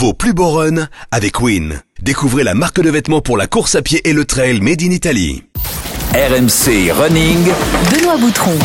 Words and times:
vos 0.00 0.14
plus 0.14 0.32
beaux 0.32 0.48
runs 0.48 0.88
avec 1.10 1.42
Win. 1.42 1.82
Découvrez 2.00 2.42
la 2.42 2.54
marque 2.54 2.80
de 2.80 2.88
vêtements 2.88 3.20
pour 3.20 3.36
la 3.36 3.46
course 3.46 3.74
à 3.74 3.82
pied 3.82 4.00
et 4.08 4.14
le 4.14 4.24
trail 4.24 4.62
made 4.62 4.80
in 4.80 4.92
Italy. 4.92 5.42
RMC 6.14 6.90
Running. 6.90 7.44
Benoît 7.90 8.16
Boutron. 8.16 8.56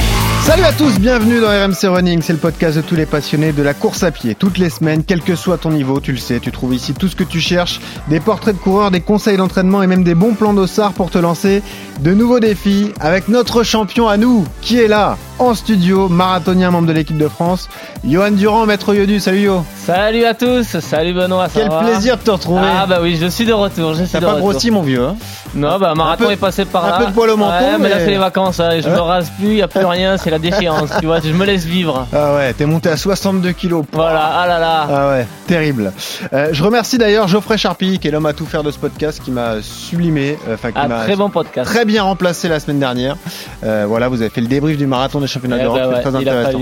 Salut 0.46 0.64
à 0.64 0.72
tous, 0.72 0.98
bienvenue 0.98 1.42
dans 1.42 1.48
RMC 1.48 1.88
Running, 1.94 2.22
c'est 2.22 2.32
le 2.32 2.40
podcast 2.40 2.78
de 2.78 2.82
tous 2.82 2.96
les 2.96 3.06
passionnés 3.06 3.52
de 3.52 3.64
la 3.64 3.74
course 3.74 4.04
à 4.04 4.12
pied. 4.12 4.34
Toutes 4.34 4.58
les 4.58 4.70
semaines, 4.70 5.04
quel 5.04 5.22
que 5.22 5.36
soit 5.36 5.58
ton 5.58 5.72
niveau, 5.72 6.00
tu 6.00 6.14
le 6.14 6.20
sais, 6.20 6.40
tu 6.40 6.52
trouves 6.52 6.74
ici 6.74 6.94
tout 6.94 7.08
ce 7.08 7.16
que 7.16 7.24
tu 7.24 7.42
cherches, 7.42 7.82
des 8.08 8.20
portraits 8.20 8.56
de 8.56 8.62
coureurs, 8.62 8.92
des 8.92 9.02
conseils 9.02 9.38
d'entraînement 9.38 9.84
et 9.84 9.88
même 9.88 10.04
des 10.04 10.16
bons 10.16 10.36
plans 10.36 10.54
d'ossard 10.54 10.94
pour 10.94 11.10
te 11.10 11.18
lancer 11.18 11.64
de 12.00 12.14
nouveaux 12.14 12.40
défis 12.40 12.94
avec 13.00 13.28
notre 13.28 13.64
champion 13.64 14.08
à 14.08 14.18
nous, 14.18 14.46
qui 14.62 14.80
est 14.80 14.88
là, 14.88 15.18
en 15.40 15.54
studio, 15.54 16.08
marathonien, 16.10 16.72
membre 16.72 16.88
de 16.88 16.94
l'équipe 16.94 17.18
de 17.18 17.28
France, 17.28 17.70
Johan 18.04 18.32
Durand, 18.32 18.66
maître 18.66 18.94
Yodu. 18.94 19.20
Salut 19.20 19.42
Yo. 19.42 19.66
Salut 19.76 20.24
à 20.24 20.34
tous, 20.34 20.80
salut 20.80 21.14
Benoît. 21.14 21.48
Quel 21.54 21.70
plaisir 21.70 22.18
de 22.18 22.24
te 22.24 22.32
retrouver. 22.32 22.62
Ah 22.64 22.86
bah 22.88 23.00
oui, 23.02 23.18
je 23.20 23.28
suis 23.28 23.46
de 23.46 23.54
retour. 23.54 23.94
Je 23.94 24.04
T'as 24.04 24.22
pas 24.22 24.40
grossi 24.40 24.72
mon 24.72 24.82
vieux. 24.82 25.04
Hein 25.04 25.16
non, 25.56 25.80
bah 25.80 25.94
marathon 25.96 26.26
peu, 26.26 26.32
est 26.32 26.38
passé 26.38 26.66
par 26.66 26.88
là. 26.88 26.96
Un 26.96 27.00
peu 27.00 27.06
de 27.08 27.12
poil 27.12 27.30
au 27.30 27.38
menton. 27.38 27.54
Ouais, 27.54 27.78
mais, 27.80 27.90
là 27.90 28.00
c'est 28.00 28.10
les 28.10 28.18
vacances, 28.18 28.60
hein, 28.60 28.80
je 28.82 28.90
me 28.90 29.00
rase 29.00 29.32
plus, 29.38 29.48
il 29.48 29.58
y 29.58 29.62
a 29.62 29.68
plus 29.68 29.86
rien, 29.86 30.18
c'est 30.18 30.30
la 30.30 30.40
déchéance, 30.40 30.90
tu 31.00 31.06
vois, 31.06 31.22
je 31.22 31.32
me 31.32 31.46
laisse 31.46 31.64
vivre. 31.64 32.08
Ah 32.14 32.36
ouais, 32.36 32.54
t'es 32.54 32.66
monté 32.66 32.90
à 32.90 32.98
62 32.98 33.52
kilos. 33.54 33.86
Voilà, 33.94 34.32
ah 34.34 34.48
là 34.48 34.60
là. 34.60 34.88
Ah 34.90 35.10
ouais, 35.10 35.28
terrible. 35.48 35.94
Euh, 36.34 36.50
je 36.52 36.64
remercie 36.64 36.98
d'ailleurs 36.98 37.28
Geoffrey 37.28 37.58
Charpie, 37.58 38.00
qui 38.00 38.08
est 38.08 38.12
l'homme 38.12 38.26
à 38.26 38.34
tout 38.34 38.46
faire 38.46 38.64
de 38.64 38.72
ce 38.72 38.80
podcast, 38.80 39.22
qui 39.24 39.32
m'a 39.32 39.62
sublimé, 39.62 40.38
euh, 40.48 40.56
enfin 40.56 40.72
qui 40.72 40.78
ah, 40.82 40.88
m'a 40.88 41.04
très 41.04 41.16
bon 41.16 41.30
podcast, 41.30 41.70
très 41.70 41.86
bien 41.86 42.04
remplacé 42.04 42.50
la 42.50 42.60
semaine 42.60 42.80
dernière. 42.80 43.16
Euh, 43.64 43.86
voilà, 43.88 44.10
vous 44.10 44.22
avez 44.22 44.30
fait 44.30 44.42
le 44.42 44.48
débrief 44.48 44.78
du 44.78 44.88
marathon 44.88 45.22
des 45.26 45.32
championnats 45.32 45.58
eh 45.60 45.64
d'Europe, 45.64 45.82
bah 45.82 45.96
c'est 45.96 46.10
très 46.10 46.16
intéressant. 46.16 46.60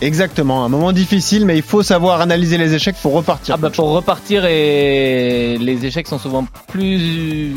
Exactement, 0.00 0.64
un 0.64 0.68
moment 0.68 0.92
difficile, 0.92 1.44
mais 1.46 1.56
il 1.56 1.62
faut 1.62 1.82
savoir 1.82 2.20
analyser 2.20 2.58
les 2.58 2.74
échecs 2.74 2.96
pour 3.02 3.12
repartir. 3.12 3.54
Ah 3.54 3.58
bah 3.58 3.70
pour 3.70 3.90
repartir 3.90 4.44
et 4.44 5.56
les 5.58 5.84
échecs 5.84 6.08
sont 6.08 6.18
souvent 6.18 6.46
plus 6.68 7.52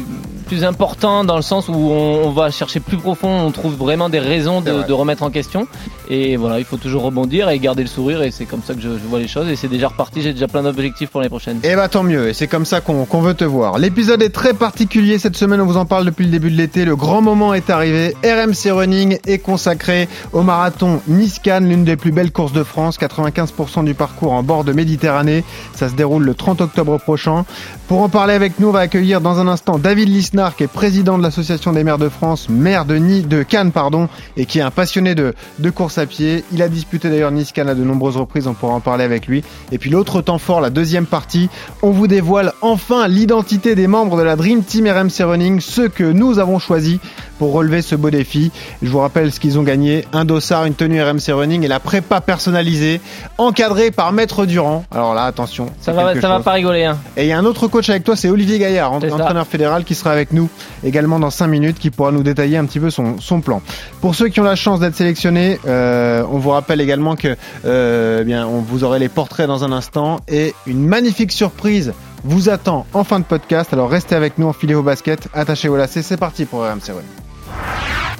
plus 0.47 0.63
importants 0.63 1.23
dans 1.23 1.35
le 1.35 1.41
sens 1.41 1.69
où 1.69 1.73
on, 1.73 2.31
va 2.31 2.51
chercher 2.51 2.79
plus 2.79 2.97
profond, 2.97 3.29
on 3.29 3.51
trouve 3.51 3.75
vraiment 3.75 4.09
des 4.09 4.19
raisons 4.19 4.61
de, 4.61 4.83
de, 4.85 4.93
remettre 4.93 5.23
en 5.23 5.29
question. 5.29 5.67
Et 6.09 6.35
voilà, 6.35 6.59
il 6.59 6.65
faut 6.65 6.77
toujours 6.77 7.03
rebondir 7.03 7.49
et 7.49 7.59
garder 7.59 7.81
le 7.81 7.87
sourire 7.87 8.21
et 8.21 8.31
c'est 8.31 8.45
comme 8.45 8.61
ça 8.61 8.73
que 8.73 8.81
je, 8.81 8.89
vois 8.89 9.19
les 9.19 9.27
choses 9.27 9.47
et 9.49 9.55
c'est 9.55 9.67
déjà 9.67 9.87
reparti. 9.87 10.21
J'ai 10.21 10.33
déjà 10.33 10.47
plein 10.47 10.63
d'objectifs 10.63 11.09
pour 11.09 11.21
les 11.21 11.29
prochaines. 11.29 11.57
Et 11.63 11.69
eh 11.71 11.75
bah 11.75 11.87
tant 11.87 12.03
mieux 12.03 12.29
et 12.29 12.33
c'est 12.33 12.47
comme 12.47 12.65
ça 12.65 12.81
qu'on 12.81 13.21
veut 13.21 13.33
te 13.33 13.43
voir. 13.43 13.79
L'épisode 13.79 14.21
est 14.21 14.29
très 14.29 14.53
particulier 14.53 15.17
cette 15.17 15.37
semaine, 15.37 15.61
on 15.61 15.65
vous 15.65 15.77
en 15.77 15.85
parle 15.85 16.05
depuis 16.05 16.25
le 16.25 16.31
début 16.31 16.51
de 16.51 16.57
l'été. 16.57 16.85
Le 16.85 16.95
grand 16.95 17.21
moment 17.21 17.53
est 17.53 17.69
arrivé. 17.69 18.15
RMC 18.23 18.71
Running 18.71 19.17
est 19.25 19.39
consacré 19.39 20.07
au 20.33 20.41
marathon 20.43 21.01
Niscan, 21.07 21.61
l'une 21.61 21.83
des 21.83 21.95
plus 21.95 22.11
belles 22.11 22.31
courses 22.31 22.53
de 22.53 22.63
France. 22.63 22.99
95% 22.99 23.83
du 23.83 23.93
parcours 23.93 24.33
en 24.33 24.43
bord 24.43 24.63
de 24.63 24.73
Méditerranée. 24.73 25.43
Ça 25.73 25.89
se 25.89 25.95
déroule 25.95 26.23
le 26.23 26.35
30 26.35 26.61
octobre 26.61 26.97
prochain. 26.97 27.45
Pour 27.87 28.01
en 28.01 28.09
parler 28.09 28.33
avec 28.33 28.59
nous, 28.59 28.69
on 28.69 28.71
va 28.71 28.79
accueillir 28.79 29.21
dans 29.21 29.39
un 29.39 29.47
instant 29.47 29.77
David 29.77 30.09
Lisnard, 30.09 30.55
qui 30.55 30.63
est 30.63 30.67
président 30.67 31.17
de 31.17 31.23
l'Association 31.23 31.73
des 31.73 31.83
maires 31.83 31.97
de 31.97 32.09
France, 32.09 32.49
maire 32.49 32.85
de, 32.85 32.97
de 32.97 33.43
Cannes, 33.43 33.71
pardon, 33.71 34.09
et 34.37 34.45
qui 34.45 34.59
est 34.59 34.61
un 34.61 34.71
passionné 34.71 35.15
de, 35.15 35.33
de 35.59 35.69
course 35.69 35.97
à 35.97 36.05
pied. 36.05 36.43
Il 36.51 36.61
a 36.61 36.69
disputé 36.69 37.09
d'ailleurs 37.09 37.31
Nice-Cannes 37.31 37.69
à 37.69 37.75
de 37.75 37.83
nombreuses 37.83 38.17
reprises, 38.17 38.47
on 38.47 38.53
pourra 38.53 38.73
en 38.73 38.79
parler 38.79 39.03
avec 39.03 39.27
lui. 39.27 39.43
Et 39.71 39.77
puis 39.77 39.89
l'autre 39.89 40.21
temps 40.21 40.37
fort, 40.37 40.61
la 40.61 40.69
deuxième 40.69 41.05
partie, 41.05 41.49
on 41.81 41.91
vous 41.91 42.07
dévoile 42.07 42.53
enfin 42.61 43.07
l'identité 43.07 43.75
des 43.75 43.87
membres 43.87 44.17
de 44.17 44.23
la 44.23 44.35
Dream 44.35 44.63
Team 44.63 44.87
RMC 44.87 45.23
Running, 45.23 45.59
ceux 45.59 45.89
que 45.89 46.03
nous 46.03 46.39
avons 46.39 46.59
choisis 46.59 46.99
pour 47.39 47.53
relever 47.53 47.81
ce 47.81 47.95
beau 47.95 48.09
défi. 48.09 48.51
Je 48.81 48.89
vous 48.89 48.99
rappelle 48.99 49.31
ce 49.31 49.39
qu'ils 49.39 49.59
ont 49.59 49.63
gagné 49.63 50.05
un 50.13 50.25
dossard, 50.25 50.65
une 50.65 50.75
tenue 50.75 51.01
RMC 51.01 51.31
Running 51.31 51.63
et 51.63 51.67
la 51.67 51.79
prépa 51.79 52.21
personnalisée, 52.21 53.01
encadrée 53.37 53.91
par 53.91 54.11
Maître 54.11 54.45
Durand. 54.45 54.85
Alors 54.91 55.13
là, 55.13 55.25
attention. 55.25 55.67
Ça 55.79 55.93
va, 55.93 56.19
ça 56.19 56.29
va 56.29 56.39
pas 56.39 56.51
rigoler. 56.51 56.85
Hein. 56.85 56.97
Et 57.17 57.23
il 57.23 57.27
y 57.27 57.31
a 57.31 57.37
un 57.37 57.45
autre 57.45 57.67
coach 57.67 57.89
avec 57.89 58.03
toi, 58.03 58.15
c'est 58.15 58.29
Olivier 58.29 58.59
Gaillard, 58.59 58.93
entraîneur 58.93 59.47
fédéral, 59.47 59.83
qui 59.83 59.95
sera 59.95 60.11
avec 60.11 60.33
nous 60.33 60.49
également 60.83 61.19
dans 61.19 61.29
5 61.29 61.47
minutes, 61.47 61.79
qui 61.79 61.89
pourra 61.89 62.11
nous 62.11 62.23
détailler 62.23 62.57
un 62.57 62.65
petit 62.65 62.79
peu 62.79 62.89
son, 62.89 63.19
son 63.19 63.41
plan. 63.41 63.61
Pour 64.01 64.15
ceux 64.15 64.27
qui 64.29 64.39
ont 64.39 64.45
la 64.45 64.55
chance 64.55 64.79
d'être 64.79 64.95
sélectionnés, 64.95 65.59
euh, 65.65 66.23
on 66.31 66.37
vous 66.37 66.49
rappelle 66.49 66.81
également 66.81 67.15
que 67.15 67.35
euh, 67.65 68.19
eh 68.21 68.23
bien, 68.23 68.47
on 68.47 68.59
vous 68.59 68.83
aurez 68.83 68.99
les 68.99 69.09
portraits 69.09 69.47
dans 69.47 69.63
un 69.63 69.71
instant 69.71 70.19
et 70.27 70.53
une 70.67 70.85
magnifique 70.85 71.31
surprise 71.31 71.93
vous 72.23 72.49
attend 72.49 72.85
en 72.93 73.03
fin 73.03 73.19
de 73.19 73.25
podcast. 73.25 73.73
Alors 73.73 73.89
restez 73.89 74.15
avec 74.15 74.37
nous, 74.37 74.47
enfilez 74.47 74.73
vos 74.73 74.83
baskets, 74.83 75.27
attachez 75.33 75.67
vos 75.67 75.77
lacets. 75.77 76.03
C'est 76.03 76.17
parti 76.17 76.45
pour 76.45 76.61
RMC 76.61 76.89
Run. 76.89 77.01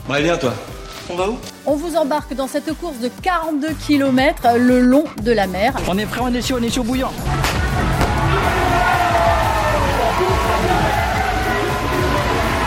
Bon, 0.08 0.14
allez, 0.14 0.26
viens 0.26 0.38
toi. 0.38 0.54
On 1.10 1.16
va 1.16 1.30
où 1.30 1.38
On 1.66 1.76
vous 1.76 1.96
embarque 1.96 2.34
dans 2.34 2.48
cette 2.48 2.72
course 2.78 3.00
de 3.00 3.10
42 3.22 3.70
km 3.86 4.44
le 4.58 4.80
long 4.80 5.06
de 5.22 5.32
la 5.32 5.48
mer. 5.48 5.74
On 5.88 5.98
est 5.98 6.06
prêt, 6.06 6.22
on 6.24 6.34
est 6.34 6.42
chaud, 6.42 6.56
on 6.60 6.64
est 6.64 6.74
chaud 6.74 6.84
bouillant. 6.84 7.12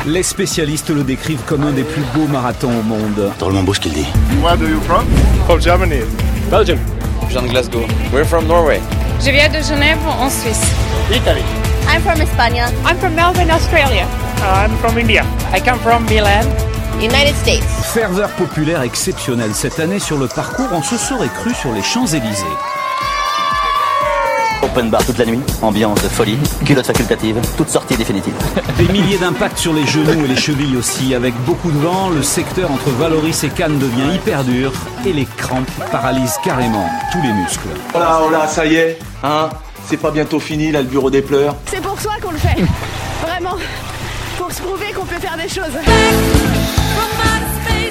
Les 0.06 0.22
spécialistes 0.22 0.90
le 0.90 1.02
décrivent 1.02 1.42
comme 1.46 1.64
un 1.64 1.72
des 1.72 1.82
plus 1.82 2.02
beaux 2.14 2.28
marathons 2.28 2.70
au 2.78 2.82
monde. 2.82 3.32
Drôlement 3.38 3.64
beau 3.64 3.74
ce 3.74 3.80
qu'il 3.80 3.92
dit. 3.92 4.06
Where 4.40 4.52
are 4.52 4.62
you 4.62 4.80
from? 4.82 5.04
From 5.46 5.60
Germany. 5.60 6.02
Belgium. 6.48 6.78
Je 7.22 7.32
viens 7.32 7.42
de 7.42 7.48
Glasgow. 7.48 7.82
We're 8.12 8.24
from 8.24 8.46
Norway. 8.46 8.80
Je 9.20 9.30
viens 9.30 9.48
de 9.48 9.60
Genève 9.62 9.98
en 10.06 10.30
Suisse. 10.30 10.62
Italy. 11.10 11.42
I'm 11.88 12.02
from 12.02 12.20
Espagne. 12.20 12.62
I'm 12.84 12.96
from 12.98 13.14
Melbourne, 13.14 13.50
Australia. 13.50 14.06
I'm 14.42 14.76
from 14.78 14.98
India. 14.98 15.24
I 15.52 15.60
come 15.60 15.78
from 15.78 16.04
Milan. 16.04 16.46
United 17.00 17.34
States. 17.36 17.66
Ferveur 17.92 18.30
populaire 18.36 18.82
exceptionnelle 18.82 19.54
cette 19.54 19.80
année 19.80 19.98
sur 19.98 20.18
le 20.18 20.28
parcours, 20.28 20.68
on 20.72 20.82
se 20.82 20.96
serait 20.96 21.28
cru 21.28 21.52
sur 21.54 21.72
les 21.72 21.82
Champs-Élysées. 21.82 22.44
Open 24.62 24.90
bar 24.90 25.04
toute 25.04 25.18
la 25.18 25.26
nuit, 25.26 25.40
ambiance 25.62 26.02
de 26.02 26.08
folie, 26.08 26.38
culotte 26.64 26.86
facultative, 26.86 27.40
toute 27.56 27.68
sortie 27.68 27.96
définitive. 27.96 28.34
Des 28.78 28.88
milliers 28.92 29.18
d'impacts 29.18 29.58
sur 29.58 29.72
les 29.72 29.86
genoux 29.86 30.24
et 30.24 30.28
les 30.28 30.36
chevilles 30.36 30.76
aussi. 30.76 31.14
Avec 31.14 31.34
beaucoup 31.44 31.70
de 31.70 31.78
vent, 31.78 32.10
le 32.10 32.22
secteur 32.22 32.70
entre 32.70 32.90
Valoris 32.90 33.44
et 33.44 33.48
Cannes 33.50 33.78
devient 33.78 34.14
hyper 34.14 34.44
dur 34.44 34.72
et 35.04 35.12
les 35.12 35.26
crampes 35.36 35.70
paralysent 35.92 36.38
carrément 36.42 36.88
tous 37.12 37.22
les 37.22 37.32
muscles. 37.32 37.68
Oh 37.94 37.98
là, 37.98 38.20
oh 38.26 38.30
là, 38.30 38.46
ça 38.46 38.66
y 38.66 38.76
est, 38.76 38.98
hein 39.22 39.48
C'est 39.86 39.98
pas 39.98 40.10
bientôt 40.10 40.40
fini 40.40 40.72
là 40.72 40.82
le 40.82 40.88
bureau 40.88 41.10
des 41.10 41.22
pleurs 41.22 41.56
C'est 41.66 41.80
pour 41.80 41.96
toi 41.96 42.12
qu'on 42.22 42.32
le 42.32 42.38
fait. 42.38 42.62
Vraiment. 43.22 43.56
Pour 44.38 44.52
se 44.52 44.60
prouver 44.60 44.92
qu'on 44.92 45.04
peut 45.04 45.20
faire 45.20 45.36
des 45.36 45.48
choses. 45.48 45.72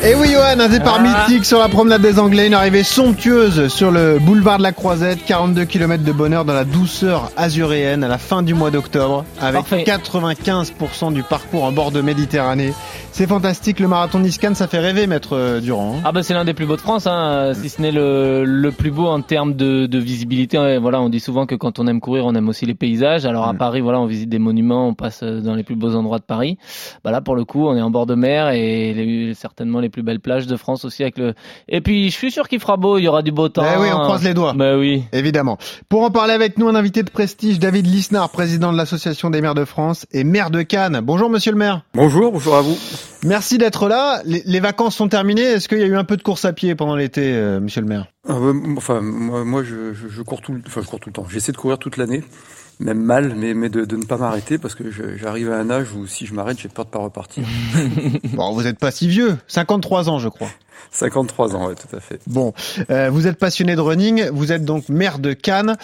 Et 0.03 0.13
oui, 0.13 0.29
Johan, 0.31 0.59
un 0.59 0.69
départ 0.69 1.01
mythique 1.01 1.45
sur 1.45 1.59
la 1.59 1.67
promenade 1.67 2.01
des 2.01 2.19
Anglais, 2.19 2.47
une 2.47 2.53
arrivée 2.53 2.83
somptueuse 2.83 3.67
sur 3.69 3.91
le 3.91 4.19
boulevard 4.19 4.57
de 4.57 4.63
la 4.63 4.71
Croisette, 4.71 5.25
42 5.25 5.65
km 5.65 6.03
de 6.03 6.11
bonheur 6.11 6.45
dans 6.45 6.53
la 6.53 6.63
douceur 6.63 7.31
azuréenne 7.37 8.03
à 8.03 8.07
la 8.07 8.17
fin 8.17 8.43
du 8.43 8.53
mois 8.53 8.71
d'octobre, 8.71 9.25
avec 9.41 9.65
95% 9.65 11.13
du 11.13 11.23
parcours 11.23 11.63
en 11.63 11.71
bord 11.71 11.91
de 11.91 12.01
Méditerranée. 12.01 12.73
C'est 13.11 13.27
fantastique, 13.27 13.79
le 13.79 13.87
marathon 13.87 14.19
Niscan, 14.19 14.55
ça 14.55 14.67
fait 14.67 14.79
rêver, 14.79 15.07
maître 15.07 15.37
euh, 15.37 15.61
Durand. 15.61 15.95
Hein. 15.95 16.01
Ah 16.03 16.11
bah 16.11 16.21
c'est 16.21 16.33
l'un 16.33 16.43
des 16.43 16.53
plus 16.53 16.65
beaux 16.65 16.75
de 16.75 16.81
France, 16.81 17.07
hein, 17.07 17.53
si 17.53 17.69
ce 17.69 17.81
n'est 17.81 17.93
le, 17.93 18.43
le, 18.43 18.71
plus 18.73 18.91
beau 18.91 19.07
en 19.07 19.21
termes 19.21 19.53
de, 19.53 19.85
de 19.85 19.97
visibilité. 19.97 20.77
Voilà, 20.81 20.99
on 20.99 21.07
dit 21.07 21.21
souvent 21.21 21.45
que 21.45 21.55
quand 21.55 21.79
on 21.79 21.87
aime 21.87 22.01
courir, 22.01 22.25
on 22.25 22.35
aime 22.35 22.49
aussi 22.49 22.65
les 22.65 22.73
paysages. 22.73 23.25
Alors 23.25 23.47
à 23.47 23.53
mm. 23.53 23.57
Paris, 23.57 23.79
voilà, 23.79 24.01
on 24.01 24.05
visite 24.05 24.27
des 24.27 24.37
monuments, 24.37 24.89
on 24.89 24.93
passe 24.93 25.23
dans 25.23 25.55
les 25.55 25.63
plus 25.63 25.77
beaux 25.77 25.95
endroits 25.95 26.19
de 26.19 26.25
Paris. 26.25 26.57
Bah 27.05 27.11
là, 27.11 27.21
pour 27.21 27.37
le 27.37 27.45
coup, 27.45 27.65
on 27.69 27.77
est 27.77 27.81
en 27.81 27.89
bord 27.89 28.05
de 28.05 28.15
mer 28.15 28.49
et 28.49 28.93
les, 28.93 29.33
certainement 29.33 29.79
les 29.79 29.84
plus 29.89 30.03
belles 30.03 30.19
plages 30.19 30.47
de 30.47 30.57
France 30.57 30.85
aussi 30.85 31.03
avec 31.03 31.17
le. 31.17 31.33
Et 31.67 31.81
puis 31.81 32.09
je 32.09 32.15
suis 32.15 32.31
sûr 32.31 32.47
qu'il 32.47 32.59
fera 32.59 32.77
beau, 32.77 32.97
il 32.97 33.03
y 33.03 33.07
aura 33.07 33.21
du 33.21 33.31
beau 33.31 33.49
temps. 33.49 33.63
Eh 33.65 33.79
oui, 33.79 33.87
on 33.93 33.99
croise 33.99 34.23
les 34.23 34.33
doigts. 34.33 34.53
Bah 34.53 34.77
oui, 34.77 35.03
évidemment. 35.11 35.57
Pour 35.89 36.03
en 36.03 36.11
parler 36.11 36.33
avec 36.33 36.57
nous, 36.57 36.67
un 36.67 36.75
invité 36.75 37.03
de 37.03 37.09
prestige, 37.09 37.59
David 37.59 37.87
Lisnard, 37.87 38.29
président 38.29 38.71
de 38.71 38.77
l'association 38.77 39.29
des 39.29 39.41
maires 39.41 39.55
de 39.55 39.65
France 39.65 40.05
et 40.11 40.23
maire 40.23 40.51
de 40.51 40.61
Cannes. 40.61 41.01
Bonjour, 41.03 41.29
monsieur 41.29 41.51
le 41.51 41.57
maire. 41.57 41.81
Bonjour, 41.93 42.31
bonjour 42.31 42.55
à 42.55 42.61
vous. 42.61 42.77
Merci 43.23 43.57
d'être 43.57 43.87
là. 43.87 44.21
Les, 44.25 44.59
vacances 44.59 44.95
sont 44.95 45.07
terminées. 45.07 45.41
Est-ce 45.41 45.67
qu'il 45.67 45.79
y 45.79 45.83
a 45.83 45.87
eu 45.87 45.95
un 45.95 46.03
peu 46.03 46.15
de 46.15 46.21
course 46.21 46.45
à 46.45 46.53
pied 46.53 46.75
pendant 46.75 46.95
l'été, 46.95 47.33
euh, 47.33 47.59
monsieur 47.59 47.81
le 47.81 47.87
maire? 47.87 48.05
Ah, 48.27 48.35
Enfin, 48.77 49.01
moi, 49.01 49.63
je, 49.63 50.21
cours 50.21 50.41
tout, 50.41 50.59
enfin, 50.67 50.81
je 50.81 50.87
cours 50.87 50.99
tout 50.99 51.09
le 51.09 51.13
temps. 51.13 51.25
J'essaie 51.29 51.51
de 51.51 51.57
courir 51.57 51.79
toute 51.79 51.97
l'année, 51.97 52.23
même 52.79 53.01
mal, 53.01 53.33
mais, 53.35 53.53
mais 53.53 53.69
de, 53.69 53.95
ne 53.95 54.05
pas 54.05 54.17
m'arrêter 54.17 54.57
parce 54.57 54.75
que 54.75 54.91
j'arrive 54.91 55.51
à 55.51 55.57
un 55.57 55.69
âge 55.69 55.93
où 55.93 56.07
si 56.07 56.25
je 56.25 56.33
m'arrête, 56.33 56.59
j'ai 56.59 56.69
peur 56.69 56.85
de 56.85 56.89
pas 56.89 56.99
repartir. 56.99 57.43
bon, 58.33 58.51
vous 58.53 58.63
n'êtes 58.63 58.79
pas 58.79 58.91
si 58.91 59.07
vieux, 59.07 59.37
53 59.47 60.09
ans, 60.09 60.19
je 60.19 60.29
crois. 60.29 60.49
53 60.91 61.55
ans, 61.55 61.67
oui, 61.67 61.75
tout 61.75 61.95
à 61.95 61.99
fait. 61.99 62.19
Bon, 62.27 62.53
euh, 62.89 63.09
vous 63.09 63.27
êtes 63.27 63.37
passionné 63.37 63.75
de 63.75 63.81
running, 63.81 64.29
vous 64.29 64.51
êtes 64.51 64.65
donc 64.65 64.89
maire 64.89 65.19
de 65.19 65.33
Cannes. 65.33 65.77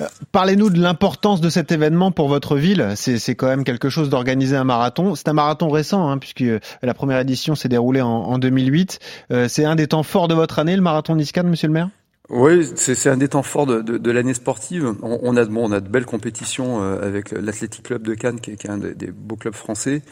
Euh, 0.00 0.06
parlez-nous 0.32 0.70
de 0.70 0.80
l'importance 0.80 1.40
de 1.40 1.50
cet 1.50 1.72
événement 1.72 2.10
pour 2.10 2.28
votre 2.28 2.56
ville. 2.56 2.92
C'est 2.96 3.34
quand 3.34 3.46
même 3.46 3.64
quelque 3.64 3.88
chose 3.88 4.08
d'organiser 4.08 4.56
un 4.56 4.64
marathon. 4.64 5.14
C'est 5.14 5.28
un 5.28 5.32
marathon 5.34 5.68
récent, 5.68 6.08
hein, 6.08 6.18
puisque 6.18 6.44
la 6.82 6.94
première 6.94 7.18
édition 7.18 7.54
s'est 7.54 7.68
déroulée 7.68 8.02
en, 8.02 8.08
en 8.08 8.38
2008. 8.38 8.98
Euh, 9.32 9.48
c'est 9.48 9.64
un 9.64 9.76
des 9.76 9.86
temps 9.86 10.02
forts 10.02 10.28
de 10.28 10.34
votre 10.34 10.58
année, 10.58 10.76
le 10.76 10.82
marathon 10.82 11.16
Nice-Cannes, 11.16 11.48
monsieur 11.48 11.68
le 11.68 11.74
maire? 11.74 11.88
Oui, 12.30 12.70
c'est 12.76 13.08
un 13.08 13.16
des 13.16 13.28
temps 13.28 13.42
forts 13.42 13.64
de, 13.64 13.80
de, 13.80 13.96
de 13.96 14.10
l'année 14.10 14.34
sportive. 14.34 14.94
On, 15.02 15.18
on, 15.22 15.36
a 15.36 15.46
bon, 15.46 15.66
on 15.66 15.72
a 15.72 15.80
de 15.80 15.88
belles 15.88 16.04
compétitions 16.04 16.82
euh, 16.82 17.00
avec 17.00 17.30
l'Athletic 17.30 17.84
Club 17.84 18.02
de 18.02 18.12
Cannes, 18.14 18.38
qui 18.38 18.50
est, 18.50 18.56
qui 18.56 18.66
est 18.66 18.70
un 18.70 18.76
des, 18.76 18.94
des, 18.94 19.10
beaux 19.10 19.36
clubs 19.36 19.54
français. 19.54 20.02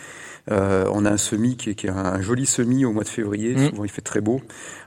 Euh, 0.50 0.86
on 0.92 1.04
a 1.04 1.10
un 1.10 1.18
semi 1.18 1.58
qui 1.58 1.70
est, 1.70 1.74
qui 1.74 1.88
est, 1.88 1.90
un 1.90 2.22
joli 2.22 2.46
semi 2.46 2.86
au 2.86 2.92
mois 2.92 3.04
de 3.04 3.10
février. 3.10 3.54
Mmh. 3.54 3.68
Souvent, 3.68 3.84
il 3.84 3.90
fait 3.90 4.00
très 4.00 4.22
beau. 4.22 4.40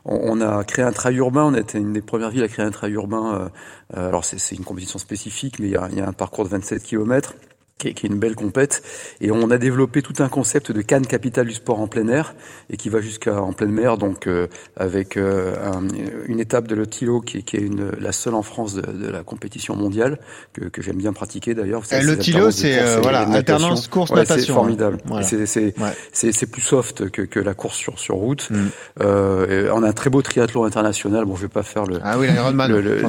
On, 0.06 0.40
on, 0.40 0.42
a 0.42 0.64
créé 0.64 0.84
un 0.84 0.92
trail 0.92 1.18
urbain. 1.18 1.44
On 1.44 1.54
a 1.54 1.60
été 1.60 1.78
une 1.78 1.94
des 1.94 2.02
premières 2.02 2.32
villes 2.32 2.44
à 2.44 2.48
créer 2.48 2.66
un 2.66 2.72
trail 2.72 2.94
urbain. 2.94 3.52
Euh, 3.96 4.08
alors, 4.08 4.26
c'est 4.26 4.56
une 4.56 4.64
compétition 4.64 4.98
spécifique, 4.98 5.60
mais 5.60 5.68
il 5.68 5.72
y 5.74 5.78
a, 5.78 5.88
il 5.92 6.00
y 6.00 6.02
a 6.02 6.08
un 6.08 6.14
parcours 6.14 6.46
de 6.46 6.50
27 6.50 6.82
kilomètres 6.82 7.36
qui 7.80 7.88
est, 7.88 7.94
qui 7.94 8.06
est, 8.06 8.10
une 8.10 8.20
belle 8.20 8.36
compète. 8.36 8.84
Et 9.22 9.32
on 9.32 9.50
a 9.50 9.58
développé 9.58 10.02
tout 10.02 10.14
un 10.20 10.30
concept 10.30 10.72
de 10.72 10.82
Cannes 10.82 11.08
capitale 11.08 11.48
du 11.48 11.54
sport 11.54 11.80
en 11.80 11.88
plein 11.88 12.08
air 12.08 12.36
et 12.70 12.78
qui 12.78 12.90
va 12.90 13.02
jusqu'à 13.02 13.42
en 13.42 13.54
pleine 13.54 13.72
mer, 13.72 13.98
donc 13.98 14.28
euh, 14.28 14.48
avec 14.76 15.18
euh, 15.18 15.56
un, 15.66 15.88
une 16.28 16.40
étape 16.40 16.68
de 16.68 16.76
l'Otilo 16.76 17.22
qui, 17.22 17.44
qui, 17.44 17.56
est 17.56 17.62
une, 17.62 17.92
la 18.00 18.12
seule 18.12 18.36
en 18.36 18.44
France 18.44 18.76
de, 18.76 18.82
de 18.82 19.10
la 19.10 19.24
compétition 19.24 19.76
mondiale 19.76 20.20
que, 20.54 20.66
que 20.66 20.82
j'aime 20.82 20.98
bien 20.98 21.14
pratiquer 21.14 21.56
d'ailleurs. 21.56 21.84
L'Otilo, 22.04 22.52
c'est 22.52 22.80
euh, 22.80 23.00
voilà 23.02 23.22
alternance 23.22 23.88
course 23.88 24.12
ouais, 24.12 24.18
natation. 24.18 24.46
C'est 24.46 24.54
formidable. 24.54 24.98
Voilà. 25.06 25.26
C'est 25.26 25.74
ouais. 25.78 26.48
plus 26.52 26.62
soft 26.62 27.10
que, 27.10 27.22
que 27.22 27.40
la 27.40 27.54
course 27.54 27.78
sur 27.78 27.98
sur 27.98 28.16
route. 28.16 28.50
Mm. 28.50 28.68
on 29.00 29.84
a 29.84 29.88
un 29.88 29.94
très 29.94 30.10
beau 30.10 30.22
triathlon 30.22 30.66
international. 30.66 31.26
Bon, 31.26 31.36
je 31.36 31.44
vais 31.44 31.48
pas 31.48 31.64
faire 31.64 31.86
le 31.86 32.00
ah 32.04 32.18
oui 32.20 32.28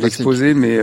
l'exposé, 0.00 0.54
mais 0.54 0.78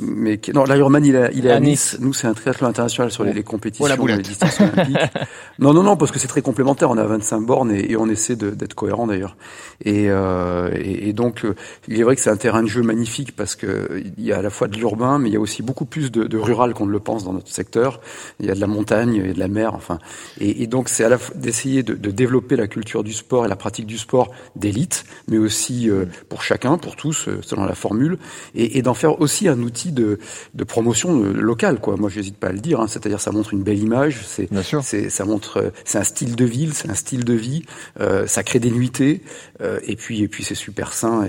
mais 0.00 0.40
non, 0.54 0.64
l'Ironman 0.64 1.04
il, 1.04 1.14
est, 1.14 1.30
il 1.34 1.46
est 1.46 1.50
à, 1.50 1.56
à 1.56 1.60
nice. 1.60 1.92
nice. 1.92 2.00
Nous, 2.00 2.12
c'est 2.12 2.26
un 2.26 2.34
triathlon 2.34 2.68
international 2.68 3.10
sur 3.18 3.24
les, 3.24 3.32
les 3.32 3.42
compétitions, 3.42 3.94
oh, 3.98 4.06
les 4.06 4.18
distances 4.18 4.60
olympiques. 4.60 4.96
non, 5.58 5.74
non, 5.74 5.82
non, 5.82 5.96
parce 5.96 6.10
que 6.12 6.18
c'est 6.18 6.28
très 6.28 6.42
complémentaire. 6.42 6.90
On 6.90 6.98
a 6.98 7.04
25 7.04 7.40
bornes 7.40 7.72
et, 7.72 7.92
et 7.92 7.96
on 7.96 8.08
essaie 8.08 8.36
d'être 8.36 8.74
cohérent 8.74 9.06
d'ailleurs. 9.06 9.36
Et, 9.84 10.06
euh, 10.08 10.70
et, 10.74 11.08
et, 11.08 11.12
donc, 11.12 11.44
il 11.88 11.98
est 11.98 12.02
vrai 12.02 12.14
que 12.14 12.22
c'est 12.22 12.30
un 12.30 12.36
terrain 12.36 12.62
de 12.62 12.68
jeu 12.68 12.82
magnifique 12.82 13.34
parce 13.34 13.56
que 13.56 14.02
il 14.16 14.24
y 14.24 14.32
a 14.32 14.38
à 14.38 14.42
la 14.42 14.50
fois 14.50 14.68
de 14.68 14.76
l'urbain, 14.76 15.18
mais 15.18 15.28
il 15.28 15.32
y 15.32 15.36
a 15.36 15.40
aussi 15.40 15.62
beaucoup 15.62 15.84
plus 15.84 16.10
de, 16.10 16.24
de 16.24 16.38
rural 16.38 16.74
qu'on 16.74 16.86
ne 16.86 16.92
le 16.92 17.00
pense 17.00 17.24
dans 17.24 17.32
notre 17.32 17.50
secteur. 17.50 18.00
Il 18.40 18.46
y 18.46 18.50
a 18.50 18.54
de 18.54 18.60
la 18.60 18.66
montagne, 18.66 19.14
il 19.14 19.26
y 19.26 19.30
a 19.30 19.32
de 19.32 19.38
la 19.38 19.48
mer, 19.48 19.74
enfin. 19.74 19.98
Et, 20.40 20.66
donc, 20.66 20.88
c'est 20.88 21.04
à 21.04 21.08
la 21.08 21.18
fois 21.18 21.34
d'essayer 21.36 21.82
de, 21.82 21.94
de, 21.94 22.10
développer 22.10 22.56
la 22.56 22.66
culture 22.66 23.04
du 23.04 23.12
sport 23.12 23.44
et 23.44 23.48
la 23.48 23.56
pratique 23.56 23.86
du 23.86 23.98
sport 23.98 24.30
d'élite, 24.56 25.04
mais 25.28 25.38
aussi 25.38 25.90
euh, 25.90 26.06
pour 26.28 26.42
chacun, 26.42 26.78
pour 26.78 26.96
tous, 26.96 27.28
euh, 27.28 27.40
selon 27.42 27.64
la 27.64 27.74
formule, 27.74 28.18
et, 28.54 28.82
d'en 28.82 28.94
faire 28.94 29.20
aussi 29.20 29.48
un 29.48 29.60
outil 29.62 29.92
de, 29.92 30.18
de 30.54 30.64
promotion 30.64 31.22
euh, 31.22 31.32
locale. 31.32 31.80
Quoi. 31.80 31.96
Moi, 31.96 32.10
j'hésite 32.10 32.36
pas 32.36 32.48
à 32.48 32.52
le 32.52 32.60
dire. 32.60 32.80
Hein, 32.80 32.86
C'est-à-dire, 33.08 33.20
ça 33.20 33.32
montre 33.32 33.54
une 33.54 33.62
belle 33.62 33.78
image. 33.78 34.20
C'est, 34.26 34.48
c'est, 34.82 35.10
ça 35.10 35.24
montre, 35.24 35.72
c'est 35.84 35.98
un 35.98 36.04
style 36.04 36.36
de 36.36 36.44
ville, 36.44 36.74
c'est 36.74 36.90
un 36.90 36.94
style 36.94 37.24
de 37.24 37.34
vie. 37.34 37.62
Euh, 38.00 38.26
ça 38.26 38.42
crée 38.42 38.58
des 38.58 38.70
nuitées. 38.70 39.22
Euh, 39.62 39.80
et 39.86 39.96
puis, 39.96 40.22
et 40.22 40.28
puis, 40.28 40.44
c'est 40.44 40.54
super 40.54 40.92
sain. 40.92 41.26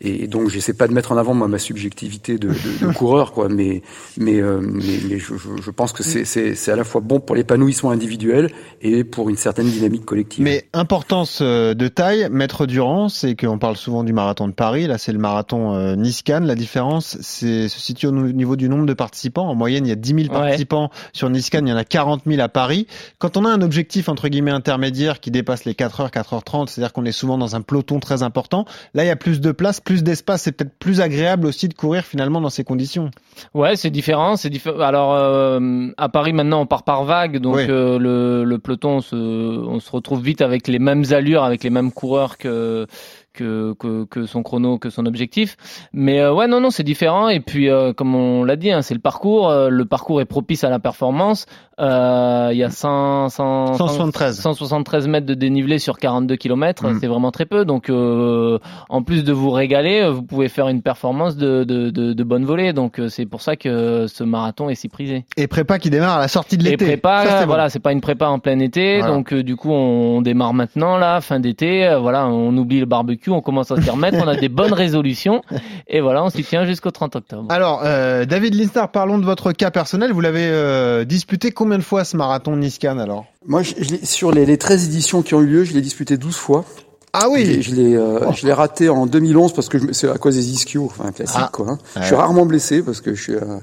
Et, 0.00 0.24
et 0.24 0.26
donc, 0.26 0.48
j'essaie 0.48 0.72
pas 0.72 0.88
de 0.88 0.92
mettre 0.92 1.12
en 1.12 1.16
avant 1.16 1.34
moi 1.34 1.48
ma 1.48 1.58
subjectivité 1.58 2.38
de, 2.38 2.48
de, 2.48 2.86
de 2.86 2.92
coureur, 2.94 3.32
quoi. 3.32 3.48
Mais, 3.48 3.82
mais, 4.16 4.40
euh, 4.40 4.60
mais, 4.60 5.00
mais 5.08 5.18
je, 5.18 5.34
je, 5.36 5.70
pense 5.70 5.92
que 5.92 6.02
c'est, 6.02 6.24
c'est, 6.24 6.54
c'est 6.54 6.72
à 6.72 6.76
la 6.76 6.84
fois 6.84 7.00
bon 7.00 7.20
pour 7.20 7.36
l'épanouissement 7.36 7.90
individuel 7.90 8.50
et 8.82 9.04
pour 9.04 9.28
une 9.28 9.36
certaine 9.36 9.68
dynamique 9.68 10.04
collective. 10.04 10.42
Mais 10.42 10.64
importance 10.72 11.42
de 11.42 11.88
taille, 11.88 12.28
maître 12.30 12.66
Durand, 12.66 13.08
c'est 13.08 13.36
qu'on 13.36 13.58
parle 13.58 13.76
souvent 13.76 14.04
du 14.04 14.12
marathon 14.12 14.48
de 14.48 14.52
Paris. 14.52 14.86
Là, 14.86 14.98
c'est 14.98 15.12
le 15.12 15.18
marathon 15.18 15.74
euh, 15.74 15.96
Nice-Cannes. 15.96 16.46
La 16.46 16.54
différence, 16.54 17.18
c'est 17.20 17.68
se 17.68 17.80
situe 17.80 18.06
au 18.06 18.12
niveau 18.12 18.56
du 18.56 18.68
nombre 18.68 18.86
de 18.86 18.94
participants. 18.94 19.48
En 19.48 19.54
moyenne, 19.54 19.86
il 19.86 19.88
y 19.88 19.92
a 19.92 19.96
10 19.96 20.14
000 20.14 20.28
participants 20.28 20.84
ouais. 20.84 21.09
Sur 21.12 21.30
Niscan, 21.30 21.60
il 21.62 21.68
y 21.68 21.72
en 21.72 21.76
a 21.76 21.84
40 21.84 22.22
000 22.26 22.40
à 22.40 22.48
Paris. 22.48 22.86
Quand 23.18 23.36
on 23.36 23.44
a 23.44 23.50
un 23.50 23.62
objectif 23.62 24.08
entre 24.08 24.28
guillemets 24.28 24.50
intermédiaire 24.50 25.20
qui 25.20 25.30
dépasse 25.30 25.64
les 25.64 25.74
4 25.74 26.00
heures, 26.00 26.10
4 26.10 26.34
h 26.34 26.42
30, 26.42 26.70
c'est-à-dire 26.70 26.92
qu'on 26.92 27.04
est 27.04 27.12
souvent 27.12 27.38
dans 27.38 27.56
un 27.56 27.60
peloton 27.60 28.00
très 28.00 28.22
important, 28.22 28.64
là 28.94 29.04
il 29.04 29.06
y 29.06 29.10
a 29.10 29.16
plus 29.16 29.40
de 29.40 29.52
place, 29.52 29.80
plus 29.80 30.02
d'espace, 30.02 30.42
c'est 30.42 30.52
peut-être 30.52 30.74
plus 30.78 31.00
agréable 31.00 31.46
aussi 31.46 31.68
de 31.68 31.74
courir 31.74 32.04
finalement 32.04 32.40
dans 32.40 32.50
ces 32.50 32.64
conditions. 32.64 33.10
Ouais, 33.54 33.76
c'est 33.76 33.90
différent, 33.90 34.36
c'est 34.36 34.50
différent. 34.50 34.80
Alors 34.80 35.14
euh, 35.14 35.88
à 35.96 36.08
Paris 36.08 36.32
maintenant 36.32 36.60
on 36.60 36.66
part 36.66 36.82
par 36.82 37.04
vague, 37.04 37.38
donc 37.38 37.58
euh, 37.58 37.98
le, 37.98 38.44
le, 38.44 38.58
peloton 38.58 38.96
on 38.96 39.00
se, 39.00 39.16
on 39.16 39.80
se 39.80 39.90
retrouve 39.90 40.22
vite 40.22 40.40
avec 40.40 40.68
les 40.68 40.78
mêmes 40.78 41.04
allures, 41.10 41.44
avec 41.44 41.64
les 41.64 41.70
mêmes 41.70 41.92
coureurs 41.92 42.38
que 42.38 42.86
que, 43.32 43.74
que, 43.78 44.04
que, 44.04 44.26
son 44.26 44.42
chrono, 44.42 44.78
que 44.78 44.90
son 44.90 45.06
objectif. 45.06 45.56
Mais 45.92 46.20
euh, 46.20 46.32
ouais, 46.32 46.46
non, 46.46 46.60
non, 46.60 46.70
c'est 46.70 46.82
différent. 46.82 47.28
Et 47.28 47.40
puis, 47.40 47.68
euh, 47.68 47.92
comme 47.92 48.14
on 48.14 48.44
l'a 48.44 48.56
dit, 48.56 48.70
hein, 48.70 48.82
c'est 48.82 48.94
le 48.94 49.00
parcours. 49.00 49.50
Euh, 49.50 49.68
le 49.68 49.84
parcours 49.84 50.20
est 50.20 50.26
propice 50.26 50.64
à 50.64 50.70
la 50.70 50.78
performance. 50.78 51.46
Il 51.80 52.56
y 52.56 52.62
a 52.64 52.70
100, 52.70 53.28
100, 53.30 53.74
173. 53.74 54.40
173 54.40 55.08
mètres 55.08 55.26
de 55.26 55.34
dénivelé 55.34 55.78
sur 55.78 55.98
42 55.98 56.36
km. 56.36 56.88
Mm. 56.88 56.98
C'est 57.00 57.06
vraiment 57.06 57.30
très 57.30 57.46
peu. 57.46 57.64
Donc, 57.64 57.90
en 57.90 59.02
plus 59.02 59.24
de 59.24 59.32
vous 59.32 59.50
régaler, 59.50 60.08
vous 60.10 60.22
pouvez 60.22 60.48
faire 60.48 60.68
une 60.68 60.82
performance 60.82 61.36
de, 61.36 61.64
de, 61.64 61.90
de, 61.90 62.12
de 62.12 62.24
bonne 62.24 62.44
volée. 62.44 62.72
Donc, 62.72 63.00
c'est 63.08 63.26
pour 63.26 63.42
ça 63.42 63.56
que 63.56 64.06
ce 64.06 64.24
marathon 64.24 64.68
est 64.68 64.74
si 64.74 64.88
prisé. 64.88 65.24
Et 65.36 65.46
prépa 65.46 65.78
qui 65.78 65.90
démarre 65.90 66.16
à 66.16 66.20
la 66.20 66.28
sortie 66.28 66.56
de 66.56 66.64
l'été. 66.64 66.84
Et 66.84 66.88
prépa, 66.88 67.26
ça, 67.26 67.46
voilà, 67.46 67.64
bon. 67.64 67.68
c'est 67.70 67.80
pas 67.80 67.92
une 67.92 68.00
prépa 68.00 68.26
en 68.26 68.38
plein 68.38 68.58
été. 68.58 68.98
Voilà. 68.98 69.14
Donc, 69.14 69.34
du 69.34 69.56
coup, 69.56 69.72
on 69.72 70.22
démarre 70.22 70.54
maintenant, 70.54 70.96
là, 70.96 71.20
fin 71.20 71.40
d'été. 71.40 71.96
voilà, 72.00 72.26
on 72.26 72.56
oublie 72.56 72.80
le 72.80 72.86
barbecue 72.86 73.20
on 73.28 73.40
commence 73.40 73.70
à 73.70 73.80
s'y 73.80 73.90
remettre, 73.90 74.18
on 74.22 74.28
a 74.28 74.36
des 74.36 74.48
bonnes 74.48 74.72
résolutions, 74.72 75.42
et 75.88 76.00
voilà, 76.00 76.24
on 76.24 76.30
s'y 76.30 76.42
tient 76.44 76.64
jusqu'au 76.64 76.90
30 76.90 77.16
octobre. 77.16 77.46
Alors, 77.50 77.82
euh, 77.84 78.24
David 78.24 78.54
Linstar, 78.54 78.90
parlons 78.90 79.18
de 79.18 79.24
votre 79.24 79.52
cas 79.52 79.70
personnel. 79.70 80.12
Vous 80.12 80.20
l'avez 80.20 80.46
euh, 80.46 81.04
disputé 81.04 81.50
combien 81.50 81.69
de 81.78 81.82
fois 81.82 82.04
ce 82.04 82.16
marathon 82.16 82.56
Niscan 82.56 82.98
alors 82.98 83.26
Moi, 83.46 83.62
je, 83.62 83.74
je 83.78 83.96
sur 84.04 84.32
les, 84.32 84.46
les 84.46 84.58
13 84.58 84.86
éditions 84.86 85.22
qui 85.22 85.34
ont 85.34 85.40
eu 85.40 85.46
lieu, 85.46 85.64
je 85.64 85.72
l'ai 85.72 85.80
disputé 85.80 86.16
12 86.16 86.34
fois. 86.36 86.64
Ah 87.12 87.28
oui. 87.28 87.62
Je 87.62 87.74
l'ai, 87.74 87.96
euh, 87.96 88.26
oh. 88.26 88.32
je 88.34 88.46
l'ai 88.46 88.52
raté 88.52 88.88
en 88.88 89.06
2011 89.06 89.52
parce 89.52 89.68
que 89.68 89.92
c'est 89.92 90.08
à 90.08 90.18
cause 90.18 90.36
des 90.36 90.50
ischios, 90.50 90.86
enfin 90.86 91.10
classique 91.12 91.40
ah. 91.40 91.50
quoi. 91.52 91.70
Hein. 91.70 91.78
Ouais. 91.96 92.02
Je 92.02 92.06
suis 92.06 92.14
rarement 92.14 92.46
blessé 92.46 92.82
parce 92.82 93.00
que 93.00 93.14
je 93.14 93.22
suis 93.22 93.34
euh, 93.34 93.58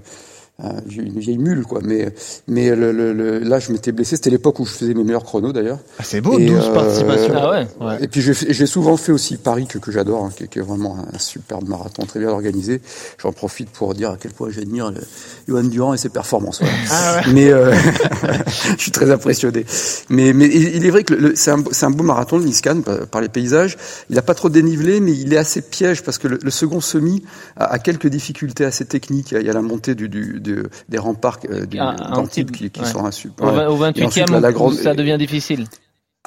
j'ai 0.88 1.04
une 1.04 1.20
vieille 1.20 1.38
mule 1.38 1.64
quoi. 1.66 1.82
Mais 1.84 2.12
mais 2.48 2.76
le, 2.76 2.92
le, 2.92 3.14
le 3.14 3.40
là 3.40 3.60
je 3.60 3.72
m'étais 3.72 3.92
blessé. 3.92 4.16
C'était 4.16 4.32
l'époque 4.32 4.60
où 4.60 4.66
je 4.66 4.72
faisais 4.72 4.96
mes 4.96 5.04
meilleurs 5.04 5.24
chronos 5.24 5.54
d'ailleurs. 5.54 5.78
Ah, 6.00 6.04
c'est 6.04 6.20
beau 6.20 6.40
et 6.40 6.48
12 6.48 6.58
euh, 6.58 6.74
participations. 6.74 7.34
Ah 7.36 7.52
ouais, 7.52 7.68
ouais. 7.80 7.98
et 8.02 8.08
puis 8.08 8.22
j'ai, 8.22 8.34
j'ai 8.34 8.66
souvent 8.66 8.98
fait 8.98 9.12
aussi 9.12 9.38
Paris 9.38 9.68
que, 9.68 9.78
que 9.78 9.92
j'adore 9.92 10.26
hein, 10.26 10.32
qui, 10.36 10.48
qui, 10.48 10.58
est 10.58 10.64
vraiment 10.64 10.98
un 11.14 11.20
superbe 11.20 11.68
marathon 11.68 12.06
très 12.08 12.20
bien 12.20 12.30
organisé. 12.30 12.82
J'en 13.22 13.32
profite 13.32 13.70
pour 13.70 13.94
dire 13.94 14.12
à 14.12 14.18
quel 14.18 14.32
point 14.32 14.50
j'admire 14.50 14.92
le, 14.92 15.02
Johan 15.48 15.64
Durand 15.64 15.94
et 15.94 15.98
ses 15.98 16.10
performances 16.10 16.62
voilà. 16.62 16.76
ah 16.90 17.22
ouais. 17.28 17.34
mais 17.34 17.50
euh, 17.52 17.72
je 18.78 18.82
suis 18.82 18.92
très 18.92 19.12
impressionné. 19.12 19.64
Mais 20.10 20.34
mais 20.34 20.48
il 20.48 20.84
est 20.84 20.90
vrai 20.90 21.04
que 21.04 21.14
le, 21.14 21.36
c'est 21.36 21.52
un 21.52 21.64
c'est 21.72 21.86
un 21.86 21.92
beau 21.92 22.04
marathon 22.04 22.40
le 22.40 22.46
Niscan 22.46 22.82
par, 22.82 23.06
par, 23.06 23.22
les 23.22 23.30
paysages. 23.30 23.78
Il 24.10 24.18
a 24.18 24.24
pas 24.24 24.34
trop 24.34 24.50
dénivelé 24.50 25.02
mais 25.02 25.12
il 25.12 25.32
est 25.34 25.38
assez 25.38 25.62
piège 25.62 26.02
parce 26.02 26.18
que 26.18 26.28
le, 26.28 26.40
le 26.42 26.50
second 26.50 26.82
semi 26.82 27.24
a, 27.58 27.66
a, 27.66 27.78
quelques 27.78 28.08
difficultés 28.08 28.66
assez 28.66 28.86
techniques. 28.86 29.34
Il 29.34 29.46
y 29.46 29.50
a 29.52 29.54
la 29.54 29.62
montée 29.62 29.94
du, 29.94 30.10
du 30.10 30.40
de, 30.48 30.70
des 30.90 30.98
remparts 30.98 31.40
euh, 31.50 31.66
d'Antibes 31.66 32.52
qui, 32.52 32.70
qui 32.70 32.82
ouais. 32.82 32.86
sont. 32.86 33.04
Ouais. 33.04 33.66
Au 33.66 33.78
28e, 33.78 34.40
la 34.40 34.52
grande... 34.52 34.74
ça 34.74 34.94
devient 34.94 35.18
difficile. 35.18 35.66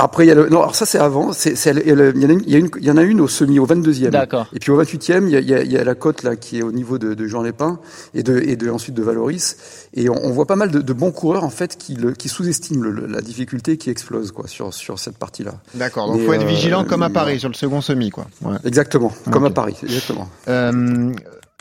Après, 0.03 0.25
il 0.25 0.29
y 0.29 0.31
a 0.31 0.35
le, 0.35 0.49
non, 0.49 0.61
alors 0.61 0.75
ça 0.75 0.87
c'est 0.87 0.99
avant. 0.99 1.35
C'est, 1.35 1.55
c'est, 1.57 1.73
il, 1.73 1.89
y 1.89 1.93
en 1.93 1.99
a 1.99 2.33
une, 2.33 2.43
il, 2.47 2.53
y 2.53 2.55
a 2.55 2.59
une, 2.59 2.71
il 2.79 2.85
y 2.85 2.91
en 2.91 2.97
a 2.97 3.03
une 3.03 3.21
au 3.21 3.29
semi, 3.29 3.59
au 3.59 3.67
22e. 3.67 4.09
D'accord. 4.09 4.47
Et 4.55 4.59
puis 4.59 4.71
au 4.71 4.83
28e, 4.83 5.25
il 5.25 5.31
y 5.31 5.37
a, 5.37 5.41
il 5.41 5.49
y 5.49 5.55
a, 5.55 5.63
il 5.63 5.71
y 5.71 5.77
a 5.77 5.85
la 5.85 5.95
côte 5.95 6.23
là 6.23 6.37
qui 6.37 6.59
est 6.59 6.63
au 6.63 6.73
niveau 6.73 6.97
de, 6.97 7.13
de 7.13 7.27
Jean 7.27 7.43
Lépin 7.43 7.79
et 8.15 8.23
de, 8.23 8.39
et 8.39 8.57
de 8.57 8.71
ensuite 8.71 8.95
de 8.95 9.03
Valoris. 9.03 9.59
Et 9.93 10.09
on, 10.09 10.15
on 10.25 10.31
voit 10.31 10.47
pas 10.47 10.57
mal 10.57 10.71
de, 10.71 10.81
de, 10.81 10.93
bons 10.95 11.13
coureurs 11.13 11.45
en 11.45 11.51
fait 11.51 11.77
qui, 11.77 11.97
le, 11.97 12.12
qui 12.12 12.31
sous-estiment 12.31 12.83
le, 12.83 13.07
la 13.07 13.21
difficulté 13.21 13.77
qui 13.77 13.91
explose 13.91 14.33
quoi 14.33 14.49
sur 14.49 14.73
sur 14.73 14.99
cette 14.99 15.19
partie-là. 15.19 15.53
D'accord. 15.75 16.07
Donc 16.07 16.17
il 16.19 16.25
faut 16.25 16.33
être 16.33 16.47
vigilant 16.47 16.85
euh, 16.85 16.87
comme 16.87 17.03
à 17.03 17.11
Paris 17.11 17.39
sur 17.39 17.50
le 17.50 17.55
second 17.55 17.83
semi 17.83 18.09
quoi. 18.09 18.27
Ouais. 18.41 18.57
Exactement, 18.65 19.12
comme 19.31 19.45
à 19.45 19.50
Paris, 19.50 19.77
exactement. 19.83 20.31
Euh, 20.49 21.12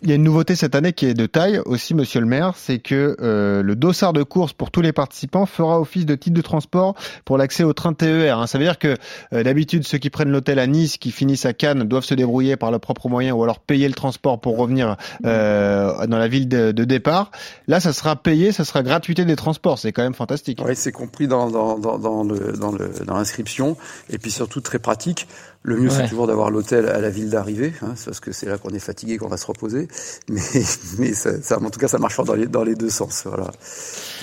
il 0.01 0.09
y 0.09 0.11
a 0.13 0.15
une 0.15 0.23
nouveauté 0.23 0.55
cette 0.55 0.75
année 0.75 0.93
qui 0.93 1.05
est 1.05 1.13
de 1.13 1.25
taille 1.25 1.59
aussi, 1.65 1.93
Monsieur 1.93 2.21
le 2.21 2.25
Maire, 2.25 2.53
c'est 2.55 2.79
que 2.79 3.17
euh, 3.19 3.61
le 3.61 3.75
dossard 3.75 4.13
de 4.13 4.23
course 4.23 4.53
pour 4.53 4.71
tous 4.71 4.81
les 4.81 4.93
participants 4.93 5.45
fera 5.45 5.79
office 5.79 6.05
de 6.05 6.15
titre 6.15 6.35
de 6.35 6.41
transport 6.41 6.95
pour 7.25 7.37
l'accès 7.37 7.63
au 7.63 7.73
train 7.73 7.93
TER. 7.93 8.39
Hein. 8.39 8.47
Ça 8.47 8.57
veut 8.57 8.63
dire 8.63 8.79
que 8.79 8.95
euh, 9.33 9.43
d'habitude 9.43 9.85
ceux 9.85 9.97
qui 9.97 10.09
prennent 10.09 10.31
l'hôtel 10.31 10.57
à 10.59 10.67
Nice, 10.67 10.97
qui 10.97 11.11
finissent 11.11 11.45
à 11.45 11.53
Cannes, 11.53 11.83
doivent 11.83 12.05
se 12.05 12.13
débrouiller 12.13 12.55
par 12.55 12.71
leurs 12.71 12.79
propres 12.79 13.09
moyens 13.09 13.37
ou 13.37 13.43
alors 13.43 13.59
payer 13.59 13.87
le 13.89 13.93
transport 13.93 14.39
pour 14.39 14.57
revenir 14.57 14.95
euh, 15.25 16.07
dans 16.07 16.17
la 16.17 16.27
ville 16.29 16.47
de, 16.47 16.71
départ. 16.71 17.31
Là, 17.67 17.79
ça 17.79 17.91
sera 17.91 18.15
payé, 18.15 18.51
ça 18.51 18.63
sera 18.63 18.83
gratuité 18.83 19.25
des 19.25 19.35
transports. 19.35 19.77
C'est 19.79 19.91
quand 19.91 20.03
même 20.03 20.13
fantastique. 20.13 20.61
Oui, 20.65 20.75
c'est 20.75 20.93
compris 20.93 21.27
dans, 21.27 21.49
dans, 21.49 21.77
dans, 21.77 21.99
dans 21.99 22.23
le, 22.23 22.53
dans, 22.53 22.71
le, 22.71 22.89
dans 23.05 23.15
l'inscription 23.15 23.75
et 24.09 24.17
puis 24.17 24.31
surtout 24.31 24.61
très 24.61 24.79
pratique. 24.79 25.27
Le 25.61 25.75
mieux, 25.75 25.89
ouais. 25.89 25.95
c'est 25.95 26.07
toujours 26.07 26.25
d'avoir 26.25 26.51
l'hôtel 26.51 26.87
à 26.87 27.01
la 27.01 27.09
ville 27.09 27.29
d'arrivée, 27.29 27.73
hein, 27.81 27.93
parce 28.05 28.21
que 28.21 28.31
c'est 28.31 28.45
là 28.45 28.57
qu'on 28.57 28.69
est 28.69 28.79
fatigué, 28.79 29.17
qu'on 29.17 29.27
va 29.27 29.35
se 29.35 29.45
reposer. 29.45 29.89
Mais, 30.29 30.39
mais 30.97 31.13
ça, 31.13 31.41
ça, 31.41 31.59
en 31.59 31.69
tout 31.69 31.79
cas, 31.79 31.87
ça 31.87 31.97
marchera 31.97 32.23
dans 32.23 32.35
les, 32.35 32.47
dans 32.47 32.63
les 32.63 32.75
deux 32.75 32.89
sens. 32.89 33.23
Voilà. 33.25 33.51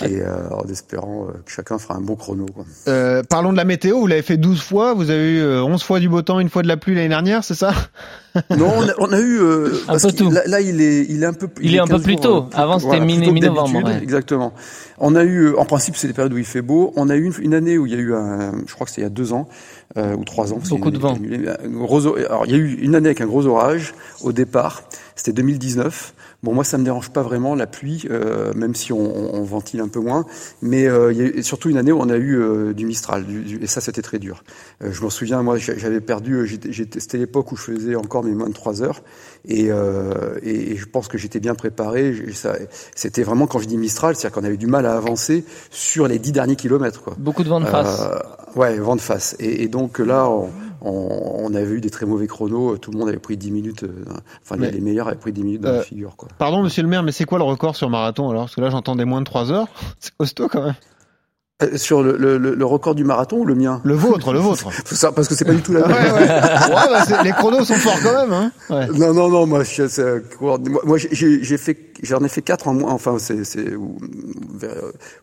Et 0.05 0.21
euh, 0.21 0.49
en 0.50 0.66
espérant 0.69 1.26
euh, 1.28 1.33
que 1.45 1.50
chacun 1.50 1.78
fera 1.78 1.95
un 1.95 2.00
bon 2.00 2.16
chrono. 2.16 2.47
Quoi. 2.47 2.64
Euh, 2.88 3.23
parlons 3.28 3.52
de 3.52 3.57
la 3.57 3.64
météo. 3.64 3.99
Vous 3.99 4.07
l'avez 4.07 4.23
fait 4.23 4.37
12 4.37 4.62
fois. 4.62 4.95
Vous 4.95 5.11
avez 5.11 5.38
eu 5.38 5.45
11 5.45 5.83
fois 5.83 6.00
du 6.00 6.09
beau 6.09 6.23
temps, 6.23 6.40
une 6.40 6.49
fois 6.49 6.62
de 6.62 6.69
la 6.69 6.76
pluie 6.76 6.95
l'année 6.95 7.09
dernière, 7.09 7.45
c'est 7.45 7.55
ça? 7.55 7.73
Non, 8.50 8.71
on 8.76 8.88
a, 8.88 8.93
on 8.99 9.12
a 9.12 9.19
eu. 9.19 9.40
Euh, 9.40 9.73
un 9.88 9.99
peu 9.99 10.12
tout. 10.12 10.31
Là, 10.31 10.43
là, 10.47 10.61
il 10.61 10.81
est, 10.81 11.07
il 11.09 11.23
est 11.23 11.26
un 11.26 11.33
peu. 11.33 11.49
Il, 11.61 11.71
il 11.71 11.76
est, 11.76 11.78
un 11.78 11.87
peu 11.87 12.00
plus 12.00 12.16
tôt. 12.16 12.43
Plus, 12.43 12.59
Avant, 12.59 12.78
c'était 12.78 12.99
voilà, 12.99 13.05
mi-novembre. 13.05 13.85
Ouais. 13.85 13.99
Exactement. 14.02 14.52
On 14.99 15.15
a 15.15 15.25
eu, 15.25 15.55
en 15.55 15.65
principe, 15.65 15.97
c'est 15.97 16.07
des 16.07 16.12
périodes 16.12 16.33
où 16.33 16.38
il 16.38 16.45
fait 16.45 16.62
beau. 16.62 16.93
On 16.97 17.09
a 17.09 17.17
eu 17.17 17.25
une, 17.25 17.35
une 17.41 17.55
année 17.55 17.79
où 17.79 17.87
il 17.87 17.93
y 17.93 17.97
a 17.97 17.99
eu 17.99 18.15
un, 18.15 18.53
je 18.67 18.75
crois 18.75 18.87
que 18.87 18.91
c'était 18.91 19.03
il 19.03 19.05
y 19.05 19.07
a 19.07 19.11
deux 19.11 19.33
ans, 19.33 19.49
euh, 19.97 20.17
ou 20.17 20.25
trois 20.25 20.53
ans. 20.53 20.59
Beaucoup 20.69 20.91
de 20.91 20.99
vent. 20.99 21.17
alors 22.29 22.47
il 22.47 22.53
y 22.53 22.55
a 22.55 22.59
eu 22.59 22.75
une 22.81 22.95
année 22.95 23.09
avec 23.09 23.21
un 23.21 23.26
gros 23.26 23.47
orage 23.47 23.95
au 24.23 24.33
départ. 24.33 24.85
C'était 25.15 25.33
2019. 25.33 26.15
Bon, 26.43 26.52
moi, 26.52 26.64
ça 26.64 26.78
me 26.78 26.85
dérange 26.85 27.11
pas 27.11 27.23
vraiment 27.23 27.55
la 27.55 27.66
pluie, 27.66 28.05
euh, 28.11 28.52
même 28.55 28.75
si 28.75 28.93
on, 28.93 29.35
on, 29.35 29.43
ventile 29.43 29.81
un 29.81 29.88
peu 29.88 30.00
moins. 30.00 30.26
Mais 30.61 30.87
euh, 30.87 31.12
il 31.12 31.37
y 31.37 31.38
a 31.38 31.43
surtout 31.43 31.71
une 31.71 31.78
année 31.78 31.93
où 31.93 31.99
on 31.99 32.11
a 32.11 32.16
eu 32.16 32.38
euh, 32.38 32.75
du 32.75 32.85
Mistral, 32.85 33.25
du, 33.25 33.43
du, 33.43 33.62
et 33.62 33.66
ça, 33.66 33.81
c'était 33.81 34.02
très 34.02 34.19
dur. 34.19 34.45
Euh, 34.83 34.93
je 34.93 35.02
m'en 35.02 35.11
souviens, 35.11 35.43
moi, 35.43 35.57
j'avais 35.57 36.00
perdu. 36.00 36.47
C'était 36.99 37.19
l'époque 37.19 37.52
où 37.52 37.57
je 37.57 37.62
faisais 37.62 37.97
encore 37.97 38.23
mes 38.23 38.33
moins 38.33 38.49
de 38.49 38.55
trois 38.55 38.83
heures, 38.83 39.02
et, 39.47 39.71
euh, 39.71 40.38
et, 40.43 40.76
je 40.76 40.87
pense 40.87 41.09
que 41.09 41.16
j'étais 41.19 41.40
bien 41.40 41.55
préparé. 41.55 42.14
C'était 42.95 43.23
vraiment 43.23 43.47
quand 43.47 43.59
je 43.59 43.66
dis 43.66 43.78
Mistral, 43.78 44.14
c'est-à-dire 44.14 44.35
qu'on 44.35 44.47
avait 44.47 44.57
du 44.57 44.66
mal 44.66 44.85
à 44.87 44.97
avancer 44.97 45.45
sur 45.71 46.07
les 46.07 46.19
dix 46.19 46.33
derniers 46.33 46.57
kilomètres. 46.57 47.02
Quoi. 47.02 47.14
Beaucoup 47.19 47.45
de 47.45 47.49
vent 47.49 47.61
de 47.61 47.66
face. 47.66 48.00
ouais, 48.55 48.78
vent 48.78 48.97
de 48.97 49.00
face. 49.00 49.37
Et, 49.38 49.62
et 49.62 49.69
donc 49.69 49.99
là. 49.99 50.28
On, 50.28 50.50
on, 50.87 51.55
avait 51.55 51.75
eu 51.75 51.81
des 51.81 51.90
très 51.90 52.07
mauvais 52.07 52.26
chronos. 52.26 52.78
Tout 52.78 52.90
le 52.90 52.99
monde 52.99 53.09
avait 53.09 53.19
pris 53.19 53.37
10 53.37 53.50
minutes. 53.50 53.83
Euh, 53.83 54.05
enfin, 54.43 54.57
mais, 54.59 54.71
les 54.71 54.81
meilleurs 54.81 55.09
avaient 55.09 55.16
pris 55.16 55.33
10 55.33 55.43
minutes 55.43 55.61
dans 55.62 55.71
euh, 55.71 55.78
la 55.78 55.83
figure. 55.83 56.16
Quoi. 56.16 56.28
Pardon, 56.38 56.62
monsieur 56.62 56.83
le 56.83 56.88
maire, 56.88 57.02
mais 57.02 57.12
c'est 57.12 57.25
quoi 57.25 57.38
le 57.38 57.45
record 57.45 57.76
sur 57.76 57.90
marathon 57.90 58.31
alors? 58.31 58.45
Parce 58.45 58.55
que 58.55 58.61
là, 58.61 58.71
j'entendais 58.71 59.05
moins 59.05 59.21
de 59.21 59.26
3 59.26 59.52
heures. 59.52 59.69
C'est 60.00 60.14
costaud 60.16 60.49
quand 60.49 60.62
même. 60.62 60.75
Euh, 61.62 61.78
sur 61.78 62.02
le, 62.02 62.18
le, 62.18 62.36
le, 62.36 62.64
record 62.66 62.94
du 62.94 63.02
marathon 63.02 63.38
ou 63.38 63.46
le 63.46 63.54
mien? 63.54 63.80
Le 63.82 63.94
vôtre, 63.94 64.34
le 64.34 64.40
vôtre. 64.40 64.68
Ça, 64.94 65.10
parce 65.10 65.26
que 65.26 65.34
c'est 65.34 65.46
pas 65.46 65.54
du 65.54 65.62
tout 65.62 65.72
la 65.72 65.86
même. 65.86 65.96
ouais, 65.96 66.12
ouais. 66.12 66.20
ouais 66.20 67.06
bah 67.08 67.22
les 67.25 67.32
chronos 67.32 67.64
sont 67.64 67.76
forts 67.76 67.98
quand 68.02 68.12
même. 68.12 68.32
Hein 68.34 68.52
ouais. 68.68 68.88
Non, 68.88 69.14
non, 69.14 69.30
non. 69.30 69.46
Moi, 69.46 69.62
je, 69.64 70.20
moi, 70.84 70.98
j'ai 70.98 71.56
fait, 71.56 71.78
j'en 72.02 72.22
ai 72.22 72.28
fait 72.28 72.42
quatre 72.42 72.68
en 72.68 72.75
moins. 72.75 72.92
Enfin, 72.92 73.16
c'est, 73.18 73.44
c'est 73.44 73.72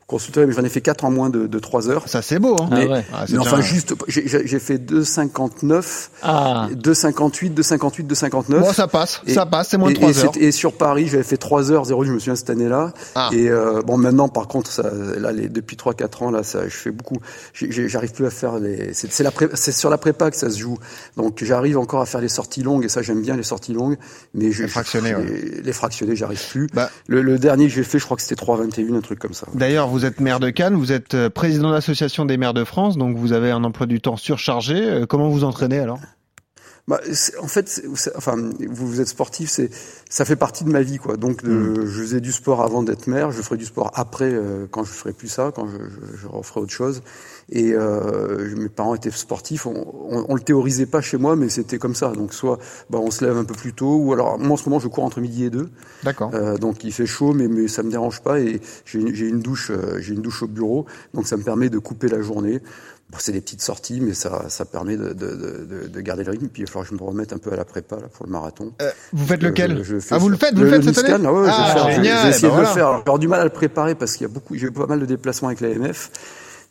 consulter, 0.08 0.46
mais 0.46 0.54
j'en 0.54 0.64
ai 0.64 0.70
fait 0.70 0.82
quatre 0.82 1.06
en 1.06 1.12
moins 1.12 1.30
de, 1.30 1.48
de 1.48 1.60
3 1.60 1.90
heures. 1.90 2.04
Ça, 2.08 2.22
c'est 2.22 2.40
beau. 2.40 2.56
Hein 2.60 2.68
mais, 2.72 2.88
ah 2.88 2.94
ouais. 2.94 3.06
ah, 3.14 3.26
mais 3.30 3.38
enfin, 3.38 3.62
juste, 3.62 3.94
j'ai 4.08 4.60
fait 4.60 4.78
2,59, 4.78 6.10
ah. 6.24 6.68
2,58, 6.72 7.54
2,58, 7.54 8.08
2,59. 8.08 8.60
Bon, 8.60 8.74
ça 8.74 8.88
passe, 8.88 9.22
et, 9.26 9.34
ça 9.34 9.46
passe. 9.46 9.70
C'est 9.70 9.78
moins 9.78 9.90
de 9.90 9.96
3 9.96 10.10
et, 10.10 10.26
heures. 10.26 10.32
Et 10.40 10.52
sur 10.52 10.74
Paris, 10.74 11.08
j'avais 11.08 11.24
fait 11.24 11.38
3 11.38 11.72
heures 11.72 11.86
0. 11.86 12.04
Je 12.06 12.12
me 12.12 12.20
souviens 12.20 12.36
cette 12.36 12.50
année-là. 12.50 12.92
Ah. 13.16 13.30
Et 13.34 13.50
euh, 13.50 13.82
bon, 13.82 13.98
maintenant, 13.98 14.30
par 14.30 14.48
contre, 14.48 14.72
ça, 14.72 14.84
là, 15.18 15.32
les, 15.32 15.50
depuis 15.50 15.78
3-4 15.78 16.23
ans, 16.23 16.23
là, 16.32 16.44
ça, 16.44 16.68
je 16.68 16.76
fais 16.76 16.92
beaucoup. 16.92 17.18
J'arrive 17.54 18.14
plus 18.14 18.26
à 18.26 18.30
faire 18.30 18.60
les. 18.60 18.94
C'est 18.94 19.72
sur 19.72 19.90
la 19.90 19.98
prépa 19.98 20.32
que 20.32 20.38
ça 20.38 20.50
se 20.50 20.60
joue. 20.60 20.78
Donc, 21.18 21.44
j'arrive 21.44 21.78
encore 21.78 22.02
à 22.02 22.06
faire 22.06 22.22
les 22.22 22.30
sorties 22.30 22.64
longues 22.64 22.86
et 22.86 22.90
ça, 22.90 23.02
j'aime 23.02 23.22
bien 23.22 23.36
les 23.36 23.44
sorties 23.44 23.74
longues. 23.74 23.98
Mais 24.34 24.52
je, 24.52 24.64
les 24.64 24.70
fractionnés, 24.70 25.16
ouais. 25.16 25.26
les, 25.26 25.62
les 25.62 25.74
fractionnés, 25.74 26.16
j'arrive 26.16 26.42
plus. 26.50 26.68
Bah. 26.74 26.90
Le, 27.08 27.22
le, 27.22 27.38
dernier 27.38 27.68
que 27.68 27.74
j'ai 27.74 27.84
fait, 27.84 28.00
je 28.00 28.06
crois 28.06 28.18
que 28.18 28.24
c'était 28.24 28.42
3,21, 28.42 28.96
un 28.96 29.02
truc 29.02 29.20
comme 29.20 29.34
ça. 29.34 29.48
D'ailleurs, 29.54 29.88
vous 29.88 30.06
êtes 30.06 30.20
maire 30.20 30.40
de 30.40 30.50
Cannes, 30.50 30.76
vous 30.76 30.92
êtes 30.92 31.14
euh, 31.14 31.30
président 31.30 31.70
de 31.70 31.74
l'association 31.74 32.26
des 32.26 32.38
maires 32.38 32.54
de 32.54 32.64
France, 32.64 32.98
donc 32.98 33.18
vous 33.18 33.34
avez 33.34 33.52
un 33.52 33.64
emploi 33.64 33.86
du 33.86 34.02
temps 34.02 34.18
surchargé. 34.18 34.76
Euh, 34.76 35.06
comment 35.06 35.30
vous 35.30 35.44
entraînez 35.44 35.80
alors? 35.80 36.00
Bah, 36.88 37.00
en 37.42 37.48
fait, 37.48 37.82
enfin, 38.18 38.36
vous, 38.36 38.88
vous 38.88 39.00
êtes 39.00 39.08
sportif, 39.08 39.50
c'est, 39.50 39.70
ça 40.10 40.26
fait 40.26 40.36
partie 40.36 40.66
de 40.66 40.70
ma 40.70 40.82
vie, 40.82 40.98
quoi. 40.98 41.16
Donc, 41.16 41.42
de, 41.42 41.50
mmh. 41.50 41.86
je 41.86 42.02
faisais 42.02 42.20
du 42.20 42.34
sport 42.34 42.62
avant 42.62 42.84
d'être 42.84 43.08
maire, 43.08 43.32
je 43.32 43.42
ferai 43.42 43.56
du 43.56 43.66
sport 43.66 43.92
après, 43.94 44.34
euh, 44.34 44.66
quand 44.70 44.84
je 44.84 44.92
ferai 44.92 45.14
plus 45.14 45.30
ça, 45.30 45.54
quand 45.56 45.66
je, 45.68 45.78
je, 45.78 46.18
je 46.18 46.28
referai 46.28 46.60
autre 46.60 46.74
chose. 46.74 47.02
Et 47.50 47.72
euh, 47.74 48.54
mes 48.58 48.68
parents 48.68 48.96
étaient 48.96 49.12
sportifs, 49.12 49.66
on, 49.66 49.74
on, 50.10 50.26
on, 50.28 50.36
le 50.36 50.42
théorisait 50.42 50.86
pas 50.86 51.00
chez 51.00 51.18
moi, 51.18 51.38
mais 51.38 51.48
c'était 51.48 51.78
comme 51.78 51.96
ça. 51.96 52.12
Donc, 52.12 52.34
soit, 52.34 52.60
bah, 52.90 53.00
on 53.02 53.12
se 53.12 53.24
lève 53.24 53.38
un 53.38 53.46
peu 53.46 53.56
plus 53.56 53.74
tôt, 53.74 53.96
ou 53.96 54.12
alors, 54.12 54.38
moi 54.38 54.52
en 54.52 54.58
ce 54.58 54.68
moment, 54.68 54.80
je 54.80 54.90
cours 54.90 55.06
entre 55.06 55.22
midi 55.22 55.46
et 55.46 55.50
deux. 55.50 55.70
D'accord. 56.04 56.32
Euh, 56.34 56.58
donc, 56.58 56.84
il 56.84 56.92
fait 56.92 57.06
chaud, 57.06 57.34
mais, 57.34 57.48
mais 57.48 57.70
ça 57.70 57.84
me 57.84 57.92
dérange 57.92 58.22
pas, 58.22 58.42
et 58.42 58.60
j'ai 58.86 59.00
une 59.00 59.40
douche, 59.40 59.72
euh, 59.72 60.00
j'ai 60.00 60.14
une 60.14 60.22
douche 60.22 60.44
au 60.44 60.48
bureau, 60.48 60.86
donc 61.14 61.28
ça 61.28 61.38
me 61.38 61.44
permet 61.44 61.70
de 61.70 61.80
couper 61.80 62.10
la 62.10 62.22
journée. 62.22 62.62
Bon, 63.10 63.18
c'est 63.20 63.32
des 63.32 63.42
petites 63.42 63.62
sorties, 63.62 64.02
mais 64.02 64.14
ça, 64.14 64.50
ça 64.50 64.66
permet 64.66 64.98
de, 64.98 65.14
de, 65.14 65.36
de, 65.36 65.88
de, 65.88 66.02
garder 66.02 66.24
le 66.24 66.32
rythme. 66.32 66.48
Puis 66.48 66.64
il 66.64 66.66
va 66.66 66.72
falloir 66.72 66.90
que 66.90 66.96
je 66.96 67.00
me 67.00 67.08
remette 67.08 67.32
un 67.32 67.38
peu 67.38 67.54
à 67.54 67.56
la 67.56 67.66
prépa 67.66 67.98
là, 67.98 68.08
pour 68.12 68.26
le 68.26 68.32
marathon. 68.32 68.74
Euh, 68.82 68.92
vous 69.12 69.26
faites 69.28 69.44
lequel 69.44 69.78
je, 69.80 69.84
je 69.84 70.00
fais 70.00 70.16
Ah, 70.16 70.18
vous 70.18 70.30
le 70.30 70.38
faites, 70.38 70.56
vous 70.56 70.64
le, 70.64 70.70
le 70.72 70.82
faites 70.82 70.96
cette 70.96 71.10
année 71.10 71.26
ah, 71.28 71.34
ouais, 71.34 71.48
ah, 71.50 71.88
je 71.90 71.96
génial, 71.96 72.24
J'ai 72.24 72.30
essayé 72.30 72.48
bah 72.48 72.58
de 72.58 72.64
voilà. 72.64 72.70
le 72.70 72.74
faire. 72.74 73.14
J'ai 73.14 73.20
du 73.20 73.28
mal 73.28 73.42
à 73.42 73.44
le 73.44 73.50
préparer 73.52 73.94
parce 73.96 74.14
qu'il 74.14 74.26
y 74.26 74.30
a 74.30 74.34
beaucoup, 74.34 74.56
j'ai 74.56 74.66
eu 74.68 74.72
pas 74.72 74.88
mal 74.88 75.00
de 75.00 75.06
déplacements 75.06 75.50
avec 75.50 75.62
l'AMF. 75.62 76.10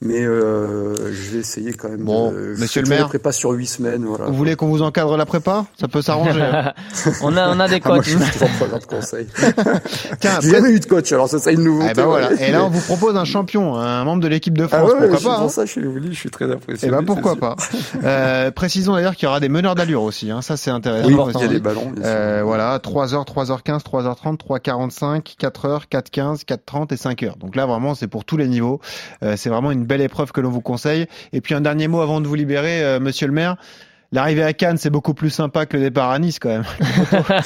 Mais 0.04 0.20
euh, 0.24 1.12
je 1.12 1.30
vais 1.30 1.38
essayer 1.38 1.72
quand 1.74 1.88
même. 1.88 2.02
Bon, 2.02 2.32
de, 2.32 2.56
monsieur 2.58 2.82
le 2.82 2.88
maire, 2.88 3.06
prépa 3.06 3.30
sur 3.30 3.50
huit 3.52 3.66
semaines. 3.68 4.04
Voilà. 4.04 4.24
Vous 4.26 4.34
voulez 4.34 4.56
qu'on 4.56 4.66
vous 4.66 4.82
encadre 4.82 5.16
la 5.16 5.26
prépa? 5.26 5.64
Ça 5.80 5.86
peut 5.86 6.02
s'arranger. 6.02 6.42
hein. 6.42 6.72
on 7.22 7.36
a, 7.36 7.48
on 7.54 7.60
a 7.60 7.68
des 7.68 7.80
Ah, 7.84 7.88
moi, 7.88 7.96
coachs. 7.98 8.06
je 8.06 8.18
suis 8.18 8.32
toujours 8.32 8.48
preneur 8.58 8.78
de 8.80 8.84
conseils. 8.84 9.26
Tiens, 10.20 10.38
J'ai 10.42 10.50
jamais 10.50 10.70
eu 10.70 10.80
de 10.80 10.86
coach, 10.86 11.12
alors 11.12 11.28
ça, 11.28 11.38
c'est 11.38 11.52
une 11.54 11.62
nouveauté. 11.62 11.90
Eh 11.92 11.94
ben 11.94 12.06
voilà. 12.06 12.32
Et 12.32 12.50
là, 12.50 12.64
on 12.64 12.68
vous 12.68 12.80
propose 12.80 13.16
un 13.16 13.24
champion, 13.24 13.76
un 13.76 14.04
membre 14.04 14.22
de 14.22 14.28
l'équipe 14.28 14.58
de 14.58 14.64
Ah 14.64 14.78
France. 14.78 14.90
ouais, 14.92 14.98
pourquoi 14.98 15.18
je- 15.18 15.24
pas 15.24 15.34
pour 15.36 15.44
hein 15.44 15.48
ça, 15.48 15.64
je 15.66 15.70
suis, 15.70 15.82
je 16.10 16.14
suis 16.18 16.30
très 16.30 16.50
apprécié. 16.50 16.88
Eh 16.88 16.90
ben 16.90 17.04
pourquoi 17.04 17.36
pas. 17.36 17.56
Euh, 18.04 18.50
précisons 18.50 18.94
d'ailleurs 18.94 19.14
qu'il 19.14 19.26
y 19.26 19.28
aura 19.28 19.38
des 19.38 19.48
meneurs 19.48 19.74
d'allure 19.76 20.02
aussi. 20.02 20.30
Hein. 20.30 20.42
Ça 20.42 20.56
c'est 20.56 20.70
intéressant. 20.70 21.06
Oui, 21.08 21.16
il 21.36 21.40
y 21.40 21.44
a 21.44 21.48
des 21.48 21.60
ballons. 21.60 21.92
Euh, 22.02 22.42
voilà, 22.44 22.78
3h, 22.78 23.24
3h15, 23.26 23.82
3h30, 23.84 24.38
3h45, 24.38 25.36
4h, 25.38 25.82
4h15, 25.90 26.44
4h30 26.44 26.92
et 26.92 26.96
5h. 26.96 27.38
Donc 27.38 27.54
là, 27.54 27.66
vraiment, 27.66 27.94
c'est 27.94 28.08
pour 28.08 28.24
tous 28.24 28.36
les 28.36 28.48
niveaux. 28.48 28.80
Euh, 29.22 29.34
c'est 29.36 29.50
vraiment 29.50 29.70
une 29.70 29.84
belle 29.92 30.00
épreuve 30.00 30.32
que 30.32 30.40
l'on 30.40 30.48
vous 30.48 30.62
conseille. 30.62 31.06
Et 31.34 31.42
puis 31.42 31.54
un 31.54 31.60
dernier 31.60 31.86
mot 31.86 32.00
avant 32.00 32.22
de 32.22 32.26
vous 32.26 32.34
libérer, 32.34 32.82
euh, 32.82 32.98
monsieur 32.98 33.26
le 33.26 33.34
maire. 33.34 33.56
L'arrivée 34.12 34.42
à 34.44 34.52
Cannes, 34.52 34.76
c'est 34.76 34.90
beaucoup 34.90 35.14
plus 35.14 35.30
sympa 35.30 35.64
que 35.66 35.76
le 35.78 35.84
départ 35.84 36.10
à 36.10 36.18
Nice, 36.18 36.38
quand 36.38 36.50
même. 36.50 36.64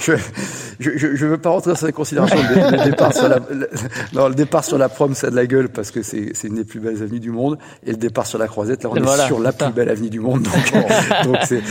je, 0.00 0.12
je, 0.80 1.16
je, 1.16 1.26
veux 1.26 1.38
pas 1.38 1.50
rentrer 1.50 1.70
dans 1.70 1.76
cette 1.76 1.94
considération. 1.94 2.36
Le, 2.36 2.76
le 2.78 2.84
départ 2.90 3.12
sur 3.12 3.28
la, 3.28 3.38
le, 3.50 3.68
non, 4.12 4.28
le 4.28 4.34
départ 4.34 4.64
sur 4.64 4.78
la 4.78 4.88
prom, 4.88 5.14
ça 5.14 5.28
a 5.28 5.30
de 5.30 5.36
la 5.36 5.46
gueule 5.46 5.68
parce 5.68 5.90
que 5.90 6.02
c'est, 6.02 6.30
c'est 6.34 6.48
une 6.48 6.56
des 6.56 6.64
plus 6.64 6.80
belles 6.80 7.02
avenues 7.02 7.20
du 7.20 7.30
monde. 7.30 7.58
Et 7.86 7.90
le 7.92 7.96
départ 7.96 8.26
sur 8.26 8.38
la 8.38 8.48
croisette, 8.48 8.82
là, 8.82 8.90
on 8.90 8.96
Et 8.96 8.98
est 8.98 9.02
voilà, 9.02 9.26
sur 9.26 9.38
la 9.40 9.52
plus 9.52 9.70
belle 9.72 9.88
avenue 9.88 10.10
du 10.10 10.20
monde. 10.20 10.42
Donc, 10.42 11.24
donc 11.24 11.36
c'est, 11.46 11.62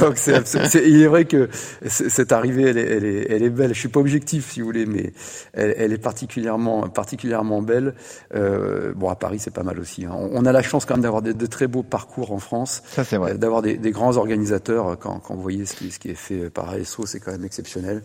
donc 0.00 0.12
c'est, 0.16 0.88
il 0.88 1.02
est 1.02 1.06
vrai 1.06 1.24
que 1.24 1.48
c'est- 1.86 2.08
cette 2.08 2.32
arrivée, 2.32 2.70
elle 2.70 2.78
est, 2.78 2.86
elle 2.88 3.04
est, 3.04 3.26
elle 3.30 3.42
est 3.42 3.50
belle. 3.50 3.74
Je 3.74 3.78
suis 3.80 3.88
pas 3.88 4.00
objectif, 4.00 4.52
si 4.52 4.60
vous 4.60 4.66
voulez, 4.66 4.86
mais 4.86 5.12
elle, 5.54 5.74
elle 5.76 5.92
est 5.92 5.98
particulièrement, 5.98 6.88
particulièrement 6.88 7.62
belle. 7.62 7.94
Euh, 8.34 8.92
bon, 8.94 9.08
à 9.08 9.16
Paris, 9.16 9.38
c'est 9.40 9.52
pas 9.52 9.62
mal 9.64 9.78
aussi. 9.80 10.04
hein. 10.04 10.12
On, 10.14 10.30
on 10.34 10.46
a 10.46 10.52
la 10.52 10.62
chance 10.62 10.84
quand 10.84 10.94
même 10.94 11.02
d'avoir 11.02 11.22
de, 11.22 11.32
de 11.32 11.46
très 11.46 11.66
beaux 11.66 11.82
parcours 11.82 12.32
en 12.32 12.38
France. 12.38 12.82
Ça, 12.94 13.04
c'est 13.04 13.16
vrai. 13.16 13.32
Euh, 13.32 13.36
d'avoir 13.36 13.62
des, 13.62 13.76
des 13.76 13.90
grands 13.90 14.16
organisateurs. 14.16 14.98
Quand, 15.00 15.18
quand 15.18 15.34
vous 15.34 15.42
voyez 15.42 15.64
ce 15.66 15.74
qui, 15.74 15.90
ce 15.90 15.98
qui 15.98 16.10
est 16.10 16.14
fait 16.14 16.50
par 16.50 16.68
ASO, 16.70 17.06
c'est 17.06 17.20
quand 17.20 17.32
même 17.32 17.44
exceptionnel. 17.44 18.02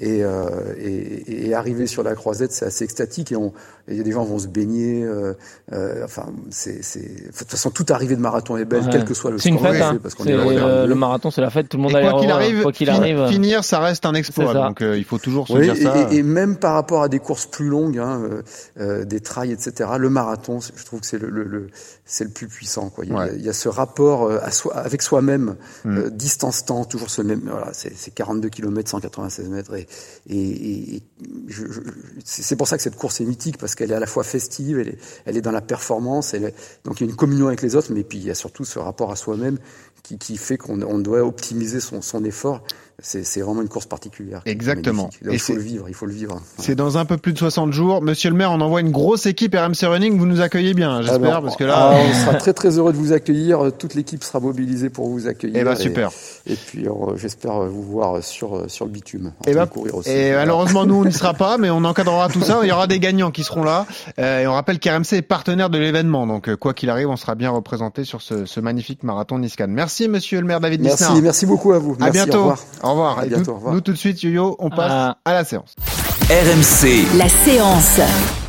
Et, 0.00 0.22
euh, 0.24 0.48
et, 0.78 1.48
et 1.48 1.54
arriver 1.54 1.86
sur 1.86 2.02
la 2.02 2.14
croisette, 2.14 2.52
c'est 2.52 2.64
assez 2.66 2.84
extatique. 2.84 3.32
Et 3.32 3.36
on, 3.36 3.52
il 3.88 3.96
y 3.96 4.00
a 4.00 4.02
des 4.02 4.12
gens 4.12 4.24
qui 4.24 4.30
vont 4.30 4.38
se 4.38 4.46
baigner. 4.48 5.02
Euh, 5.04 5.32
euh, 5.72 6.04
enfin, 6.04 6.26
c'est, 6.50 6.82
c'est, 6.84 7.00
de 7.26 7.32
toute 7.36 7.50
façon, 7.50 7.70
toute 7.70 7.90
arrivée 7.90 8.16
de 8.16 8.20
marathon 8.20 8.56
est 8.56 8.64
belle, 8.64 8.82
Ouais. 8.84 8.88
quel 8.92 9.04
que 9.04 9.14
soit 9.14 9.30
le 9.30 9.38
C'est 9.38 9.48
une 9.48 9.58
score. 9.58 9.70
fête. 9.72 9.80
qu'on 9.82 9.86
hein. 9.88 9.98
parce 10.02 10.14
qu'on 10.14 10.26
euh, 10.26 10.86
le 10.86 10.94
marathon, 10.94 11.30
c'est 11.30 11.40
la 11.40 11.50
fête. 11.50 11.68
Tout 11.68 11.76
le 11.78 11.82
monde 11.82 11.92
Et 11.92 11.96
a 11.96 12.10
quoi 12.10 12.20
qu'il 12.20 12.30
arrive, 12.30 12.62
quoi 12.62 12.72
qu'il 12.72 12.86
fin- 12.86 12.94
arrive. 12.94 13.26
finir, 13.28 13.64
ça 13.64 13.80
reste 13.80 14.06
un 14.06 14.14
exploit. 14.14 14.54
Donc 14.54 14.82
euh, 14.82 14.96
il 14.96 15.04
faut 15.04 15.18
toujours 15.18 15.48
se 15.48 15.52
Oui, 15.54 15.62
dire 15.62 15.74
et, 15.74 15.80
ça. 15.82 16.08
et- 16.12 16.16
et 16.16 16.22
même 16.22 16.56
par 16.56 16.74
rapport 16.74 17.02
à 17.02 17.08
des 17.08 17.18
courses 17.18 17.46
plus 17.46 17.66
longues, 17.68 17.98
hein, 17.98 18.20
euh, 18.22 18.42
euh, 18.80 19.04
des 19.04 19.20
trails, 19.20 19.50
etc. 19.52 19.90
Le 19.98 20.10
marathon, 20.10 20.60
je 20.60 20.84
trouve 20.84 21.00
que 21.00 21.06
c'est 21.06 21.18
le, 21.18 21.28
le, 21.30 21.42
le- 21.44 21.68
c'est 22.04 22.24
le 22.24 22.30
plus 22.30 22.46
puissant. 22.46 22.88
Quoi. 22.90 23.04
Il, 23.04 23.10
y 23.10 23.14
a, 23.14 23.18
Ouais. 23.18 23.32
il 23.36 23.42
y 23.44 23.48
a 23.48 23.52
ce 23.52 23.68
rapport 23.68 24.27
euh, 24.28 24.38
à 24.42 24.50
soi, 24.50 24.76
avec 24.76 25.02
soi-même, 25.02 25.56
euh, 25.86 26.10
distance-temps, 26.10 26.84
toujours 26.84 27.10
ce 27.10 27.22
même. 27.22 27.40
Voilà, 27.44 27.72
c'est, 27.72 27.92
c'est 27.96 28.12
42 28.12 28.48
km, 28.48 28.88
196 28.90 29.48
mètres, 29.48 29.74
et, 29.74 29.86
et, 30.28 30.96
et 30.96 31.02
je, 31.48 31.66
je- 31.70 31.80
c'est 32.24 32.42
c'est 32.42 32.56
pour 32.56 32.68
ça 32.68 32.76
que 32.76 32.82
cette 32.82 32.96
course 32.96 33.20
est 33.20 33.24
mythique 33.24 33.58
parce 33.58 33.74
qu'elle 33.74 33.90
est 33.92 33.94
à 33.94 34.00
la 34.00 34.06
fois 34.06 34.24
festive, 34.24 34.78
elle 34.78 34.88
est, 34.88 34.98
elle 35.26 35.36
est 35.36 35.40
dans 35.42 35.52
la 35.52 35.60
performance, 35.60 36.34
elle 36.34 36.44
est, 36.44 36.54
donc 36.84 37.00
il 37.00 37.04
y 37.04 37.06
a 37.06 37.10
une 37.10 37.16
communion 37.16 37.46
avec 37.48 37.62
les 37.62 37.76
autres, 37.76 37.92
mais 37.92 38.04
puis 38.04 38.18
il 38.18 38.24
y 38.24 38.30
a 38.30 38.34
surtout 38.34 38.64
ce 38.64 38.78
rapport 38.78 39.10
à 39.10 39.16
soi-même 39.16 39.58
qui, 40.02 40.18
qui 40.18 40.36
fait 40.36 40.56
qu'on 40.56 40.80
on 40.82 40.98
doit 40.98 41.22
optimiser 41.24 41.80
son, 41.80 42.02
son 42.02 42.24
effort. 42.24 42.62
C'est, 43.00 43.40
vraiment 43.40 43.62
une 43.62 43.68
course 43.68 43.86
particulière. 43.86 44.42
Exactement. 44.44 45.04
Donc, 45.04 45.12
Et 45.30 45.34
il 45.34 45.38
faut 45.38 45.54
le 45.54 45.60
vivre, 45.60 45.88
il 45.88 45.94
faut 45.94 46.06
le 46.06 46.12
vivre. 46.12 46.40
C'est 46.58 46.74
dans 46.74 46.98
un 46.98 47.04
peu 47.04 47.16
plus 47.16 47.32
de 47.32 47.38
60 47.38 47.72
jours. 47.72 48.02
Monsieur 48.02 48.28
le 48.28 48.36
maire, 48.36 48.50
on 48.50 48.60
envoie 48.60 48.80
une 48.80 48.90
grosse 48.90 49.26
équipe 49.26 49.54
RMC 49.54 49.86
Running. 49.86 50.18
Vous 50.18 50.26
nous 50.26 50.40
accueillez 50.40 50.74
bien, 50.74 51.02
j'espère, 51.02 51.40
parce 51.42 51.56
que 51.56 51.62
là. 51.62 51.74
ah, 51.76 51.96
on 52.10 52.12
sera 52.12 52.34
très 52.34 52.52
très 52.52 52.76
heureux 52.76 52.92
de 52.92 52.96
vous 52.98 53.12
accueillir. 53.12 53.70
Toute 53.78 53.94
l'équipe 53.94 54.24
sera 54.24 54.40
mobilisée 54.40 54.90
pour 54.90 55.08
vous 55.08 55.28
accueillir. 55.28 55.58
Eh 55.60 55.64
ben, 55.64 55.76
super. 55.76 56.10
Et, 56.46 56.54
puis 56.56 56.86
j'espère 57.16 57.60
vous 57.66 57.82
voir 57.82 58.22
sur 58.24 58.68
sur 58.68 58.84
le 58.84 58.90
bitume. 58.90 59.26
en 59.26 59.48
Et, 59.48 59.52
train 59.52 59.60
ben, 59.60 59.66
de 59.66 59.70
courir 59.70 59.94
aussi. 59.94 60.10
et 60.10 60.30
Voilà. 60.30 60.38
malheureusement, 60.40 60.84
nous, 60.84 60.96
on 60.96 61.04
n'y 61.04 61.12
sera 61.12 61.34
pas, 61.34 61.56
mais 61.56 61.70
on 61.70 61.84
encadrera 61.84 62.28
tout 62.28 62.42
ça. 62.42 62.60
Il 62.62 62.68
y 62.68 62.72
aura 62.72 62.88
des 62.88 62.98
gagnants 62.98 63.30
qui 63.30 63.44
seront 63.44 63.62
là. 63.62 63.86
Euh, 64.18 64.40
et 64.40 64.46
on 64.48 64.54
rappelle 64.54 64.80
qu'RMC 64.80 65.12
est 65.12 65.22
partenaire 65.22 65.70
de 65.70 65.78
l'événement. 65.78 66.26
Donc, 66.26 66.48
euh, 66.48 66.56
quoi 66.56 66.74
qu'il 66.74 66.90
arrive, 66.90 67.08
on 67.08 67.16
sera 67.16 67.36
bien 67.36 67.50
représenté 67.50 68.02
sur 68.02 68.22
ce, 68.22 68.44
ce 68.44 68.58
magnifique 68.58 69.04
marathon 69.04 69.38
Niscan. 69.38 69.66
Merci, 69.68 70.08
monsieur 70.08 70.40
le 70.40 70.46
maire 70.46 70.58
David 70.60 70.80
Merci, 70.82 71.04
Lisnard. 71.04 71.22
merci 71.22 71.46
beaucoup 71.46 71.72
à 71.72 71.78
vous. 71.78 71.92
À 72.00 72.06
Merci, 72.06 72.12
bientôt. 72.24 72.38
Au 72.38 72.40
revoir. 72.40 72.58
Au 72.88 72.92
revoir. 72.92 73.18
À 73.18 73.26
bientôt, 73.26 73.44
tout- 73.44 73.50
au 73.50 73.54
revoir. 73.54 73.74
Nous, 73.74 73.80
tout 73.80 73.92
de 73.92 73.96
suite, 73.98 74.22
Yo-Yo, 74.22 74.56
on 74.58 74.70
passe 74.70 74.90
Ah. 74.92 75.16
à 75.24 75.32
la 75.34 75.44
séance. 75.44 75.74
RMC, 76.30 77.06
La 77.16 77.28
séance. 77.28 78.00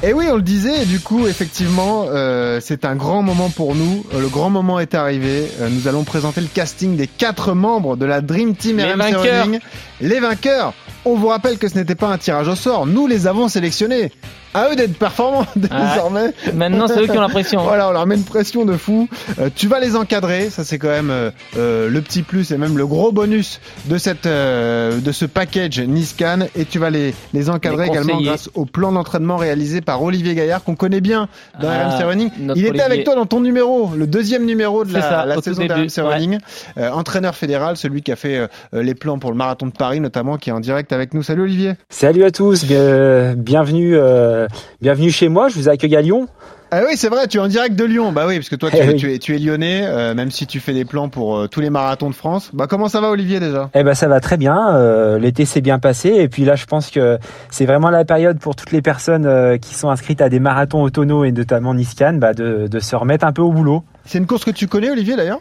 Et 0.03 0.11
oui, 0.11 0.25
on 0.29 0.35
le 0.35 0.41
disait, 0.41 0.83
et 0.83 0.85
du 0.85 0.99
coup, 0.99 1.27
effectivement, 1.27 2.05
euh, 2.09 2.59
c'est 2.61 2.83
un 2.83 2.95
grand 2.95 3.21
moment 3.21 3.49
pour 3.49 3.73
nous. 3.73 4.05
Euh, 4.13 4.19
Le 4.19 4.27
grand 4.27 4.49
moment 4.49 4.79
est 4.79 4.95
arrivé. 4.95 5.47
Euh, 5.61 5.69
nous 5.69 5.87
allons 5.87 6.03
présenter 6.03 6.41
le 6.41 6.47
casting 6.53 6.97
des 6.97 7.07
quatre 7.07 7.53
membres 7.53 7.95
de 7.95 8.05
la 8.05 8.19
Dream 8.19 8.53
Team 8.55 8.77
Les 8.77 8.83
RMC 8.83 8.97
vainqueurs. 8.97 9.45
Running. 9.45 9.59
Les 10.01 10.19
vainqueurs. 10.19 10.73
On 11.05 11.15
vous 11.15 11.27
rappelle 11.27 11.57
que 11.57 11.69
ce 11.69 11.75
n'était 11.75 11.95
pas 11.95 12.07
un 12.09 12.17
tirage 12.17 12.49
au 12.49 12.55
sort. 12.55 12.85
Nous 12.85 13.07
les 13.07 13.27
avons 13.27 13.47
sélectionnés. 13.47 14.11
À 14.53 14.69
eux 14.71 14.75
d'être 14.75 14.97
performants 14.97 15.45
Ah, 15.71 15.91
désormais. 15.93 16.33
Maintenant, 16.53 16.87
c'est 16.87 17.01
eux 17.01 17.05
qui 17.07 17.17
ont 17.17 17.21
la 17.21 17.29
pression. 17.29 17.61
Voilà, 17.63 17.89
on 17.89 17.91
leur 17.91 18.05
met 18.07 18.15
une 18.15 18.23
pression 18.23 18.65
de 18.65 18.73
fou. 18.77 19.07
Euh, 19.39 19.49
tu 19.55 19.67
vas 19.67 19.79
les 19.79 19.95
encadrer, 19.95 20.49
ça 20.49 20.63
c'est 20.63 20.77
quand 20.79 20.87
même 20.89 21.09
euh, 21.11 21.29
euh, 21.57 21.89
le 21.89 22.01
petit 22.01 22.23
plus 22.23 22.51
et 22.51 22.57
même 22.57 22.77
le 22.77 22.87
gros 22.87 23.11
bonus 23.11 23.59
de 23.85 23.97
cette 23.97 24.25
euh, 24.25 24.99
de 24.99 25.11
ce 25.11 25.25
package 25.25 25.79
Niscan 25.79 26.39
et 26.55 26.65
tu 26.65 26.79
vas 26.79 26.89
les 26.89 27.13
les 27.33 27.49
encadrer 27.49 27.85
Les 27.85 27.91
également 27.91 28.21
grâce 28.21 28.49
au 28.55 28.65
plan 28.65 28.91
d'entraînement 28.91 29.37
réalisé 29.37 29.81
par 29.81 30.01
Olivier 30.01 30.33
Gaillard 30.35 30.63
qu'on 30.63 30.75
connaît 30.75 31.01
bien 31.01 31.27
dans 31.61 31.69
Ah, 31.69 31.89
RMC 31.97 32.03
Running. 32.05 32.29
Il 32.39 32.49
était 32.51 32.69
Olivier. 32.69 32.81
avec 32.81 33.03
toi 33.03 33.15
dans 33.15 33.25
ton 33.25 33.41
numéro, 33.41 33.91
le 33.95 34.07
deuxième 34.07 34.45
numéro 34.45 34.83
de 34.85 34.93
la, 34.93 35.01
ça, 35.01 35.41
saison 35.41 35.61
début, 35.61 35.85
d'RMC 35.87 36.01
Running. 36.07 36.37
Euh, 36.77 36.89
entraîneur 36.91 37.35
fédéral, 37.35 37.77
celui 37.77 38.01
qui 38.01 38.11
a 38.11 38.15
fait 38.15 38.37
euh, 38.37 38.47
les 38.81 38.95
plans 38.95 39.19
pour 39.19 39.31
le 39.31 39.37
marathon 39.37 39.67
de 39.67 39.71
Paris 39.71 39.99
notamment, 39.99 40.37
qui 40.37 40.49
est 40.49 40.53
en 40.53 40.59
direct 40.59 40.91
avec 40.93 41.13
nous. 41.13 41.23
Salut 41.23 41.43
Olivier. 41.43 41.73
Salut 41.89 42.23
à 42.23 42.31
tous, 42.31 42.65
bien- 42.65 43.35
bienvenue, 43.35 43.95
euh, 43.95 44.38
bienvenue 44.81 45.11
chez 45.11 45.29
moi. 45.29 45.49
Je 45.49 45.55
vous 45.55 45.69
accueille 45.69 45.95
à 45.95 46.01
Lyon. 46.01 46.27
Ah 46.71 46.81
oui, 46.87 46.93
c'est 46.97 47.09
vrai, 47.09 47.25
tu 47.27 47.37
es 47.37 47.39
en 47.39 47.47
direct 47.47 47.75
de 47.75 47.83
Lyon. 47.83 48.11
Bah 48.11 48.25
oui, 48.27 48.35
parce 48.35 48.47
que 48.49 48.55
toi, 48.55 48.69
tu, 48.71 48.77
Eh 48.79 48.87
oui. 48.89 48.95
tu 48.95 49.11
es, 49.11 49.17
tu 49.17 49.35
es 49.35 49.39
lyonnais, 49.39 49.81
euh, 49.85 50.13
même 50.13 50.29
si 50.29 50.45
tu 50.45 50.59
fais 50.59 50.71
des 50.73 50.85
plans 50.85 51.09
pour 51.09 51.35
euh, 51.35 51.47
tous 51.47 51.61
les 51.61 51.71
marathons 51.71 52.11
de 52.11 52.15
France. 52.15 52.51
Bah 52.53 52.67
comment 52.69 52.87
ça 52.87 53.01
va, 53.01 53.09
Olivier, 53.09 53.39
déjà? 53.39 53.71
Eh 53.73 53.81
ben 53.83 53.95
ça 53.95 54.07
va 54.07 54.19
très 54.19 54.37
bien. 54.37 54.75
euh, 54.75 55.17
L'été 55.17 55.45
s'est 55.45 55.61
bien 55.61 55.79
passé 55.79 56.09
et 56.09 56.27
puis 56.29 56.45
là 56.45 56.55
je 56.55 56.65
pense 56.65 56.91
que 56.91 57.17
c'est 57.49 57.65
vraiment 57.65 57.89
la 57.89 58.05
période 58.05 58.37
pour 58.37 58.55
toutes 58.55 58.71
les 58.71 58.83
personnes 58.83 59.25
euh, 59.25 59.57
qui 59.57 59.73
sont 59.73 59.89
inscrites 59.89 60.21
à 60.21 60.29
des 60.29 60.39
marathons 60.39 60.83
autonaux 60.83 61.23
et 61.23 61.31
notamment 61.31 61.73
Niscan 61.73 62.13
bah, 62.13 62.33
de, 62.35 62.67
de 62.67 62.79
se 62.79 62.95
remettre 62.95 63.25
un 63.25 63.31
peu 63.33 63.41
au 63.41 63.51
boulot. 63.51 63.83
C'est 64.05 64.19
une 64.19 64.27
course 64.27 64.45
que 64.45 64.51
tu 64.51 64.67
connais, 64.67 64.91
Olivier, 64.91 65.15
d'ailleurs? 65.15 65.39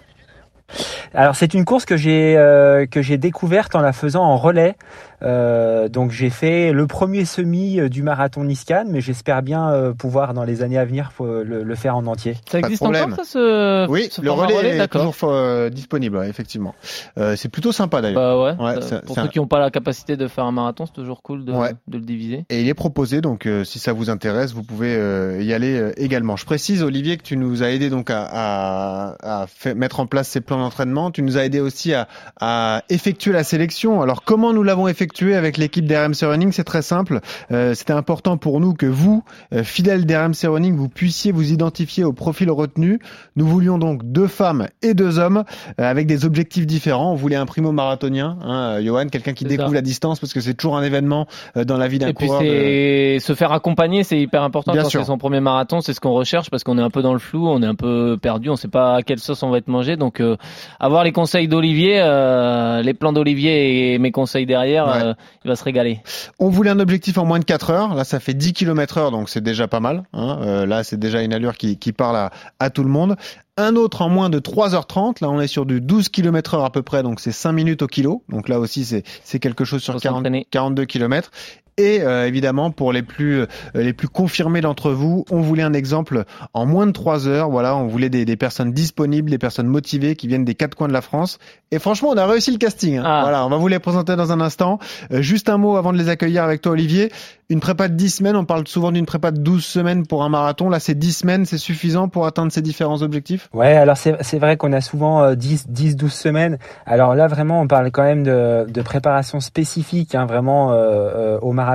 Alors 1.14 1.34
c'est 1.36 1.54
une 1.54 1.64
course 1.64 1.84
que 1.84 1.96
j'ai 1.96 2.36
euh, 2.36 2.86
que 2.86 3.00
j'ai 3.02 3.16
découverte 3.16 3.74
en 3.74 3.80
la 3.80 3.92
faisant 3.92 4.22
en 4.24 4.36
relais. 4.36 4.76
Euh, 5.20 5.88
donc 5.88 6.12
j'ai 6.12 6.30
fait 6.30 6.70
le 6.72 6.86
premier 6.86 7.24
semi 7.24 7.80
euh, 7.80 7.88
du 7.88 8.04
marathon 8.04 8.44
Niscan, 8.44 8.84
mais 8.88 9.00
j'espère 9.00 9.42
bien 9.42 9.70
euh, 9.72 9.92
pouvoir 9.92 10.32
dans 10.32 10.44
les 10.44 10.62
années 10.62 10.78
à 10.78 10.84
venir 10.84 11.10
le, 11.20 11.42
le 11.64 11.74
faire 11.74 11.96
en 11.96 12.06
entier. 12.06 12.36
Ça 12.48 12.60
existe 12.60 12.82
encore, 12.82 13.10
ça, 13.16 13.24
ce, 13.24 13.88
Oui, 13.88 14.06
ce 14.12 14.20
le 14.20 14.28
format 14.28 14.46
relais, 14.46 14.74
est 14.74 14.78
d'accord. 14.78 15.12
toujours 15.12 15.30
euh, 15.32 15.70
disponible, 15.70 16.24
effectivement. 16.28 16.74
Euh, 17.18 17.34
c'est 17.34 17.48
plutôt 17.48 17.72
sympa, 17.72 18.00
d'ailleurs. 18.00 18.20
Bah 18.38 18.54
ouais, 18.54 18.64
Ouais, 18.64 18.74
ça- 18.76 18.82
c'est- 19.00 19.04
pour 19.06 19.16
ceux 19.16 19.22
un- 19.22 19.26
qui 19.28 19.38
n'ont 19.40 19.48
pas 19.48 19.58
la 19.58 19.70
capacité 19.70 20.16
de 20.16 20.28
faire 20.28 20.44
un 20.44 20.52
marathon, 20.52 20.86
c'est 20.86 20.92
toujours 20.92 21.20
cool 21.22 21.44
de, 21.44 21.52
Ouais. 21.52 21.72
de 21.88 21.98
le 21.98 22.04
diviser. 22.04 22.44
Et 22.48 22.60
il 22.60 22.68
est 22.68 22.74
proposé, 22.74 23.20
donc 23.20 23.46
euh, 23.46 23.64
si 23.64 23.80
ça 23.80 23.92
vous 23.92 24.10
intéresse, 24.10 24.52
vous 24.52 24.62
pouvez 24.62 24.94
euh, 24.94 25.42
y 25.42 25.52
aller 25.52 25.76
euh, 25.80 25.90
également. 25.96 26.36
Je 26.36 26.44
précise, 26.44 26.84
Olivier, 26.84 27.16
que 27.16 27.24
tu 27.24 27.36
nous 27.36 27.64
as 27.64 27.70
aidé 27.70 27.90
donc 27.90 28.10
à, 28.10 28.22
à, 28.22 29.42
à 29.42 29.46
fait- 29.48 29.74
mettre 29.74 29.98
en 29.98 30.06
place 30.06 30.28
ces 30.28 30.40
plans 30.40 30.57
d'entraînement. 30.58 31.10
Tu 31.10 31.22
nous 31.22 31.36
as 31.38 31.44
aidé 31.44 31.60
aussi 31.60 31.94
à, 31.94 32.08
à 32.40 32.82
effectuer 32.88 33.32
la 33.32 33.44
sélection. 33.44 34.02
Alors 34.02 34.22
comment 34.24 34.52
nous 34.52 34.62
l'avons 34.62 34.88
effectué 34.88 35.34
avec 35.36 35.56
l'équipe 35.56 35.86
d'RMC 35.86 36.22
Running? 36.22 36.52
C'est 36.52 36.64
très 36.64 36.82
simple. 36.82 37.20
Euh, 37.50 37.74
C'était 37.74 37.92
important 37.92 38.36
pour 38.36 38.60
nous 38.60 38.74
que 38.74 38.86
vous, 38.86 39.22
euh, 39.52 39.62
fidèles 39.64 40.06
d'RMC 40.06 40.46
Running, 40.48 40.76
vous 40.76 40.88
puissiez 40.88 41.32
vous 41.32 41.52
identifier 41.52 42.04
au 42.04 42.12
profil 42.12 42.50
retenu. 42.50 42.98
Nous 43.36 43.46
voulions 43.46 43.78
donc 43.78 44.02
deux 44.04 44.26
femmes 44.26 44.68
et 44.82 44.94
deux 44.94 45.18
hommes 45.18 45.44
euh, 45.80 45.84
avec 45.90 46.06
des 46.06 46.24
objectifs 46.24 46.66
différents. 46.66 47.12
On 47.12 47.16
voulait 47.16 47.36
un 47.36 47.46
primo 47.46 47.72
marathonien, 47.72 48.38
hein, 48.42 48.76
euh, 48.78 48.84
Johan, 48.84 49.06
quelqu'un 49.08 49.32
qui 49.32 49.44
découvre 49.44 49.68
ça. 49.68 49.74
la 49.74 49.82
distance 49.82 50.20
parce 50.20 50.32
que 50.32 50.40
c'est 50.40 50.54
toujours 50.54 50.76
un 50.76 50.82
événement 50.82 51.26
euh, 51.56 51.64
dans 51.64 51.76
la 51.76 51.88
vie 51.88 51.98
d'un 51.98 52.08
Et 52.08 52.14
coureur. 52.14 52.40
de- 52.40 52.46
c'est 52.46 53.18
se 53.20 53.34
faire 53.34 53.52
accompagner, 53.52 54.04
c'est 54.04 54.18
hyper 54.20 54.42
important 54.42 54.72
Bien 54.72 54.82
quand 54.82 54.88
sûr. 54.88 55.00
c'est 55.00 55.06
son 55.06 55.18
premier 55.18 55.40
marathon, 55.40 55.80
c'est 55.80 55.92
ce 55.92 56.00
qu'on 56.00 56.12
recherche 56.12 56.50
parce 56.50 56.64
qu'on 56.64 56.78
est 56.78 56.82
un 56.82 56.90
peu 56.90 57.02
dans 57.02 57.12
le 57.12 57.18
flou, 57.18 57.48
on 57.48 57.62
est 57.62 57.66
un 57.66 57.74
peu 57.74 58.16
perdu, 58.20 58.50
on 58.50 58.56
sait 58.56 58.68
pas 58.68 58.96
à 58.96 59.02
quelle 59.02 59.18
sauce 59.18 59.42
on 59.42 59.50
va 59.50 59.58
être 59.58 59.68
mangé. 59.68 59.96
Donc 59.96 60.20
euh, 60.20 60.36
avoir 60.80 61.04
les 61.04 61.12
conseils 61.12 61.48
d'Olivier, 61.48 62.00
euh, 62.00 62.82
les 62.82 62.94
plans 62.94 63.12
d'Olivier 63.12 63.94
et 63.94 63.98
mes 63.98 64.12
conseils 64.12 64.46
derrière, 64.46 64.86
Ouais. 64.86 65.02
euh, 65.02 65.14
il 65.44 65.48
va 65.48 65.56
se 65.56 65.64
régaler. 65.64 66.00
On 66.38 66.48
voulait 66.48 66.70
un 66.70 66.80
objectif 66.80 67.18
en 67.18 67.24
moins 67.24 67.38
de 67.38 67.44
4 67.44 67.70
heures. 67.70 67.94
Là, 67.94 68.04
ça 68.04 68.20
fait 68.20 68.34
10 68.34 68.52
km 68.52 68.98
heure, 68.98 69.10
donc 69.10 69.28
c'est 69.28 69.40
déjà 69.42 69.68
pas 69.68 69.80
mal. 69.80 70.04
Hein. 70.12 70.38
Euh, 70.42 70.66
là, 70.66 70.84
c'est 70.84 70.98
déjà 70.98 71.22
une 71.22 71.32
allure 71.32 71.56
qui, 71.56 71.78
qui 71.78 71.92
parle 71.92 72.16
à, 72.16 72.30
à 72.60 72.70
tout 72.70 72.82
le 72.82 72.90
monde. 72.90 73.16
Un 73.56 73.74
autre 73.74 74.02
en 74.02 74.08
moins 74.08 74.30
de 74.30 74.38
3h30. 74.38 75.16
Là, 75.20 75.28
on 75.30 75.40
est 75.40 75.48
sur 75.48 75.66
du 75.66 75.80
12 75.80 76.08
km 76.10 76.54
heure 76.54 76.64
à 76.64 76.70
peu 76.70 76.82
près, 76.82 77.02
donc 77.02 77.18
c'est 77.20 77.32
5 77.32 77.52
minutes 77.52 77.82
au 77.82 77.86
kilo. 77.88 78.22
Donc 78.28 78.48
là 78.48 78.60
aussi, 78.60 78.84
c'est 78.84 79.38
quelque 79.40 79.64
chose 79.64 79.82
sur 79.82 79.94
Faut 79.94 80.00
40, 80.00 80.18
s'entraîner. 80.18 80.46
42 80.50 80.84
km. 80.84 81.30
Et 81.78 82.02
euh, 82.02 82.26
évidemment, 82.26 82.70
pour 82.70 82.92
les 82.92 83.02
plus 83.02 83.40
euh, 83.40 83.46
les 83.74 83.92
plus 83.92 84.08
confirmés 84.08 84.60
d'entre 84.60 84.90
vous, 84.90 85.24
on 85.30 85.40
voulait 85.40 85.62
un 85.62 85.72
exemple 85.72 86.24
en 86.52 86.66
moins 86.66 86.86
de 86.86 86.92
3 86.92 87.28
heures. 87.28 87.48
Voilà, 87.50 87.76
on 87.76 87.86
voulait 87.86 88.10
des, 88.10 88.24
des 88.24 88.36
personnes 88.36 88.72
disponibles, 88.72 89.30
des 89.30 89.38
personnes 89.38 89.68
motivées 89.68 90.16
qui 90.16 90.26
viennent 90.26 90.44
des 90.44 90.54
quatre 90.56 90.74
coins 90.74 90.88
de 90.88 90.92
la 90.92 91.00
France. 91.02 91.38
Et 91.70 91.78
franchement, 91.78 92.10
on 92.10 92.16
a 92.16 92.26
réussi 92.26 92.50
le 92.50 92.58
casting. 92.58 92.96
hein. 92.98 93.02
Ah. 93.06 93.20
Voilà, 93.22 93.46
on 93.46 93.48
va 93.48 93.56
vous 93.56 93.68
les 93.68 93.78
présenter 93.78 94.16
dans 94.16 94.32
un 94.32 94.40
instant. 94.40 94.78
Euh, 95.12 95.22
juste 95.22 95.48
un 95.48 95.56
mot 95.58 95.76
avant 95.76 95.92
de 95.92 95.98
les 95.98 96.08
accueillir 96.08 96.42
avec 96.42 96.60
toi, 96.62 96.72
Olivier. 96.72 97.12
Une 97.50 97.60
prépa 97.60 97.88
de 97.88 97.94
10 97.94 98.10
semaines, 98.16 98.36
on 98.36 98.44
parle 98.44 98.66
souvent 98.68 98.92
d'une 98.92 99.06
prépa 99.06 99.30
de 99.30 99.38
12 99.38 99.64
semaines 99.64 100.06
pour 100.06 100.22
un 100.22 100.28
marathon. 100.28 100.68
Là, 100.68 100.80
c'est 100.80 100.94
10 100.98 101.12
semaines, 101.12 101.46
c'est 101.46 101.56
suffisant 101.56 102.08
pour 102.08 102.26
atteindre 102.26 102.52
ces 102.52 102.60
différents 102.60 103.00
objectifs? 103.00 103.48
Ouais, 103.54 103.74
alors 103.74 103.96
c'est 103.96 104.16
c'est 104.20 104.38
vrai 104.38 104.56
qu'on 104.58 104.72
a 104.74 104.80
souvent 104.82 105.22
euh, 105.22 105.34
10 105.34 105.68
10 105.68 105.96
12 105.96 106.12
semaines. 106.12 106.58
Alors 106.84 107.14
là 107.14 107.26
vraiment 107.26 107.60
on 107.62 107.66
parle 107.66 107.90
quand 107.90 108.02
même 108.02 108.22
de, 108.22 108.66
de 108.68 108.82
préparation 108.82 109.40
spécifique 109.40 110.14
hein, 110.14 110.26
vraiment 110.26 110.72
euh, 110.72 110.74
euh, 110.76 111.38
au 111.40 111.52
marathon, 111.52 111.67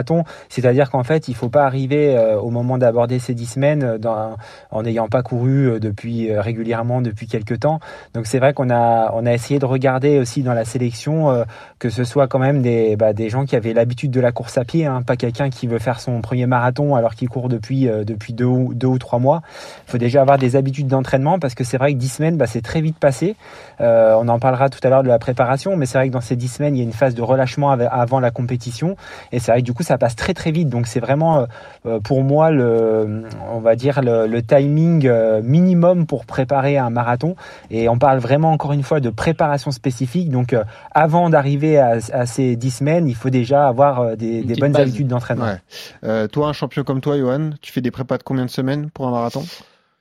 c'est-à-dire 0.50 0.90
qu'en 0.90 1.04
fait, 1.04 1.28
il 1.28 1.36
faut 1.36 1.50
pas 1.50 1.66
arriver 1.66 2.16
euh, 2.16 2.40
au 2.40 2.50
moment 2.50 2.78
d'aborder 2.78 3.20
ces 3.20 3.34
10 3.34 3.46
semaines 3.46 3.84
euh, 3.84 4.36
en 4.72 4.84
n'ayant 4.84 5.08
pas 5.08 5.24
couru 5.24 5.70
euh, 5.70 5.80
depuis 5.80 6.36
régulièrement 6.36 7.02
depuis 7.02 7.28
quelques 7.28 7.60
temps. 7.60 7.80
Donc 8.14 8.28
c'est 8.28 8.40
vrai 8.40 8.54
qu'on 8.54 8.70
a 8.70 9.12
on 9.14 9.26
a 9.26 9.34
essayé 9.34 9.60
de 9.60 9.66
regarder 9.66 10.20
aussi 10.20 10.44
dans 10.44 10.54
la 10.54 10.66
sélection 10.66 11.44
que 11.84 11.89
ce 11.89 12.06
soit 12.06 12.30
quand 12.30 12.39
même 12.39 12.62
des 12.62 12.96
bah, 12.96 13.12
des 13.12 13.28
gens 13.28 13.43
qui 13.43 13.58
avaient 13.58 13.74
l'habitude 13.74 14.10
de 14.10 14.22
la 14.22 14.32
course 14.32 14.58
à 14.58 14.63
pied, 14.63 14.86
hein, 14.86 15.02
pas 15.02 15.17
quelqu'un 15.17 15.50
qui 15.50 15.67
veut 15.67 15.80
faire 15.80 16.00
son 16.00 16.22
premier 16.22 16.46
marathon 16.46 16.96
alors 16.96 17.13
qu'il 17.13 17.28
court 17.28 17.50
depuis 17.50 17.89
euh, 17.89 18.06
depuis 18.06 18.32
deux 18.32 18.46
ou 18.46 18.74
deux 18.74 18.88
ou 18.88 18.98
trois 18.98 19.19
mois. 19.19 19.41
Il 19.86 19.91
faut 19.91 19.98
déjà 19.98 20.22
avoir 20.22 20.38
des 20.38 20.56
habitudes 20.56 20.88
d'entraînement 20.88 21.39
parce 21.39 21.56
que 21.56 21.65
c'est 21.65 21.76
vrai 21.78 21.91
que 21.91 21.98
10 21.98 22.08
semaines, 22.08 22.38
bah, 22.38 22.48
c'est 22.48 22.62
très 22.62 22.80
vite 22.80 22.98
passé. 22.98 23.36
Euh, 23.82 24.15
on 24.17 24.30
en 24.30 24.39
parlera 24.39 24.69
tout 24.69 24.80
à 24.82 24.89
l'heure 24.89 25.04
de 25.04 25.10
la 25.10 25.19
préparation, 25.19 25.76
mais 25.76 25.86
c'est 25.86 25.98
vrai 25.98 26.08
que 26.08 26.13
dans 26.13 26.22
ces 26.22 26.38
10 26.38 26.48
semaines, 26.48 26.76
il 26.78 26.80
y 26.80 26.82
a 26.82 26.86
une 26.86 26.93
phase 26.93 27.15
de 27.15 27.22
relâchement 27.22 27.72
av- 27.72 27.89
avant 27.91 28.22
la 28.22 28.32
compétition. 28.32 28.96
Et 29.34 29.39
c'est 29.39 29.52
vrai 29.52 29.60
que 29.60 29.65
du 29.65 29.74
coup, 29.74 29.84
ça 29.84 29.98
passe 29.98 30.15
très 30.15 30.34
très 30.34 30.52
vite. 30.52 30.69
Donc 30.69 30.88
c'est 30.88 31.02
vraiment 31.02 31.39
euh, 31.39 31.46
euh, 31.86 32.00
pour 32.00 32.24
moi, 32.24 32.50
le, 32.50 33.24
on 33.52 33.60
va 33.60 33.76
dire, 33.76 34.00
le, 34.02 34.41
timing 34.41 35.12
minimum 35.41 36.06
pour 36.06 36.26
préparer 36.26 36.78
un 36.78 36.89
marathon. 36.89 37.36
Et 37.72 37.89
on 37.89 37.98
parle 37.98 38.19
vraiment 38.19 38.54
encore 38.54 38.72
une 38.72 38.84
fois 38.84 39.02
de 39.02 39.10
préparation 39.10 39.72
spécifique. 39.72 40.30
Donc 40.30 40.56
avant 40.93 41.30
d'arriver 41.30 41.73
à, 41.78 41.98
à 42.12 42.26
ces 42.26 42.56
10 42.56 42.72
semaines, 42.72 43.08
il 43.08 43.16
faut 43.16 43.30
déjà 43.30 43.68
avoir 43.68 44.02
euh, 44.02 44.16
des, 44.16 44.44
bonnes 44.60 44.72
base. 44.72 44.84
habitudes 44.84 45.08
d'entraînement. 45.08 45.46
Ouais. 45.46 45.62
Euh, 46.04 46.28
toi, 46.28 46.48
un 46.48 46.54
champion 46.54 46.84
comme 46.84 47.02
toi, 47.02 47.18
Johan, 47.18 47.52
tu 47.62 47.72
fais 47.72 47.82
des 47.82 47.92
prépas 47.92 48.18
de 48.18 48.24
combien 48.24 48.46
de 48.46 48.50
semaines 48.50 48.90
pour 48.90 49.08
un 49.08 49.12
marathon? 49.12 49.46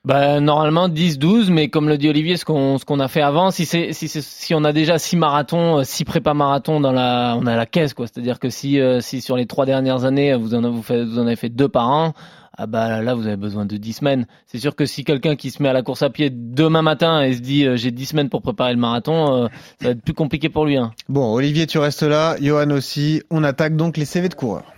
Bah, 0.04 0.40
normalement 0.40 0.88
10-12, 0.88 1.50
mais 1.50 1.68
comme 1.68 1.88
le 1.88 1.96
dit 1.96 2.08
Olivier, 2.08 2.36
ce 2.36 2.44
qu'on 2.44 2.76
ce 2.76 2.84
qu'on 2.84 2.98
a 2.98 3.06
fait 3.06 3.22
avant, 3.22 3.52
si 3.52 3.64
c'est 3.64 3.92
si 3.92 4.08
c'est 4.08 4.20
si 4.20 4.52
on 4.52 4.64
a 4.64 4.72
déjà 4.72 4.98
six 4.98 5.16
marathons, 5.16 5.78
euh, 5.78 5.84
six 5.84 6.04
prépas 6.04 6.34
marathons 6.34 6.80
dans 6.80 6.90
la 6.90 7.36
on 7.38 7.46
a 7.46 7.54
la 7.54 7.66
caisse 7.66 7.94
quoi. 7.94 8.08
C'est-à-dire 8.08 8.40
que 8.40 8.50
si 8.50 8.80
si 8.98 9.20
sur 9.20 9.36
les 9.36 9.46
trois 9.46 9.64
dernières 9.64 10.04
années 10.04 10.34
vous 10.34 10.56
en 10.56 10.64
avez, 10.64 10.74
vous, 10.74 10.82
faites, 10.82 11.04
vous 11.04 11.20
en 11.20 11.26
avez 11.26 11.36
fait 11.36 11.50
deux 11.50 11.68
par 11.68 11.88
an, 11.88 12.14
ah 12.56 12.66
bah 12.66 13.02
là 13.02 13.14
vous 13.14 13.26
avez 13.26 13.36
besoin 13.36 13.64
de 13.64 13.76
10 13.76 13.92
semaines. 13.94 14.26
C'est 14.46 14.58
sûr 14.58 14.76
que 14.76 14.84
si 14.84 15.04
quelqu'un 15.04 15.36
qui 15.36 15.50
se 15.50 15.62
met 15.62 15.68
à 15.68 15.72
la 15.72 15.82
course 15.82 16.02
à 16.02 16.10
pied 16.10 16.30
demain 16.30 16.82
matin 16.82 17.22
et 17.22 17.32
se 17.34 17.40
dit 17.40 17.64
euh, 17.64 17.76
j'ai 17.76 17.90
10 17.90 18.06
semaines 18.06 18.28
pour 18.28 18.42
préparer 18.42 18.72
le 18.72 18.78
marathon, 18.78 19.44
euh, 19.44 19.48
ça 19.80 19.88
va 19.88 19.90
être 19.92 20.02
plus 20.02 20.14
compliqué 20.14 20.48
pour 20.48 20.66
lui. 20.66 20.76
Hein. 20.76 20.92
Bon, 21.08 21.32
Olivier, 21.32 21.66
tu 21.66 21.78
restes 21.78 22.02
là. 22.02 22.36
Johan 22.40 22.70
aussi. 22.70 23.22
On 23.30 23.42
attaque 23.44 23.76
donc 23.76 23.96
les 23.96 24.04
CV 24.04 24.28
de 24.28 24.34
coureurs. 24.34 24.72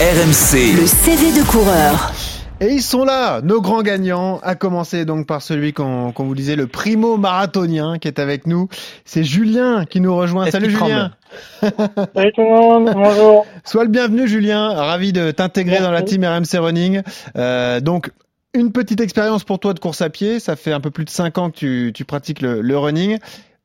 RMC. 0.00 0.76
Le 0.76 0.86
CV 0.86 1.32
de 1.38 1.44
coureur. 1.46 2.12
Et 2.60 2.72
ils 2.72 2.82
sont 2.82 3.04
là, 3.04 3.40
nos 3.40 3.60
grands 3.60 3.82
gagnants, 3.82 4.40
à 4.42 4.56
commencer 4.56 5.04
donc 5.04 5.28
par 5.28 5.42
celui 5.42 5.72
qu'on 5.72 6.10
qu'on 6.10 6.24
vous 6.24 6.34
disait, 6.34 6.56
le 6.56 6.66
primo 6.66 7.16
marathonien 7.16 7.98
qui 7.98 8.08
est 8.08 8.18
avec 8.18 8.48
nous. 8.48 8.68
C'est 9.04 9.22
Julien 9.22 9.84
qui 9.84 10.00
nous 10.00 10.14
rejoint. 10.16 10.50
Salut 10.50 10.70
Julien. 10.70 11.12
Salut 11.62 12.32
tout 12.34 12.42
le 12.42 12.48
monde, 12.50 12.90
bonjour. 12.92 13.46
Sois 13.64 13.84
le 13.84 13.90
bienvenu 13.90 14.26
Julien, 14.26 14.72
ravi 14.74 15.12
de 15.12 15.30
t'intégrer 15.30 15.78
dans 15.78 15.92
la 15.92 16.02
team 16.02 16.24
RMC 16.24 16.58
Running. 16.58 17.02
Euh, 17.36 17.78
donc 17.78 18.10
une 18.54 18.72
petite 18.72 19.00
expérience 19.00 19.44
pour 19.44 19.60
toi 19.60 19.72
de 19.72 19.78
course 19.78 20.02
à 20.02 20.10
pied, 20.10 20.40
ça 20.40 20.56
fait 20.56 20.72
un 20.72 20.80
peu 20.80 20.90
plus 20.90 21.04
de 21.04 21.10
5 21.10 21.38
ans 21.38 21.50
que 21.50 21.56
tu, 21.56 21.92
tu 21.94 22.04
pratiques 22.04 22.40
le, 22.40 22.60
le 22.60 22.78
running. 22.78 23.18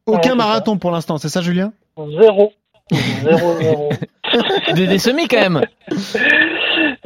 Aucun 0.05 0.31
Ouais, 0.31 0.35
marathon 0.35 0.77
pour 0.77 0.91
l'instant, 0.91 1.17
c'est 1.17 1.29
ça 1.29 1.41
Julien? 1.41 1.73
Zéro. 1.97 2.53
Zéro, 3.23 3.55
zéro. 3.59 3.89
Des, 4.75 4.87
des 4.87 4.99
semis 4.99 5.27
quand 5.27 5.39
même. 5.39 5.61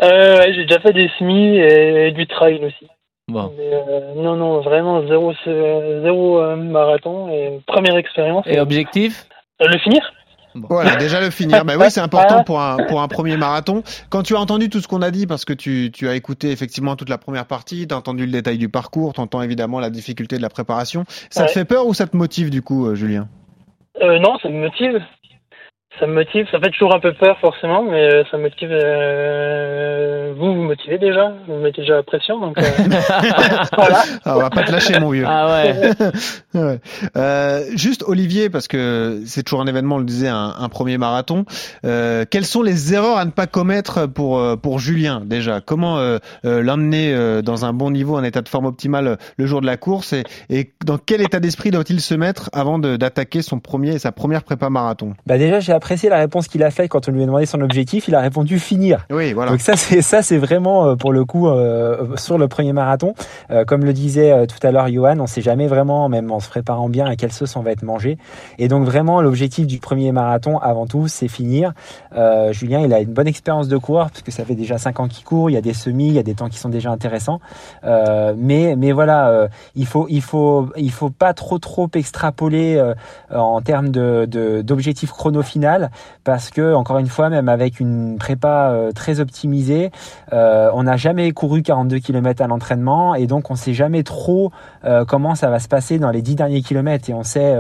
Euh, 0.04 0.38
ouais, 0.38 0.54
j'ai 0.54 0.66
déjà 0.66 0.80
fait 0.80 0.94
des 0.94 1.10
semis 1.18 1.58
et, 1.58 2.12
du 2.12 2.28
trail 2.28 2.64
aussi. 2.64 2.88
Bon. 3.28 3.52
Mais, 3.58 3.74
euh, 3.74 4.14
non, 4.16 4.36
non, 4.36 4.62
vraiment 4.62 5.06
zéro, 5.08 5.34
euh, 5.48 6.02
zéro 6.04 6.40
euh, 6.40 6.56
marathon 6.56 7.30
et 7.30 7.60
première 7.66 7.98
expérience. 7.98 8.46
Et 8.48 8.60
objectif? 8.60 9.28
Euh, 9.62 9.68
le 9.68 9.78
finir 9.80 10.02
Voilà, 10.54 10.96
déjà 10.96 11.20
le 11.20 11.30
finir. 11.30 11.66
Bah 11.66 11.74
oui, 11.78 11.88
c'est 11.90 12.00
important 12.00 12.44
pour 12.44 12.62
un, 12.62 12.78
pour 12.88 13.02
un 13.02 13.08
premier 13.08 13.36
marathon. 13.36 13.84
Quand 14.10 14.24
tu 14.24 14.36
as 14.36 14.40
entendu 14.40 14.70
tout 14.70 14.80
ce 14.80 14.88
qu'on 14.88 15.02
a 15.02 15.12
dit, 15.12 15.28
parce 15.28 15.44
que 15.44 15.54
tu, 15.54 15.92
tu 15.92 16.08
as 16.08 16.16
écouté 16.16 16.52
effectivement 16.52 16.96
toute 16.96 17.10
la 17.10 17.18
première 17.18 17.46
partie, 17.46 17.88
tu 17.88 17.94
as 17.94 17.98
entendu 17.98 18.26
le 18.26 18.32
détail 18.32 18.58
du 18.58 18.70
parcours, 18.70 19.14
tu 19.14 19.20
entends 19.20 19.42
évidemment 19.42 19.80
la 19.80 19.90
difficulté 19.90 20.38
de 20.38 20.42
la 20.42 20.50
préparation. 20.50 21.04
Ça 21.30 21.46
te 21.46 21.52
fait 21.52 21.66
peur 21.66 21.88
ou 21.88 21.94
ça 21.94 22.08
te 22.08 22.16
motive 22.16 22.50
du 22.50 22.62
coup, 22.62 22.96
Julien? 22.96 23.28
Euh, 24.02 24.20
Non, 24.20 24.38
ça 24.40 24.50
me 24.50 24.60
motive. 24.60 25.02
Ça 26.00 26.06
me 26.06 26.14
motive. 26.14 26.46
Ça 26.52 26.60
fait 26.60 26.70
toujours 26.70 26.94
un 26.94 27.00
peu 27.00 27.14
peur 27.14 27.38
forcément, 27.40 27.84
mais 27.84 28.14
euh, 28.14 28.24
ça 28.30 28.38
me 28.38 28.44
motive. 28.44 28.70
euh, 28.72 30.34
Vous, 30.38 30.54
vous 30.54 30.62
motivé 30.62 30.98
déjà. 30.98 31.34
Vous 31.48 31.56
me 31.56 31.64
mettez 31.64 31.82
déjà 31.82 31.96
la 31.96 32.04
pression, 32.04 32.40
donc. 32.40 32.58
Euh... 32.60 32.62
voilà. 33.78 34.04
Ah, 34.26 34.38
on 34.38 34.42
va 34.42 34.50
pas 34.50 34.64
te 34.64 34.72
lâcher, 34.72 35.00
mon 35.00 35.10
vieux. 35.10 35.26
Ah 35.28 35.48
ouais. 35.64 35.76
ouais. 36.54 36.80
Euh, 37.16 37.64
juste 37.76 38.04
Olivier, 38.08 38.50
parce 38.50 38.68
que 38.68 39.22
c'est 39.26 39.44
toujours 39.44 39.62
un 39.62 39.68
événement, 39.68 39.96
on 39.96 40.00
le 40.00 40.06
disait, 40.06 40.28
un, 40.28 40.54
un 40.60 40.70
premier 40.70 40.98
marathon. 40.98 41.46
Euh, 41.86 42.26
quelles 42.30 42.46
sont 42.46 42.62
les 42.62 42.94
erreurs 42.94 43.18
à 43.18 43.26
ne 43.26 43.32
pas 43.32 43.48
commettre 43.48 44.08
pour 44.08 44.38
euh, 44.40 44.56
pour 44.56 44.80
Julien 44.80 45.22
déjà? 45.26 45.62
Comment 45.62 45.98
euh, 45.98 46.18
euh, 46.46 46.62
l'emmener 46.62 47.42
dans 47.42 47.66
un 47.66 47.74
bon 47.74 47.90
niveau, 47.92 48.18
un 48.18 48.24
état 48.24 48.42
de 48.42 48.50
forme 48.50 48.66
optimal 48.66 49.18
le 49.38 49.46
jour 49.46 49.62
de 49.62 49.66
la 49.66 49.78
course? 49.78 50.14
Et, 50.14 50.24
et 50.50 50.72
dans 50.86 50.98
quel 50.98 51.22
état 51.22 51.40
d'esprit 51.40 51.72
doit-il 51.72 52.02
se 52.02 52.14
mettre 52.14 52.50
avant 52.54 52.78
d'attaquer 52.80 53.42
son 53.42 53.60
premier 53.60 53.98
sa 54.00 54.12
première 54.12 54.44
prépa 54.44 54.70
marathon? 54.70 55.14
Bah 55.26 55.38
déjà, 55.38 55.60
j'ai 55.60 55.74
apprécié 55.88 56.10
la 56.10 56.18
réponse 56.18 56.50
qu'il 56.50 56.64
a 56.64 56.72
faite 56.72 56.90
quand 56.90 57.08
on 57.08 57.12
lui 57.14 57.24
a 57.24 57.26
demandé 57.26 57.46
son 57.46 57.62
objectif. 57.62 58.10
Il 58.10 58.16
a 58.16 58.20
répondu 58.20 58.60
finir. 58.60 59.06
Oui, 59.10 59.32
voilà. 59.32 59.52
Donc 59.52 59.62
ça, 59.62 59.78
c'est 59.78 60.02
ça, 60.02 60.22
c'est 60.22 60.38
vraiment 60.38 60.98
pour 60.98 61.14
le 61.14 61.24
coup 61.24 61.48
sur 62.18 62.38
le 62.38 62.48
premier 62.50 62.74
marathon. 62.74 63.14
comme 63.68 63.86
le 63.86 63.94
disait 63.94 64.48
tout 64.48 64.68
à 64.68 64.72
l'heure 64.72 64.90
Johan, 64.90 65.18
on 65.20 65.28
sait 65.28 65.42
jamais 65.42 65.68
vraiment, 65.68 66.10
même 66.10 66.30
en 66.30 66.42
se 66.42 66.50
préparant 66.50 66.90
bien, 66.90 67.06
à 67.06 67.16
quelle 67.16 67.32
sauce 67.32 67.56
on 67.56 67.62
va 67.62 67.72
être 67.72 67.84
mangé. 67.84 68.18
Et 68.58 68.68
donc 68.68 68.84
vraiment, 68.84 69.22
l'objectif 69.22 69.66
du 69.66 69.80
premier 69.80 70.12
marathon, 70.12 70.58
avant 70.58 70.88
tout, 70.88 71.08
c'est 71.08 71.30
finir. 71.30 71.72
Euh, 72.16 72.52
Julien, 72.52 72.82
il 72.82 72.94
a 72.94 73.00
une 73.00 73.14
bonne 73.14 73.28
expérience 73.28 73.70
de 73.70 73.78
coureur 73.78 74.10
parce 74.10 74.24
que 74.24 74.32
ça 74.32 74.44
fait 74.44 74.56
déjà 74.56 74.78
5 74.78 75.00
ans 75.00 75.08
qu'il 75.08 75.24
court. 75.24 75.50
Il 75.50 75.54
y 75.54 75.58
a 75.58 75.62
des 75.62 75.74
semis, 75.74 76.08
il 76.08 76.14
y 76.14 76.20
a 76.20 76.24
des 76.24 76.36
temps 76.36 76.50
qui 76.50 76.58
sont 76.58 76.70
déjà 76.70 76.92
intéressants. 76.92 77.40
Euh, 77.84 78.34
mais 78.38 78.76
mais 78.76 78.92
voilà, 78.92 79.30
euh, 79.30 79.48
il 79.76 79.86
faut 79.86 80.08
il 80.10 80.22
faut 80.22 80.70
il 80.76 80.92
faut 80.92 81.10
pas 81.10 81.34
trop 81.34 81.60
trop 81.60 81.90
extrapoler 81.94 82.76
euh, 82.76 82.94
en 83.34 83.62
termes 83.62 83.90
de 83.90 84.26
d'objectif 84.62 85.12
chrono 85.12 85.42
final 85.42 85.67
parce 86.24 86.50
que 86.50 86.74
encore 86.74 86.98
une 86.98 87.08
fois, 87.08 87.30
même 87.30 87.50
avec 87.50 87.80
une 87.80 88.18
prépa 88.18 88.72
euh, 88.72 88.92
très 88.92 89.20
optimisée, 89.20 89.92
on 90.32 90.84
n'a 90.84 90.98
jamais 90.98 91.32
couru 91.32 91.62
42 91.62 92.00
km 92.00 92.42
à 92.42 92.48
l'entraînement 92.48 93.16
et 93.16 93.28
donc 93.28 93.50
on 93.52 93.56
sait 93.56 93.74
jamais 93.74 94.04
trop 94.04 94.52
comment 95.08 95.36
ça 95.36 95.50
va 95.50 95.60
se 95.60 95.68
passer 95.68 96.00
dans 96.00 96.12
les 96.12 96.22
10 96.22 96.36
derniers 96.36 96.62
kilomètres 96.62 97.10
et 97.10 97.14
on 97.14 97.24
sait, 97.24 97.56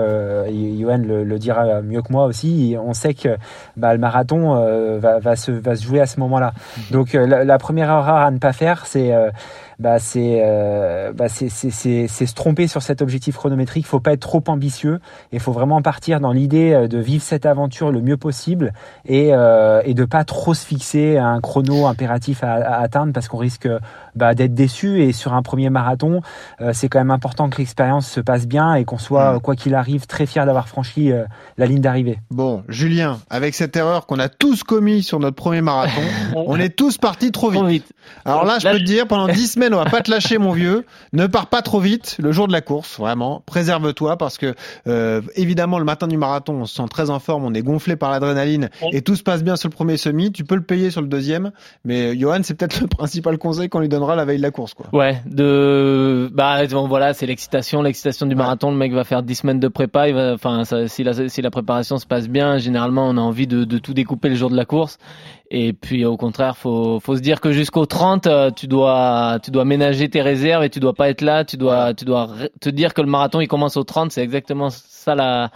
Johan 0.79 0.97
le, 0.97 1.23
le, 1.23 1.39
dira 1.39 1.81
mieux 1.81 2.01
que 2.01 2.11
moi 2.11 2.25
aussi, 2.25 2.75
on 2.79 2.93
sait 2.93 3.13
que 3.13 3.37
bah, 3.75 3.93
le 3.93 3.99
marathon 3.99 4.55
va, 4.99 5.19
va, 5.19 5.35
se, 5.35 5.51
va 5.51 5.75
se 5.75 5.85
jouer 5.85 6.01
à 6.01 6.05
ce 6.05 6.19
moment-là. 6.19 6.53
Donc 6.91 7.13
la, 7.13 7.43
la, 7.43 7.57
première 7.57 7.89
erreur 7.89 8.09
à 8.09 8.31
ne 8.31 8.37
pas 8.37 8.53
faire, 8.53 8.85
c'est 8.85 9.13
bah 9.79 9.99
c'est 9.99 10.41
euh, 10.43 11.13
bah 11.13 11.27
c'est 11.29 11.49
se 11.49 12.33
tromper 12.33 12.67
sur 12.67 12.81
cet 12.81 13.01
objectif 13.01 13.35
chronométrique. 13.35 13.85
Il 13.85 13.87
faut 13.87 13.99
pas 13.99 14.13
être 14.13 14.21
trop 14.21 14.43
ambitieux. 14.47 14.99
Il 15.31 15.39
faut 15.39 15.51
vraiment 15.51 15.81
partir 15.81 16.19
dans 16.19 16.31
l'idée 16.31 16.73
euh, 16.73 16.87
de 16.87 16.97
vivre 16.97 17.23
cette 17.23 17.45
aventure 17.45 17.91
le 17.91 18.01
mieux 18.01 18.17
possible 18.17 18.73
et 19.05 19.33
euh, 19.33 19.81
et 19.85 19.93
de 19.93 20.05
pas 20.05 20.23
trop 20.23 20.53
se 20.53 20.65
fixer 20.65 21.17
à 21.17 21.27
un 21.27 21.41
chrono 21.41 21.85
impératif 21.85 22.43
à, 22.43 22.53
à 22.53 22.81
atteindre 22.81 23.13
parce 23.13 23.27
qu'on 23.27 23.37
risque 23.37 23.69
bah, 24.17 24.35
d'être 24.35 24.53
déçu. 24.53 25.01
Et 25.01 25.13
sur 25.13 25.33
un 25.33 25.41
premier 25.41 25.69
marathon, 25.69 26.21
euh, 26.61 26.71
c'est 26.73 26.89
quand 26.89 26.99
même 26.99 27.11
important 27.11 27.49
que 27.49 27.57
l'expérience 27.57 28.07
se 28.07 28.19
passe 28.19 28.47
bien 28.47 28.75
et 28.75 28.85
qu'on 28.85 28.97
soit 28.97 29.33
mm. 29.33 29.39
quoi 29.41 29.55
qu'il 29.55 29.75
arrive 29.75 30.07
très 30.07 30.25
fier 30.25 30.45
d'avoir 30.45 30.67
franchi 30.67 31.11
euh, 31.11 31.25
la 31.57 31.65
ligne 31.65 31.81
d'arrivée. 31.81 32.19
Bon, 32.31 32.63
Julien, 32.67 33.19
avec 33.29 33.55
cette 33.55 33.75
erreur 33.75 34.05
qu'on 34.05 34.19
a 34.19 34.29
tous 34.29 34.63
commis 34.63 35.03
sur 35.03 35.19
notre 35.19 35.35
premier 35.35 35.61
marathon, 35.61 36.01
on 36.35 36.59
est 36.59 36.75
tous 36.75 36.97
partis 36.97 37.31
trop 37.31 37.49
vite. 37.49 37.59
Trop 37.59 37.67
vite. 37.67 37.93
Alors 38.25 38.45
là, 38.45 38.59
je 38.59 38.67
peux 38.67 38.77
te 38.77 38.83
dire, 38.83 39.07
pendant 39.07 39.27
10 39.27 39.47
semaines 39.53 39.73
on 39.73 39.77
va 39.77 39.89
pas 39.89 40.01
te 40.01 40.11
lâcher, 40.11 40.37
mon 40.37 40.51
vieux. 40.51 40.85
Ne 41.13 41.27
pars 41.27 41.47
pas 41.47 41.61
trop 41.61 41.79
vite 41.79 42.15
le 42.19 42.31
jour 42.31 42.47
de 42.47 42.53
la 42.53 42.61
course, 42.61 42.97
vraiment. 42.99 43.43
Préserve-toi 43.45 44.17
parce 44.17 44.37
que 44.37 44.55
euh, 44.87 45.21
évidemment 45.35 45.79
le 45.79 45.85
matin 45.85 46.07
du 46.07 46.17
marathon, 46.17 46.53
on 46.61 46.65
se 46.65 46.75
sent 46.75 46.87
très 46.89 47.09
en 47.09 47.19
forme, 47.19 47.45
on 47.45 47.53
est 47.53 47.61
gonflé 47.61 47.95
par 47.95 48.11
l'adrénaline 48.11 48.69
et 48.91 49.01
tout 49.01 49.15
se 49.15 49.23
passe 49.23 49.43
bien 49.43 49.55
sur 49.55 49.69
le 49.69 49.73
premier 49.73 49.97
semi. 49.97 50.31
Tu 50.31 50.43
peux 50.43 50.55
le 50.55 50.63
payer 50.63 50.91
sur 50.91 51.01
le 51.01 51.07
deuxième, 51.07 51.51
mais 51.85 52.17
Johan, 52.17 52.39
c'est 52.43 52.53
peut-être 52.53 52.81
le 52.81 52.87
principal 52.87 53.37
conseil 53.37 53.69
qu'on 53.69 53.79
lui 53.79 53.89
donnera 53.89 54.06
la 54.15 54.25
veille 54.25 54.37
de 54.37 54.43
la 54.43 54.51
course, 54.51 54.73
quoi. 54.73 54.87
Ouais, 54.93 55.21
de 55.25 56.29
bah 56.33 56.65
bon, 56.67 56.87
voilà, 56.87 57.13
c'est 57.13 57.25
l'excitation, 57.25 57.81
l'excitation 57.81 58.25
du 58.25 58.35
marathon. 58.35 58.71
Le 58.71 58.77
mec 58.77 58.93
va 58.93 59.03
faire 59.03 59.23
10 59.23 59.35
semaines 59.35 59.59
de 59.59 59.67
prépa, 59.67 60.07
il 60.07 60.15
va, 60.15 60.33
enfin, 60.33 60.63
si 60.87 61.03
la 61.03 61.29
si 61.29 61.41
la 61.41 61.51
préparation 61.51 61.97
se 61.97 62.05
passe 62.05 62.27
bien, 62.27 62.57
généralement 62.57 63.07
on 63.07 63.17
a 63.17 63.21
envie 63.21 63.47
de, 63.47 63.63
de 63.63 63.77
tout 63.77 63.93
découper 63.93 64.29
le 64.29 64.35
jour 64.35 64.49
de 64.49 64.55
la 64.55 64.65
course. 64.65 64.97
Et 65.49 65.71
puis 65.71 66.03
au 66.03 66.17
contraire, 66.17 66.57
faut 66.57 66.99
faut 66.99 67.15
se 67.15 67.21
dire 67.21 67.39
que 67.39 67.51
jusqu'au 67.51 67.85
30, 67.85 68.27
euh, 68.27 68.51
tu 68.51 68.67
dois 68.67 69.39
tu 69.41 69.49
dois 69.49 69.63
ménager 69.63 70.09
tes 70.09 70.21
réserves 70.21 70.63
et 70.63 70.69
tu 70.69 70.81
dois 70.81 70.93
pas 70.93 71.09
être 71.09 71.21
là, 71.21 71.45
tu 71.45 71.55
dois 71.55 71.93
tu 71.93 72.03
dois 72.03 72.29
te 72.59 72.69
dire 72.69 72.93
que 72.93 73.01
le 73.01 73.07
marathon 73.07 73.39
il 73.39 73.47
commence 73.47 73.77
au 73.77 73.83
30, 73.83 74.11
c'est 74.11 74.21
exactement 74.21 74.69
ça 74.69 75.15
la 75.15 75.51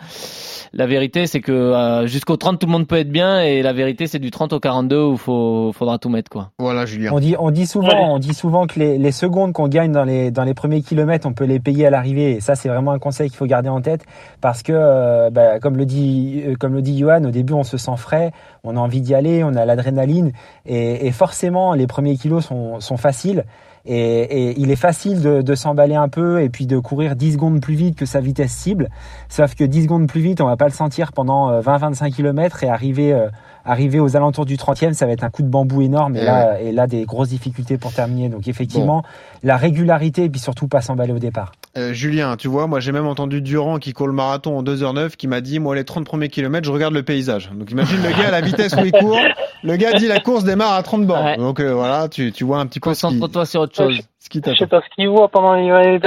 la 0.74 0.88
vérité, 0.88 1.28
c'est 1.28 1.42
que 1.42 1.52
euh, 1.52 2.08
jusqu'au 2.08 2.38
30 2.38 2.60
tout 2.60 2.68
le 2.68 2.72
monde 2.72 2.88
peut 2.88 2.96
être 2.96 3.12
bien 3.12 3.42
et 3.42 3.62
la 3.62 3.74
vérité 3.74 4.08
c'est 4.08 4.20
du 4.20 4.32
30 4.32 4.54
au 4.54 4.62
42 4.62 5.04
où 5.04 5.18
faut 5.18 5.74
faudra 5.74 5.98
tout 6.00 6.08
mettre 6.08 6.30
quoi. 6.30 6.52
Voilà 6.58 6.86
Julien. 6.86 7.12
On 7.14 7.20
dit 7.20 7.36
on 7.38 7.52
dit 7.52 7.68
souvent 7.68 8.14
on 8.14 8.20
dit 8.20 8.34
souvent 8.34 8.41
que 8.50 8.80
les, 8.80 9.12
secondes 9.12 9.54
qu'on 9.54 9.68
gagne 9.68 9.92
dans 9.92 10.04
les 10.04 10.32
dans 10.32 10.44
les 10.44 10.54
premiers 10.54 10.82
kilomètres, 10.82 11.28
on 11.28 11.34
peut 11.34 11.46
les 11.46 11.60
payer 11.60 11.88
à 11.88 11.90
l'arrivée. 11.90 12.32
Et 12.32 12.40
ça 12.40 12.56
c'est 12.56 12.70
vraiment 12.70 12.92
un 12.92 13.00
conseil 13.00 13.30
qu'il 13.30 13.38
faut 13.38 13.46
garder 13.46 13.70
en 13.70 13.82
tête 13.82 14.06
parce 14.42 14.64
que 14.64 14.74
euh, 14.76 15.30
bah, 15.30 15.60
comme 15.60 15.78
le 15.78 15.86
dit 15.86 16.44
comme 16.60 16.74
le 16.74 16.82
dit 16.82 16.98
Johan, 16.98 17.24
au 17.24 17.32
début 17.32 17.54
on 17.54 17.64
se 17.64 17.78
sent 17.78 17.98
frais, 17.98 18.32
on 18.64 18.78
a 18.78 18.80
envie 18.80 19.02
d'y 19.02 19.14
aller, 19.14 19.44
on 19.44 19.50
a 19.50 19.66
la 19.66 19.72
l'adrénaline 19.72 20.32
et, 20.66 21.12
forcément 21.12 21.74
les 21.74 21.88
premiers 21.88 22.18
kilos 22.18 22.46
sont, 22.46 22.80
sont 22.80 22.98
faciles 22.98 23.46
et, 23.86 24.60
il 24.60 24.72
est 24.72 24.76
facile 24.76 25.22
de, 25.22 25.56
s'emballer 25.56 25.96
un 25.96 26.10
peu 26.10 26.42
et 26.42 26.50
puis 26.50 26.66
de 26.66 26.78
courir 26.80 27.16
10 27.16 27.34
secondes 27.34 27.62
plus 27.62 27.76
vite 27.76 27.98
que 27.98 28.06
sa 28.06 28.20
vitesse 28.20 28.52
cible. 28.52 28.90
Sauf 29.30 29.56
que 29.56 29.64
10 29.64 29.84
secondes 29.84 30.08
plus 30.08 30.22
vite 30.22 30.42
on 30.42 30.46
va 30.46 30.58
pas 30.58 30.68
le 30.68 30.74
sentir 30.74 31.12
pendant 31.14 31.60
20-25 31.60 32.06
euh, 32.06 32.10
km 32.10 32.64
et 32.64 32.70
arriver 32.70 33.14
euh, 33.14 33.30
arriver 33.66 34.00
aux 34.00 34.16
alentours 34.16 34.46
du 34.46 34.56
30e, 34.56 34.94
ça 34.94 35.06
va 35.06 35.12
être 35.12 35.24
un 35.24 35.30
coup 35.30 35.42
de 35.42 35.48
bambou 35.48 35.82
énorme 35.82 36.16
et, 36.16 36.24
là, 36.24 36.60
et 36.60 36.72
là 36.72 36.88
des 36.88 37.06
grosses 37.06 37.30
difficultés 37.30 37.78
pour 37.78 37.94
terminer. 37.94 38.30
Donc 38.30 38.48
effectivement, 38.48 39.04
la 39.44 39.58
régularité 39.58 40.26
et 40.26 40.30
puis 40.30 40.40
surtout 40.40 40.68
pas 40.68 40.82
s'emballer 40.82 41.14
au 41.14 41.20
départ. 41.20 41.52
Euh, 41.78 41.94
Julien, 41.94 42.36
tu 42.36 42.48
vois, 42.48 42.68
moi 42.68 42.80
j'ai 42.80 42.92
même 42.92 43.08
entendu 43.08 43.42
Durand 43.42 43.78
qui 43.78 43.94
court 43.94 44.08
le 44.08 44.14
marathon 44.14 44.58
en 44.58 44.64
2h09 44.64 45.12
qui 45.16 45.28
m'a 45.28 45.40
dit 45.40 45.60
moi 45.60 45.76
les 45.76 45.86
30 45.86 46.06
premiers 46.06 46.28
kilomètres 46.28 46.66
je 46.68 46.72
regarde 46.72 46.94
le 46.94 47.04
paysage. 47.04 47.50
Donc 47.54 47.72
imagine 47.72 48.02
le 48.04 48.10
gars 48.10 48.28
à 48.28 48.32
la 48.32 48.42
vitesse 48.42 48.74
où 48.74 48.84
il 48.84 48.92
court, 48.92 49.18
le 49.64 49.76
gars 49.78 49.94
dit 49.94 50.08
la 50.08 50.20
course 50.20 50.44
démarre 50.44 50.74
à 50.74 50.84
30 50.84 51.06
bornes. 51.06 51.38
Donc 51.38 51.60
euh, 51.60 51.74
voilà, 51.74 52.10
tu, 52.10 52.32
tu 52.32 52.44
vois 52.44 52.60
un 52.60 52.66
petit 52.66 52.80
peu. 52.80 52.90
Concentre-toi 52.90 53.46
sur 53.46 53.62
autre 53.62 53.76
chose. 53.76 54.02
Ce 54.24 54.30
qui 54.30 54.40
je 54.46 54.54
sais 54.54 54.68
pas 54.68 54.82
ce 54.82 54.96
qu'il 54.96 55.10
voit 55.10 55.30
pendant 55.30 55.56
les 55.56 56.00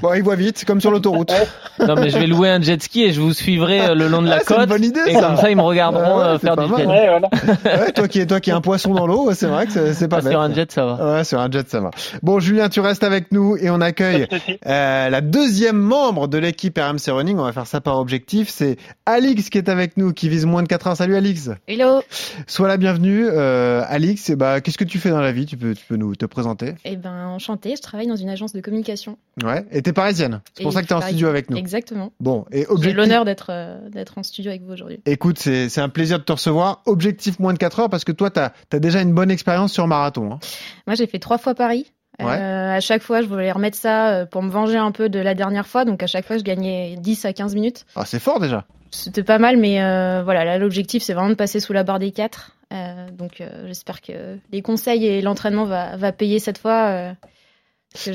Bon, 0.00 0.14
il 0.14 0.22
voit 0.22 0.36
vite, 0.36 0.64
comme 0.64 0.80
sur 0.80 0.92
l'autoroute. 0.92 1.32
non 1.80 1.96
mais 1.96 2.08
je 2.08 2.18
vais 2.18 2.28
louer 2.28 2.50
un 2.50 2.62
jet 2.62 2.80
ski 2.80 3.02
et 3.02 3.12
je 3.12 3.20
vous 3.20 3.32
suivrai 3.32 3.80
euh, 3.80 3.94
le 3.96 4.06
long 4.06 4.22
de 4.22 4.28
la 4.28 4.36
ah, 4.36 4.44
côte. 4.44 4.58
Une 4.60 4.66
bonne 4.66 4.84
idée, 4.84 5.00
et 5.08 5.14
comme 5.14 5.36
ça 5.36 5.50
ils 5.50 5.56
me 5.56 5.62
regarderont 5.62 6.38
faire 6.38 6.56
du 6.56 6.68
jet. 6.68 6.86
Ouais, 6.86 7.08
voilà. 7.08 7.28
ouais, 7.64 7.90
toi 7.90 8.06
qui 8.06 8.24
toi 8.28 8.38
qui 8.38 8.52
un 8.52 8.60
poisson 8.60 8.94
dans 8.94 9.08
l'eau, 9.08 9.32
c'est 9.32 9.48
vrai 9.48 9.66
que 9.66 9.92
c'est 9.92 10.06
pas 10.06 10.18
ah, 10.18 10.20
bête. 10.20 10.30
Sur 10.30 10.40
un 10.40 10.54
jet 10.54 10.70
ça 10.70 10.86
va. 10.86 11.16
Ouais, 11.16 11.24
sur 11.24 11.40
un 11.40 11.50
jet 11.50 11.68
ça 11.68 11.80
va. 11.80 11.90
Bon 12.22 12.38
Julien, 12.38 12.68
tu 12.68 12.78
restes 12.78 13.02
avec 13.02 13.32
nous 13.32 13.56
et 13.56 13.70
on 13.70 13.80
accueille 13.80 14.28
euh, 14.64 15.08
la 15.08 15.20
deuxième 15.20 15.78
membre 15.78 16.28
de 16.28 16.38
l'équipe 16.38 16.78
RMC 16.78 17.10
Running. 17.12 17.38
On 17.38 17.44
va 17.44 17.52
faire 17.52 17.66
ça 17.66 17.80
par 17.80 17.98
objectif. 17.98 18.50
C'est 18.50 18.76
Alix 19.04 19.50
qui 19.50 19.58
est 19.58 19.68
avec 19.68 19.96
nous, 19.96 20.12
qui 20.12 20.28
vise 20.28 20.46
moins 20.46 20.62
de 20.62 20.68
4 20.68 20.86
heures. 20.86 20.96
Salut 20.96 21.16
Alix. 21.16 21.50
Hello. 21.66 22.02
Sois 22.46 22.68
la 22.68 22.76
bienvenue, 22.76 23.26
euh, 23.28 23.82
Alix. 23.88 24.30
Et 24.30 24.36
bah, 24.36 24.60
qu'est-ce 24.60 24.78
que 24.78 24.84
tu 24.84 25.00
fais 25.00 25.10
dans 25.10 25.20
la 25.20 25.32
vie? 25.32 25.46
Tu 25.46 25.56
peux, 25.56 25.74
tu 25.74 25.84
peux 25.88 25.96
nous 25.96 26.14
te 26.14 26.24
présenter 26.24 26.74
Eh 26.84 26.94
ben, 26.94 27.15
enchanté. 27.24 27.74
Je 27.76 27.82
travaille 27.82 28.06
dans 28.06 28.16
une 28.16 28.28
agence 28.28 28.52
de 28.52 28.60
communication. 28.60 29.18
Ouais. 29.42 29.64
Et 29.70 29.82
t'es 29.82 29.92
parisienne. 29.92 30.40
C'est 30.54 30.62
pour 30.62 30.72
ça 30.72 30.82
que 30.82 30.88
t'es 30.88 30.94
en 30.94 31.00
studio 31.00 31.28
avec 31.28 31.50
nous. 31.50 31.56
Exactement. 31.56 32.12
Bon. 32.20 32.44
Et 32.52 32.66
objectif. 32.66 32.84
J'ai 32.84 32.92
l'honneur 32.92 33.24
d'être 33.24 33.48
euh, 33.50 33.88
d'être 33.88 34.18
en 34.18 34.22
studio 34.22 34.50
avec 34.50 34.62
vous 34.62 34.72
aujourd'hui. 34.72 35.00
Écoute, 35.06 35.38
c'est 35.38 35.68
c'est 35.68 35.80
un 35.80 35.88
plaisir 35.88 36.18
de 36.18 36.24
te 36.24 36.32
recevoir. 36.32 36.82
Objectif 36.86 37.38
moins 37.38 37.52
de 37.52 37.58
4 37.58 37.80
heures 37.80 37.90
parce 37.90 38.04
que 38.04 38.12
toi, 38.12 38.30
t'as 38.30 38.50
as 38.72 38.78
déjà 38.78 39.00
une 39.00 39.14
bonne 39.14 39.30
expérience 39.30 39.72
sur 39.72 39.86
marathon. 39.86 40.32
Hein. 40.32 40.38
Moi, 40.86 40.94
j'ai 40.94 41.06
fait 41.06 41.18
trois 41.18 41.38
fois 41.38 41.54
Paris. 41.54 41.92
Ouais. 42.18 42.38
Euh, 42.38 42.76
à 42.76 42.80
chaque 42.80 43.02
fois, 43.02 43.20
je 43.20 43.26
voulais 43.26 43.52
remettre 43.52 43.76
ça 43.76 44.10
euh, 44.10 44.26
pour 44.26 44.42
me 44.42 44.50
venger 44.50 44.78
un 44.78 44.92
peu 44.92 45.08
de 45.08 45.18
la 45.18 45.34
dernière 45.34 45.66
fois. 45.66 45.84
Donc 45.84 46.02
à 46.02 46.06
chaque 46.06 46.26
fois, 46.26 46.38
je 46.38 46.42
gagnais 46.42 46.96
10 46.98 47.24
à 47.26 47.32
15 47.32 47.54
minutes. 47.54 47.84
Ah, 47.94 48.04
c'est 48.06 48.18
fort 48.18 48.40
déjà. 48.40 48.64
C'était 48.90 49.22
pas 49.22 49.38
mal, 49.38 49.56
mais 49.56 49.82
euh, 49.82 50.22
voilà, 50.24 50.44
là, 50.44 50.58
l'objectif, 50.58 51.02
c'est 51.02 51.12
vraiment 51.14 51.30
de 51.30 51.34
passer 51.34 51.60
sous 51.60 51.72
la 51.72 51.82
barre 51.84 51.98
des 51.98 52.10
4. 52.12 52.52
Euh, 52.72 53.08
donc 53.12 53.40
euh, 53.40 53.66
j'espère 53.66 54.00
que 54.00 54.38
les 54.52 54.62
conseils 54.62 55.06
et 55.06 55.22
l'entraînement 55.22 55.64
va, 55.64 55.96
va 55.96 56.12
payer 56.12 56.38
cette 56.40 56.58
fois. 56.58 57.14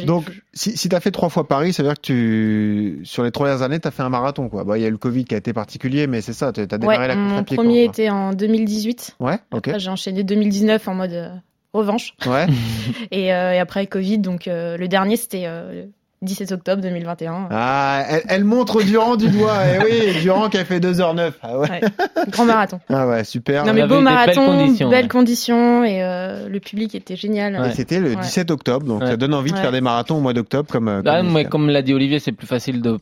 Donc, 0.05 0.29
si, 0.53 0.77
si 0.77 0.89
tu 0.89 0.95
as 0.95 0.99
fait 0.99 1.09
trois 1.09 1.29
fois 1.29 1.47
Paris, 1.47 1.73
ça 1.73 1.81
veut 1.81 1.89
dire 1.89 1.95
que 1.95 2.01
tu, 2.01 2.99
sur 3.03 3.23
les 3.23 3.31
trois 3.31 3.47
dernières 3.47 3.63
années, 3.65 3.79
tu 3.79 3.87
as 3.87 3.91
fait 3.91 4.03
un 4.03 4.09
marathon. 4.09 4.47
quoi. 4.47 4.63
Bah, 4.63 4.77
Il 4.77 4.81
y 4.81 4.85
a 4.85 4.89
eu 4.89 4.91
le 4.91 4.97
Covid 4.97 5.25
qui 5.25 5.33
a 5.33 5.37
été 5.37 5.53
particulier, 5.53 6.05
mais 6.05 6.21
c'est 6.21 6.33
ça, 6.33 6.51
tu 6.51 6.59
as 6.61 6.65
démarré 6.67 6.97
ouais, 6.99 7.07
la 7.07 7.15
course 7.15 7.31
à 7.31 7.35
mon 7.35 7.43
pied. 7.43 7.55
premier 7.57 7.85
quand- 7.85 7.91
était 7.91 8.09
en 8.09 8.33
2018. 8.33 9.15
Ouais, 9.19 9.39
ok. 9.51 9.71
J'ai 9.77 9.89
enchaîné 9.89 10.23
2019 10.23 10.87
en 10.87 10.93
mode 10.93 11.31
revanche. 11.73 12.13
Ouais. 12.27 12.45
Et, 13.11 13.27
et 13.27 13.31
après 13.31 13.87
Covid, 13.87 14.19
donc 14.19 14.43
le 14.45 14.85
dernier, 14.87 15.15
c'était 15.17 15.47
17 16.23 16.51
octobre 16.51 16.83
2021. 16.83 17.47
Ah, 17.49 18.03
elle, 18.07 18.21
elle 18.29 18.43
montre 18.43 18.83
Durand 18.83 19.15
du 19.15 19.27
doigt. 19.29 19.55
Eh 19.73 19.83
oui, 19.83 20.21
Durand 20.21 20.49
qui 20.49 20.57
a 20.59 20.65
fait 20.65 20.79
2h09. 20.79 21.31
Ah 21.41 21.57
ouais. 21.57 21.69
Ouais. 21.71 21.81
Grand 22.29 22.45
marathon. 22.45 22.79
Ah 22.89 23.07
ouais, 23.07 23.23
super. 23.23 23.65
Non 23.65 23.73
mais 23.73 23.81
beau 23.81 23.87
des 23.87 23.95
belles 23.95 24.03
marathon, 24.03 24.45
conditions, 24.45 24.89
belles 24.89 25.03
ouais. 25.03 25.07
conditions 25.09 25.83
et 25.83 26.03
euh, 26.03 26.47
le 26.47 26.59
public 26.59 26.93
était 26.93 27.15
génial. 27.15 27.71
C'était 27.73 27.99
le 27.99 28.11
Ouais. 28.11 28.15
17 28.17 28.51
octobre, 28.51 28.85
donc 28.85 29.01
Ouais. 29.01 29.07
ça 29.07 29.17
donne 29.17 29.33
envie 29.33 29.51
de 29.51 29.57
faire 29.57 29.71
des 29.71 29.81
marathons 29.81 30.17
au 30.17 30.21
mois 30.21 30.33
d'octobre 30.33 30.69
comme. 30.71 30.87
euh, 30.89 31.01
Bah, 31.01 31.17
comme 31.17 31.27
mais 31.31 31.39
Nissan. 31.39 31.49
comme 31.49 31.69
l'a 31.69 31.81
dit 31.81 31.93
Olivier, 31.95 32.19
c'est 32.19 32.33
plus 32.33 32.45
facile 32.47 32.81
de. 32.83 32.97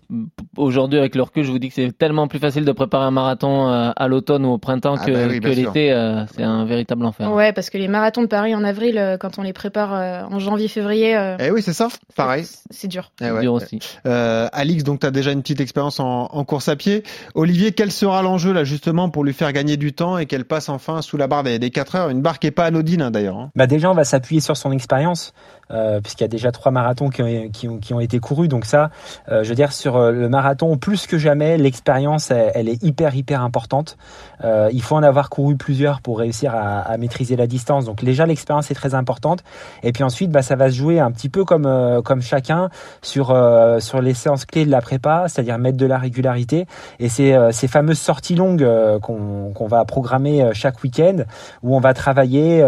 Aujourd'hui, 0.55 0.97
avec 0.99 1.15
le 1.15 1.23
recul, 1.23 1.43
je 1.43 1.51
vous 1.51 1.60
dis 1.60 1.67
que 1.67 1.73
c'est 1.75 1.97
tellement 1.97 2.27
plus 2.29 2.39
facile 2.39 2.63
de 2.63 2.71
préparer 2.71 3.03
un 3.05 3.12
marathon 3.12 3.67
euh, 3.69 3.91
à 3.95 4.08
l'automne 4.08 4.45
ou 4.45 4.51
au 4.51 4.58
printemps 4.58 4.95
Ah 4.97 5.05
que, 5.05 5.12
bah 5.12 5.19
oui, 5.29 5.39
que 5.41 5.47
l'été. 5.49 5.91
euh, 5.91 6.23
c'est 6.36 6.43
un 6.43 6.63
véritable 6.63 7.03
enfer. 7.05 7.34
Ouais, 7.34 7.51
parce 7.51 7.69
que 7.69 7.77
les 7.77 7.88
marathons 7.89 8.21
de 8.21 8.27
Paris 8.27 8.55
en 8.55 8.63
avril, 8.63 9.17
quand 9.19 9.38
on 9.39 9.41
les 9.41 9.51
prépare 9.53 9.91
en 10.32 10.39
janvier-février, 10.39 11.36
Eh 11.39 11.51
oui, 11.51 11.62
c'est 11.62 11.73
ça. 11.73 11.89
Pareil. 12.15 12.45
c'est 12.69 12.88
dur. 12.88 13.08
Eh 13.21 13.25
C'est 13.25 13.31
ouais. 13.31 13.41
dur 13.41 13.53
aussi. 13.53 13.79
Euh, 14.05 14.47
Alix, 14.53 14.83
donc 14.83 15.01
tu 15.01 15.05
as 15.07 15.11
déjà 15.11 15.31
une 15.31 15.41
petite 15.41 15.59
expérience 15.59 15.99
en, 15.99 16.25
en 16.31 16.43
course 16.45 16.69
à 16.69 16.75
pied. 16.75 17.03
Olivier, 17.35 17.71
quel 17.73 17.91
sera 17.91 18.21
l'enjeu 18.21 18.53
là 18.53 18.63
justement 18.63 19.09
pour 19.09 19.23
lui 19.23 19.33
faire 19.33 19.51
gagner 19.51 19.75
du 19.77 19.91
temps 19.93 20.17
et 20.17 20.25
qu'elle 20.25 20.45
passe 20.45 20.69
enfin 20.69 21.01
sous 21.01 21.17
la 21.17 21.27
barre 21.27 21.43
des, 21.43 21.59
des 21.59 21.69
4 21.69 21.95
heures? 21.95 22.09
Une 22.09 22.21
barre 22.21 22.39
qui 22.39 22.47
est 22.47 22.51
pas 22.51 22.65
anodine 22.65 23.01
hein, 23.01 23.11
d'ailleurs. 23.11 23.37
hein. 23.37 23.51
Bah 23.55 23.67
déjà, 23.67 23.91
on 23.91 23.95
va 23.95 24.05
s'appuyer 24.05 24.39
sur 24.41 24.55
son 24.55 24.71
expérience, 24.71 25.33
euh, 25.71 26.01
puisqu'il 26.01 26.23
y 26.23 26.25
a 26.25 26.29
déjà 26.29 26.51
trois 26.51 26.71
marathons 26.71 27.10
qui 27.10 27.21
ont, 27.21 27.49
qui 27.49 27.67
ont, 27.67 27.77
qui 27.77 27.93
ont 27.93 27.99
été 27.99 28.19
courus. 28.19 28.49
Donc 28.49 28.65
ça, 28.65 28.89
euh, 29.29 29.43
je 29.43 29.49
veux 29.49 29.55
dire, 29.55 29.71
sur 29.71 29.97
euh, 29.97 30.12
le 30.12 30.29
marathon, 30.29 30.77
plus 30.77 31.08
que 31.08 31.17
jamais, 31.17 31.58
l'expérience, 31.58 32.32
elle, 32.32 32.69
est 32.69 32.82
hyper, 32.84 33.15
hyper 33.15 33.41
importante. 33.41 33.97
Euh, 34.43 34.69
il 34.71 34.82
faut 34.82 34.95
en 34.95 35.03
avoir 35.03 35.29
couru 35.29 35.58
plusieurs 35.58 36.01
pour 36.01 36.19
réussir 36.19 36.55
à, 36.55 36.79
à 36.79 36.97
maîtriser 36.97 37.36
la 37.36 37.47
distance. 37.47 37.86
Donc 37.86 38.03
déjà, 38.03 38.25
l'expérience 38.25 38.71
est 38.71 38.75
très 38.75 38.95
importante. 38.95 39.43
Et 39.84 39.91
puis 39.91 40.03
ensuite, 40.03 40.32
bah, 40.32 40.41
ça 40.41 40.55
va 40.55 40.69
se 40.69 40.75
jouer 40.75 40.99
un 40.99 41.12
petit 41.12 41.29
peu 41.29 41.45
comme, 41.45 41.65
euh, 41.65 42.01
comme 42.01 42.21
chacun 42.21 42.69
sur, 43.01 43.32
euh, 43.32 43.79
sur 43.79 44.01
les 44.01 44.13
séances 44.13 44.45
clés 44.45 44.65
de 44.65 44.71
la 44.71 44.82
prépa, 44.82 45.25
c'est-à-dire 45.27 45.58
mettre 45.58 45.77
de 45.77 45.86
la 45.86 45.97
régularité. 45.97 46.65
Et 46.99 47.10
c'est 47.10 47.36
ces 47.51 47.67
fameuses 47.67 47.99
sorties 47.99 48.36
longues 48.36 48.67
qu'on 49.01 49.51
qu'on 49.53 49.67
va 49.67 49.84
programmer 49.86 50.49
chaque 50.53 50.84
week-end, 50.84 51.23
où 51.63 51.75
on 51.75 51.79
va 51.79 51.93
travailler 51.93 52.65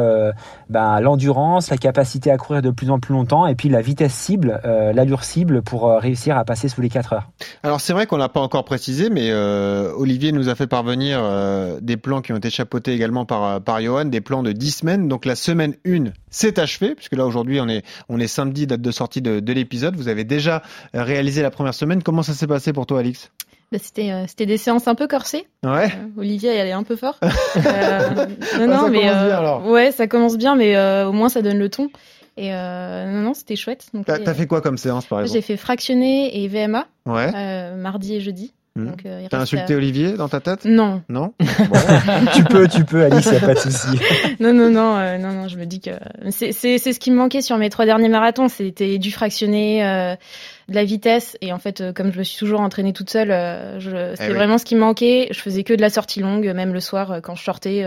bah, 0.69 0.99
l'endurance, 1.01 1.69
la 1.69 1.77
capacité 1.77 2.31
à 2.31 2.37
courir 2.37 2.61
de 2.61 2.69
plus 2.69 2.90
en 2.91 2.99
plus 2.99 3.13
longtemps, 3.13 3.47
et 3.47 3.55
puis 3.55 3.69
la 3.69 3.81
vitesse 3.81 4.13
cible, 4.13 4.61
euh, 4.65 4.93
l'allure 4.93 5.23
cible 5.23 5.61
pour 5.61 5.89
euh, 5.89 5.97
réussir 5.97 6.37
à 6.37 6.45
passer 6.45 6.67
sous 6.69 6.81
les 6.81 6.89
4 6.89 7.13
heures. 7.13 7.29
Alors 7.63 7.81
c'est 7.81 7.93
vrai 7.93 8.05
qu'on 8.05 8.17
l'a 8.17 8.29
pas 8.29 8.39
encore 8.39 8.65
précisé, 8.65 9.09
mais 9.09 9.29
euh, 9.31 9.91
Olivier 9.95 10.31
nous 10.31 10.49
a 10.49 10.55
fait 10.55 10.67
parvenir 10.67 11.19
euh, 11.21 11.79
des 11.81 11.97
plans 11.97 12.21
qui 12.21 12.33
ont 12.33 12.37
été 12.37 12.49
chapeautés 12.49 12.93
également 12.93 13.25
par 13.25 13.61
par 13.61 13.81
Johan, 13.81 14.05
des 14.05 14.21
plans 14.21 14.43
de 14.43 14.51
10 14.51 14.71
semaines. 14.71 15.07
Donc 15.07 15.25
la 15.25 15.35
semaine 15.35 15.75
1 15.85 16.11
c'est 16.29 16.59
achevé, 16.59 16.95
puisque 16.95 17.15
là 17.15 17.25
aujourd'hui 17.25 17.59
on 17.61 17.67
est 17.67 17.83
on 18.09 18.19
est 18.19 18.27
samedi, 18.27 18.67
date 18.67 18.81
de 18.81 18.91
sortie 18.91 19.21
de, 19.21 19.39
de 19.39 19.53
l'épisode. 19.53 19.95
Vous 19.95 20.07
avez 20.07 20.23
déjà 20.23 20.61
réalisé 20.93 21.41
la 21.41 21.51
première 21.51 21.73
semaine. 21.73 22.03
Comment 22.03 22.23
ça 22.23 22.33
s'est 22.33 22.47
passé 22.47 22.73
pour 22.73 22.85
toi, 22.85 22.99
Alix? 22.99 23.31
Bah, 23.71 23.77
c'était 23.81 24.11
euh, 24.11 24.25
c'était 24.27 24.45
des 24.45 24.57
séances 24.57 24.89
un 24.89 24.95
peu 24.95 25.07
corsées. 25.07 25.47
Ouais. 25.63 25.85
Euh, 25.85 26.19
Olivier, 26.19 26.49
elle 26.53 26.67
est 26.67 26.73
un 26.73 26.83
peu 26.83 26.95
fort. 26.97 27.17
Euh, 27.55 28.25
non, 28.59 28.67
non, 28.67 28.79
ça 28.81 28.89
mais 28.89 28.99
commence 28.99 29.15
euh, 29.15 29.27
bien, 29.27 29.37
alors. 29.37 29.67
ouais, 29.67 29.91
ça 29.91 30.07
commence 30.07 30.37
bien, 30.37 30.55
mais 30.55 30.75
euh, 30.75 31.07
au 31.07 31.11
moins 31.11 31.29
ça 31.29 31.41
donne 31.41 31.59
le 31.59 31.69
ton. 31.69 31.89
Et 32.37 32.53
euh, 32.53 33.11
non, 33.11 33.21
non, 33.21 33.33
c'était 33.33 33.55
chouette. 33.55 33.87
Donc, 33.93 34.05
T'as 34.05 34.33
fait 34.33 34.47
quoi 34.47 34.61
comme 34.61 34.77
séance 34.77 35.05
par 35.05 35.19
euh, 35.19 35.21
exemple 35.23 35.35
J'ai 35.37 35.41
fait 35.41 35.57
fractionné 35.57 36.43
et 36.43 36.47
VMA 36.47 36.87
Ouais. 37.05 37.31
euh, 37.35 37.75
mardi 37.75 38.15
et 38.15 38.21
jeudi. 38.21 38.53
Hmm. 38.77 38.91
Euh, 39.05 39.27
T'as 39.29 39.39
insulté 39.41 39.73
euh, 39.73 39.77
Olivier 39.77 40.13
dans 40.13 40.29
ta 40.29 40.39
tête? 40.39 40.63
Non, 40.63 41.01
Non? 41.09 41.33
Tu 42.33 42.43
peux, 42.45 42.69
tu 42.69 42.85
peux, 42.85 43.03
Alice, 43.03 43.25
y 43.25 43.35
a 43.35 43.39
pas 43.41 43.53
de 43.53 43.59
souci. 43.59 43.87
non, 44.39 44.53
non, 44.53 44.69
non, 44.69 44.95
euh, 44.95 45.17
non, 45.17 45.33
non. 45.33 45.47
Je 45.49 45.57
me 45.57 45.65
dis 45.65 45.81
que 45.81 45.89
c'est 46.29 46.53
c'est 46.53 46.77
c'est 46.77 46.93
ce 46.93 46.99
qui 47.01 47.11
me 47.11 47.17
manquait 47.17 47.41
sur 47.41 47.57
mes 47.57 47.69
trois 47.69 47.83
derniers 47.85 48.07
marathons. 48.07 48.47
C'était 48.47 48.97
du 48.97 49.11
fractionné, 49.11 49.85
euh, 49.85 50.15
de 50.69 50.75
la 50.75 50.85
vitesse. 50.85 51.37
Et 51.41 51.51
en 51.51 51.59
fait, 51.59 51.81
euh, 51.81 51.91
comme 51.91 52.13
je 52.13 52.19
me 52.19 52.23
suis 52.23 52.39
toujours 52.39 52.61
entraînée 52.61 52.93
toute 52.93 53.09
seule, 53.09 53.31
euh, 53.31 53.77
c'était 54.11 54.27
Eh 54.27 54.29
oui. 54.29 54.35
vraiment 54.35 54.57
ce 54.57 54.63
qui 54.63 54.75
me 54.75 54.79
manquait. 54.79 55.27
Je 55.31 55.39
faisais 55.41 55.63
que 55.65 55.73
de 55.73 55.81
la 55.81 55.89
sortie 55.89 56.21
longue, 56.21 56.45
même 56.55 56.71
le 56.71 56.79
soir 56.79 57.11
euh, 57.11 57.19
quand 57.19 57.35
je 57.35 57.43
sortais. 57.43 57.83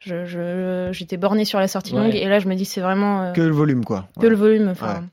Je 0.00 0.24
je- 0.26 0.88
j'étais 0.92 1.16
bornée 1.16 1.44
sur 1.44 1.58
la 1.58 1.68
sortie 1.68 1.94
Ouais. 1.94 2.00
longue. 2.04 2.14
Et 2.14 2.26
là, 2.28 2.38
je 2.38 2.48
me 2.48 2.54
dis 2.54 2.64
c'est 2.64 2.80
vraiment 2.80 3.22
euh, 3.22 3.32
Que 3.32 3.40
le 3.42 3.52
volume 3.52 3.84
quoi. 3.84 4.08
que 4.20 4.26
le 4.26 4.36
volume. 4.36 4.68
Enfin, 4.68 5.04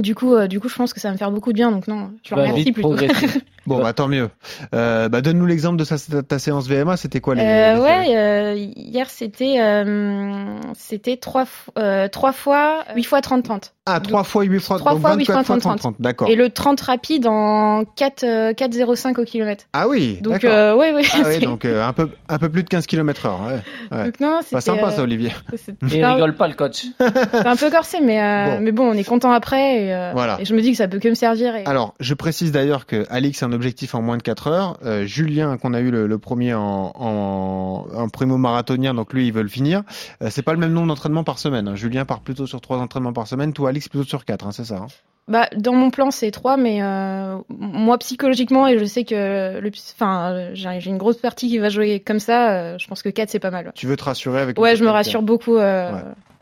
Du 0.00 0.14
coup, 0.14 0.34
euh, 0.34 0.46
du 0.46 0.60
coup, 0.60 0.68
je 0.68 0.74
pense 0.76 0.92
que 0.92 1.00
ça 1.00 1.08
va 1.08 1.12
me 1.12 1.18
faire 1.18 1.30
beaucoup 1.30 1.52
de 1.52 1.56
bien. 1.56 1.70
Donc 1.70 1.88
non, 1.88 2.10
je 2.18 2.22
Tu 2.28 2.34
le 2.34 2.40
vas 2.42 2.48
remercie 2.48 2.72
plutôt. 2.72 2.96
Bon, 3.66 3.74
progresser. 3.76 3.82
bah 3.90 3.92
tant 3.94 4.08
mieux. 4.08 4.28
Euh, 4.74 5.08
bah 5.08 5.20
donne-nous 5.20 5.46
l'exemple 5.46 5.76
de 5.76 5.84
sa- 5.84 5.98
ta, 5.98 6.22
ta 6.22 6.38
séance 6.38 6.68
VMA. 6.68 6.96
C'était 6.96 7.20
quoi 7.20 7.34
les, 7.34 7.42
Euh, 7.42 7.74
les- 7.74 7.80
ouais, 7.80 8.16
euh, 8.16 8.54
hier 8.76 9.08
c'était 9.10 9.56
euh, 9.60 10.58
c'était 10.74 11.16
trois 11.16 11.44
euh, 11.78 12.08
trois 12.08 12.32
fois 12.32 12.84
8 12.94 13.04
fois 13.04 13.20
30 13.20 13.42
30. 13.44 13.72
Ah, 13.88 14.00
3 14.00 14.24
fois 14.24 14.42
8 14.42 14.58
fois, 14.58 14.78
Trois 14.78 14.92
donc 14.94 15.00
fois 15.02 15.14
8 15.14 15.24
fois 15.26 15.34
24 15.36 15.46
fois 15.46 15.58
30 15.60 15.78
30, 15.78 15.96
d'accord. 16.00 16.28
Et 16.28 16.34
le 16.34 16.50
30 16.50 16.80
rapide 16.80 17.26
en 17.28 17.84
4 17.84 18.24
euh, 18.24 18.52
4,05 18.52 19.20
au 19.20 19.24
kilomètre. 19.24 19.64
Ah 19.72 19.86
oui, 19.86 20.18
Donc 20.22 20.32
d'accord. 20.42 20.50
euh, 20.50 20.74
ouais 20.74 20.92
ouais. 20.92 21.02
Ah 21.14 21.18
oui, 21.18 21.34
c'est- 21.38 21.40
donc 21.44 21.64
euh, 21.64 21.86
un 21.86 21.92
peu 21.92 22.10
un 22.28 22.38
peu 22.38 22.48
plus 22.48 22.64
de 22.64 22.68
15 22.68 22.86
km 22.86 23.26
heure. 23.26 23.40
Ouais. 23.46 23.96
ouais. 23.96 24.04
donc 24.06 24.18
non, 24.20 24.38
Pas 24.38 24.42
c'était 24.42 24.60
sympa 24.60 24.88
euh, 24.88 24.90
ça, 24.90 25.02
Olivier. 25.02 25.30
il 25.92 26.04
rigole 26.04 26.34
pas, 26.34 26.48
le 26.48 26.54
coach. 26.54 26.86
c'est 26.98 27.46
un 27.46 27.54
peu 27.56 27.70
corsé, 27.70 27.98
mais 28.02 28.20
euh, 28.20 28.56
Bon. 28.56 28.60
mais 28.62 28.72
bon, 28.72 28.88
on 28.90 28.94
est 28.94 29.04
content 29.04 29.30
après. 29.30 29.84
Et, 29.84 29.94
euh, 29.94 30.10
Voilà. 30.14 30.38
et 30.40 30.44
je 30.44 30.52
me 30.54 30.60
dis 30.62 30.72
que 30.72 30.76
ça 30.76 30.88
peut 30.88 30.98
que 30.98 31.08
me 31.08 31.14
servir. 31.14 31.54
Et... 31.54 31.64
Alors, 31.66 31.94
je 32.00 32.14
précise 32.14 32.50
d'ailleurs 32.50 32.86
que 32.86 33.06
Alix 33.08 33.40
un 33.44 33.52
objectif 33.56 33.94
en 33.96 34.02
moins 34.02 34.16
de 34.16 34.22
4 34.22 34.46
heures. 34.46 34.78
Euh, 34.84 35.04
Julien, 35.04 35.56
qu'on 35.56 35.74
a 35.74 35.80
eu 35.80 35.90
le, 35.90 36.06
le 36.06 36.18
premier 36.18 36.54
en, 36.54 36.92
en, 36.94 37.86
en 37.92 38.08
primo 38.08 38.36
marathonien, 38.38 38.94
donc 38.94 39.12
lui, 39.12 39.26
il 39.26 39.32
veut 39.32 39.42
le 39.42 39.48
finir. 39.48 39.82
Euh, 40.22 40.28
c'est 40.30 40.42
pas 40.42 40.52
le 40.52 40.58
même 40.58 40.72
nombre 40.72 40.86
d'entraînements 40.88 41.24
par 41.24 41.38
semaine. 41.40 41.66
hein. 41.66 41.74
Julien 41.74 42.04
part 42.04 42.20
plutôt 42.20 42.46
sur 42.46 42.60
3 42.60 42.78
entraînements 42.78 43.12
par 43.12 43.26
semaine, 43.26 43.52
toi, 43.52 43.70
Alix, 43.70 43.88
plutôt 43.88 44.04
sur 44.04 44.24
4, 44.24 44.52
c'est 44.52 44.64
ça 44.64 44.76
hein? 44.76 44.86
Bah 45.28 45.48
dans 45.56 45.72
mon 45.72 45.90
plan 45.90 46.12
c'est 46.12 46.30
3 46.30 46.56
mais 46.56 46.80
euh, 46.84 47.38
moi 47.48 47.98
psychologiquement 47.98 48.68
et 48.68 48.78
je 48.78 48.84
sais 48.84 49.02
que 49.02 49.58
le 49.58 49.70
enfin 49.92 50.50
j'ai 50.52 50.86
une 50.88 50.98
grosse 50.98 51.16
partie 51.16 51.48
qui 51.48 51.58
va 51.58 51.68
jouer 51.68 51.98
comme 51.98 52.20
ça. 52.20 52.52
euh, 52.52 52.78
je 52.78 52.86
pense 52.86 53.02
que 53.02 53.08
4 53.08 53.28
c'est 53.30 53.40
pas 53.40 53.50
mal. 53.50 53.72
Tu 53.74 53.88
veux 53.88 53.96
te 53.96 54.04
rassurer 54.04 54.38
avec 54.40 54.56
Ouais, 54.56 54.76
je 54.76 54.84
me 54.84 54.88
rassure 54.90 55.22
beaucoup 55.22 55.56
Ouais. 55.56 55.90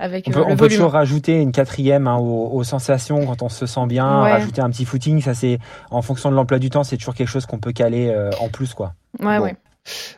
Avec 0.04 0.26
On 0.28 0.30
euh, 0.30 0.34
peut, 0.34 0.40
le 0.46 0.52
on 0.52 0.56
peut 0.56 0.68
toujours 0.68 0.92
rajouter 0.92 1.40
une 1.40 1.50
quatrième 1.52 2.06
hein, 2.06 2.16
aux, 2.16 2.50
aux 2.52 2.62
sensations 2.64 3.26
quand 3.26 3.42
on 3.42 3.48
se 3.48 3.66
sent 3.66 3.86
bien, 3.86 4.22
Ouais. 4.22 4.32
rajouter 4.32 4.60
un 4.60 4.70
petit 4.70 4.84
footing, 4.84 5.20
ça 5.22 5.34
c'est 5.34 5.58
en 5.90 6.02
fonction 6.02 6.30
de 6.30 6.36
l'emploi 6.36 6.58
du 6.58 6.70
temps, 6.70 6.84
c'est 6.84 6.96
toujours 6.96 7.14
quelque 7.14 7.28
chose 7.28 7.46
qu'on 7.46 7.58
peut 7.58 7.72
caler 7.72 8.08
euh, 8.08 8.30
en 8.40 8.48
plus 8.48 8.74
quoi. 8.74 8.92
Ouais, 9.20 9.38
Bon. 9.38 9.44
ouais. 9.44 9.56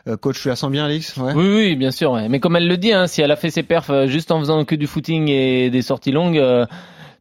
Euh, 0.07 0.15
coach, 0.15 0.41
tu 0.41 0.47
la 0.47 0.55
sens 0.55 0.71
bien, 0.71 0.85
Alix? 0.85 1.17
Ouais. 1.17 1.33
Oui, 1.35 1.45
oui, 1.55 1.75
bien 1.75 1.91
sûr. 1.91 2.11
ouais. 2.13 2.29
Mais 2.29 2.39
comme 2.39 2.55
elle 2.55 2.67
le 2.67 2.77
dit, 2.77 2.93
hein, 2.93 3.05
si 3.07 3.21
elle 3.21 3.31
a 3.31 3.35
fait 3.35 3.49
ses 3.49 3.63
perfs 3.63 3.91
juste 4.07 4.31
en 4.31 4.39
faisant 4.39 4.63
que 4.63 4.75
du 4.75 4.87
footing 4.87 5.27
et 5.29 5.69
des 5.69 5.81
sorties 5.81 6.11
longues, 6.11 6.37
euh, 6.37 6.65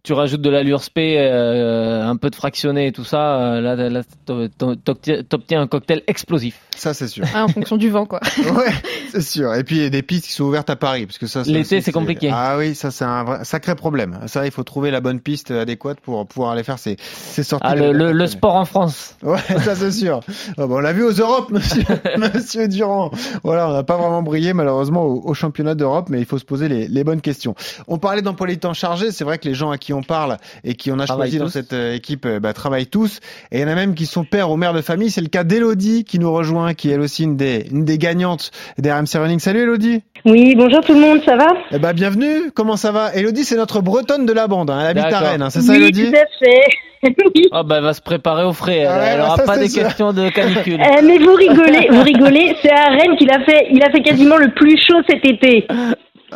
tu 0.07 0.13
rajoutes 0.13 0.41
de 0.41 0.51
l'allure 0.51 0.85
spé, 0.85 1.17
euh, 1.19 2.07
un 2.07 2.17
peu 2.17 2.31
de 2.31 2.37
fractionné 2.37 2.87
et 2.87 2.93
tout 2.93 3.03
ça, 3.03 3.41
euh, 3.41 3.61
là, 3.61 3.75
là 3.75 4.03
t'o- 4.25 4.47
t'o- 4.49 4.75
t'obtiens 4.75 5.61
un 5.61 5.67
cocktail 5.67 6.03
explosif. 6.07 6.61
Ça, 6.77 6.95
c'est 6.95 7.09
sûr. 7.09 7.25
Ah, 7.35 7.45
en 7.45 7.49
fonction 7.49 7.77
du 7.77 7.91
vent 7.91 8.07
quoi. 8.07 8.21
ouais, 8.39 8.73
c'est 9.11 9.21
sûr. 9.23 9.53
Et 9.55 9.65
puis, 9.65 9.77
il 9.79 9.83
y 9.83 9.87
a 9.87 9.91
des 9.91 10.03
pistes 10.03 10.27
qui 10.27 10.33
sont 10.33 10.45
ouvertes 10.45 10.71
à 10.71 10.77
Paris, 10.77 11.07
parce 11.07 11.19
que 11.19 11.27
ça, 11.27 11.43
L'été, 11.47 11.81
c'est 11.81 11.91
compliqué. 11.91 12.31
Ah 12.33 12.57
oui, 12.57 12.77
ça, 12.77 12.93
c'est 12.93 13.05
un 13.05 13.25
vrai- 13.25 13.45
sacré 13.45 13.75
problème. 13.75 14.21
Ça, 14.27 14.45
il 14.47 14.53
faut 14.53 14.63
trouver 14.63 14.93
la 14.93 15.01
bonne 15.01 15.19
piste 15.19 15.51
adéquate 15.51 15.99
pour 16.01 16.25
pouvoir 16.27 16.53
aller 16.53 16.63
faire 16.63 16.79
ces, 16.79 16.97
ces 17.01 17.43
sorties. 17.43 17.67
Ah, 17.69 17.75
le, 17.75 17.91
le, 17.93 18.13
le 18.13 18.27
sport 18.29 18.55
en 18.55 18.65
France. 18.65 19.17
Ouais, 19.25 19.39
ça 19.65 19.75
c'est 19.75 19.91
sûr. 19.91 20.21
Ah, 20.57 20.67
bon, 20.69 20.77
on 20.77 20.81
l'a 20.81 20.93
vu 20.93 21.03
aux 21.03 21.11
Europes, 21.13 21.51
monsieur, 21.51 21.83
monsieur 22.33 22.69
Durand. 22.69 23.11
Voilà, 23.43 23.69
on 23.69 23.73
n'a 23.73 23.83
pas 23.83 23.97
vraiment 23.97 24.23
brillé 24.23 24.53
malheureusement 24.53 25.03
au, 25.05 25.23
au 25.25 25.35
championnat 25.35 25.75
d'Europe, 25.75 26.07
mais 26.11 26.21
il 26.21 26.27
faut 26.27 26.39
se 26.39 26.45
poser 26.45 26.69
les, 26.69 26.87
les 26.87 27.03
bonnes 27.05 27.21
questions. 27.23 27.57
On 27.89 27.99
parlait 27.99 28.23
d'emploi 28.23 28.47
du 28.47 28.59
temps 28.59 28.73
chargé. 28.75 29.11
C'est 29.11 29.25
vrai 29.25 29.39
que 29.39 29.49
les 29.49 29.55
gens 29.55 29.71
à 29.73 29.79
qui 29.79 29.93
on 29.95 29.96
parle 30.03 30.39
et 30.65 30.75
qui 30.75 30.91
on 30.91 30.99
a 30.99 31.07
choisi 31.07 31.39
dans 31.39 31.49
cette 31.49 31.73
euh, 31.73 31.95
équipe 31.95 32.27
euh, 32.27 32.41
bah, 32.41 32.53
travaillent 32.53 32.87
tous. 32.87 33.21
Et 33.51 33.59
il 33.59 33.61
y 33.63 33.65
en 33.65 33.69
a 33.69 33.75
même 33.75 33.95
qui 33.95 34.07
sont 34.07 34.25
pères 34.25 34.51
ou 34.51 34.57
mères 34.57 34.75
de 34.75 34.83
famille. 34.83 35.11
C'est 35.11 35.21
le 35.21 35.29
cas 35.29 35.45
d'Elodie 35.45 36.05
qui 36.05 36.19
nous 36.19 36.33
rejoint, 36.33 36.75
qui 36.75 36.91
est 36.91 36.95
elle 36.95 37.01
aussi 37.01 37.25
une 37.25 37.37
des, 37.37 37.67
une 37.71 37.85
des 37.85 37.99
gagnantes 37.99 38.51
des 38.79 38.93
RMC 38.93 39.15
Running. 39.15 39.39
Salut 39.39 39.61
Elodie. 39.61 40.03
Oui, 40.25 40.55
bonjour 40.57 40.81
tout 40.81 40.95
le 40.95 41.01
monde, 41.01 41.21
ça 41.25 41.37
va? 41.37 41.49
Eh 41.71 41.79
ben, 41.79 41.93
bienvenue. 41.93 42.51
Comment 42.55 42.77
ça 42.77 42.93
va? 42.93 43.15
Elodie, 43.15 43.45
c'est 43.45 43.57
notre 43.57 43.81
bretonne 43.81 44.27
de 44.27 44.33
la 44.33 44.49
bande. 44.49 44.71
Hein. 44.71 44.79
Elle 44.81 44.99
habite 44.99 45.13
à. 45.13 45.21
Rennes, 45.21 45.43
hein. 45.43 45.51
c'est 45.51 45.61
ça 45.61 45.73
Oui, 45.73 45.79
Elodie? 45.79 46.11
tout 46.11 46.17
à 46.17 46.45
fait. 46.45 46.63
oui. 47.35 47.49
Oh, 47.53 47.63
bah, 47.65 47.77
elle 47.79 47.85
va 47.85 47.95
se 47.95 48.01
préparer 48.01 48.45
au 48.45 48.53
frais. 48.53 48.79
Elle, 48.79 48.89
ouais, 48.89 49.09
elle 49.15 49.21
aura 49.21 49.37
ça, 49.37 49.45
pas 49.45 49.59
des 49.59 49.69
sûr. 49.69 49.83
questions 49.85 50.13
de 50.13 50.29
canicule. 50.31 50.81
Euh, 50.87 51.01
mais 51.03 51.19
vous 51.19 51.35
rigolez, 51.35 51.89
vous 51.91 52.03
rigolez. 52.03 52.55
C'est 52.63 52.71
à 52.71 52.91
Rennes 52.91 53.17
qu'il 53.19 53.31
a 53.31 53.41
fait, 53.45 53.69
il 53.73 53.83
a 53.83 53.91
fait 53.91 54.03
quasiment 54.03 54.37
le 54.37 54.53
plus 54.53 54.77
chaud 54.79 55.01
cet 55.09 55.25
été. 55.25 55.67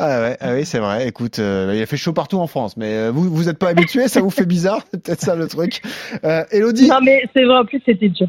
Ah 0.02 0.20
ouais, 0.22 0.36
ah 0.40 0.54
oui, 0.54 0.64
c'est 0.64 0.78
vrai. 0.78 1.06
Écoute, 1.06 1.38
euh, 1.38 1.72
il 1.76 1.82
a 1.82 1.86
fait 1.86 1.98
chaud 1.98 2.14
partout 2.14 2.38
en 2.38 2.46
France, 2.46 2.76
mais 2.78 2.94
euh, 2.94 3.10
vous 3.10 3.24
vous 3.28 3.48
êtes 3.50 3.58
pas 3.58 3.68
habitué, 3.68 4.08
ça 4.08 4.20
vous 4.22 4.30
fait 4.30 4.46
bizarre, 4.46 4.84
peut-être 4.92 5.20
ça 5.20 5.36
le 5.36 5.46
truc. 5.46 5.82
Euh, 6.24 6.42
Elodie, 6.52 6.88
Non 6.88 7.00
mais 7.04 7.22
c'est 7.36 7.44
vrai, 7.44 7.58
en 7.58 7.64
plus 7.66 7.82
c'était 7.84 8.08
dur. 8.08 8.26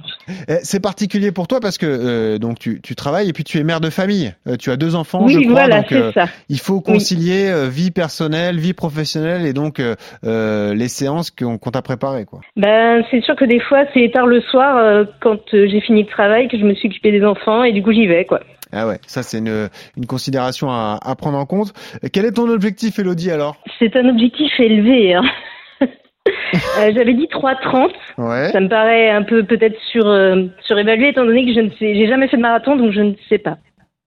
eh, 0.50 0.58
c'est 0.64 0.82
particulier 0.82 1.32
pour 1.32 1.48
toi 1.48 1.60
parce 1.62 1.78
que 1.78 1.86
euh, 1.86 2.38
donc 2.40 2.60
tu, 2.60 2.82
tu 2.82 2.96
travailles 2.96 3.30
et 3.30 3.34
puis 3.34 3.46
tu 3.46 3.58
es 3.58 3.64
mère 3.64 3.80
de 3.80 3.90
famille. 3.90 4.34
Euh, 4.48 4.58
tu 4.58 4.70
as 4.70 4.76
deux 4.76 4.96
enfants, 4.96 5.24
oui, 5.24 5.34
je 5.34 5.40
crois. 5.40 5.52
voilà, 5.52 5.78
donc 5.82 5.88
c'est 5.90 6.12
ça. 6.12 6.26
il 6.50 6.60
faut 6.60 6.82
concilier 6.82 7.52
vie 7.70 7.92
personnelle, 7.92 8.60
vie 8.60 8.74
professionnelle 8.74 9.46
et 9.46 9.54
donc 9.54 9.82
les 10.24 10.88
séances 10.90 11.32
qu'on 11.32 11.58
qu'on 11.58 11.72
t'a 11.72 11.82
préparées, 11.82 12.26
quoi. 12.26 12.42
Ben 12.58 13.04
c'est 13.10 13.22
sûr 13.22 13.36
que 13.36 13.46
des 13.46 13.60
fois 13.62 13.86
c'est 13.94 14.12
tard 14.12 14.28
le 14.28 14.42
soir 14.42 14.78
euh, 14.78 15.06
quand 15.22 15.40
j'ai 15.52 15.80
fini 15.82 16.02
le 16.04 16.10
travail 16.10 16.48
que 16.50 16.58
je 16.58 16.64
me 16.64 16.74
suis 16.74 16.90
occupée 16.90 17.12
des 17.12 17.24
enfants 17.24 17.64
et 17.64 17.72
du 17.72 17.82
coup 17.82 17.94
j'y 17.94 18.08
vais 18.08 18.26
quoi. 18.26 18.42
Ah 18.74 18.88
ouais, 18.88 19.00
ça 19.08 19.24
c'est 19.24 19.38
une, 19.40 19.70
une 19.98 20.06
considération 20.06 20.70
à, 20.70 20.98
à 21.04 21.16
prendre 21.16 21.38
en 21.38 21.46
compte. 21.46 21.74
Quel 22.14 22.26
est 22.26 22.32
ton 22.34 22.50
objectif, 22.50 23.00
Elodie 23.00 23.32
alors? 23.32 23.58
C'est 23.80 23.96
un 23.96 24.08
objectif 24.10 24.52
élevé. 24.60 25.14
Hein. 25.16 25.24
Euh, 26.80 26.92
J'avais 26.94 27.14
dit 27.16 27.28
3,30. 27.32 27.90
Ouais. 28.20 28.50
Ça 28.52 28.60
me 28.60 28.68
paraît 28.68 29.10
un 29.10 29.24
peu 29.24 29.44
peut-être 29.44 29.76
sur, 29.92 30.06
euh, 30.06 30.46
surévalué 30.62 31.10
étant 31.10 31.26
donné 31.26 31.46
que 31.46 31.54
je 31.54 31.62
ne 31.62 31.70
sais, 31.72 31.96
j'ai 31.96 32.08
jamais 32.08 32.28
fait 32.28 32.38
de 32.38 32.42
marathon 32.44 32.76
donc 32.76 32.92
je 32.92 33.02
ne 33.02 33.14
sais 33.28 33.40
pas. 33.40 33.58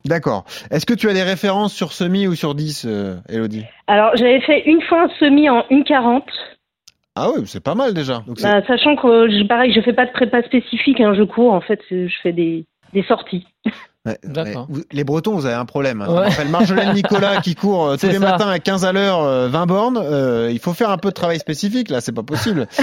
D'accord. 0.05 0.45
Est-ce 0.71 0.87
que 0.87 0.95
tu 0.95 1.09
as 1.09 1.13
des 1.15 1.23
références 1.25 1.75
sur 1.75 1.93
semi 1.93 2.29
ou 2.29 2.35
sur 2.37 2.55
10, 2.55 2.85
euh, 2.87 3.17
Elodie? 3.29 3.65
Alors 3.89 4.11
j'avais 4.15 4.41
fait 4.43 4.63
une 4.67 4.81
fois 4.83 5.05
un 5.05 5.09
semi 5.19 5.49
en 5.49 5.63
1,40. 5.71 6.23
Ah 7.17 7.31
oui, 7.35 7.43
c'est 7.47 7.63
pas 7.65 7.75
mal 7.75 7.95
déjà. 7.95 8.23
Donc, 8.27 8.41
Bah, 8.43 8.63
sachant 8.67 8.95
que 8.95 9.29
je- 9.31 9.47
pareil, 9.49 9.73
je 9.75 9.81
fais 9.81 9.93
pas 9.93 10.07
de 10.07 10.13
prépa 10.13 10.43
spécifique, 10.45 11.01
hein, 11.01 11.15
je 11.17 11.23
cours 11.25 11.53
en 11.53 11.61
fait, 11.63 11.81
je 11.91 12.07
fais 12.23 12.33
des, 12.33 12.65
des 12.93 13.03
sorties. 13.05 13.47
Ouais, 14.07 14.19
D'accord. 14.23 14.69
les 14.93 15.03
Bretons, 15.03 15.33
vous 15.35 15.47
avez 15.47 15.55
un 15.55 15.65
problème. 15.65 16.03
hein. 16.03 16.09
Ouais. 16.29 16.45
Marjolaine 16.45 16.93
Nicolas 16.93 17.41
qui 17.41 17.55
court 17.55 17.87
euh, 17.87 17.97
tous 18.01 18.07
les 18.07 18.15
ça. 18.15 18.19
matins 18.19 18.49
à 18.51 18.59
15 18.59 18.85
à 18.85 18.93
l'heure, 18.93 19.23
euh, 19.23 19.49
20 19.49 19.65
bornes. 19.67 19.99
Euh, 20.03 20.51
il 20.53 20.59
faut 20.59 20.75
faire 20.75 20.91
un 20.91 20.99
peu 20.99 21.09
de 21.09 21.15
travail 21.15 21.39
spécifique 21.39 21.89
là, 21.89 22.01
c'est 22.03 22.13
pas 22.13 22.23
possible. 22.23 22.69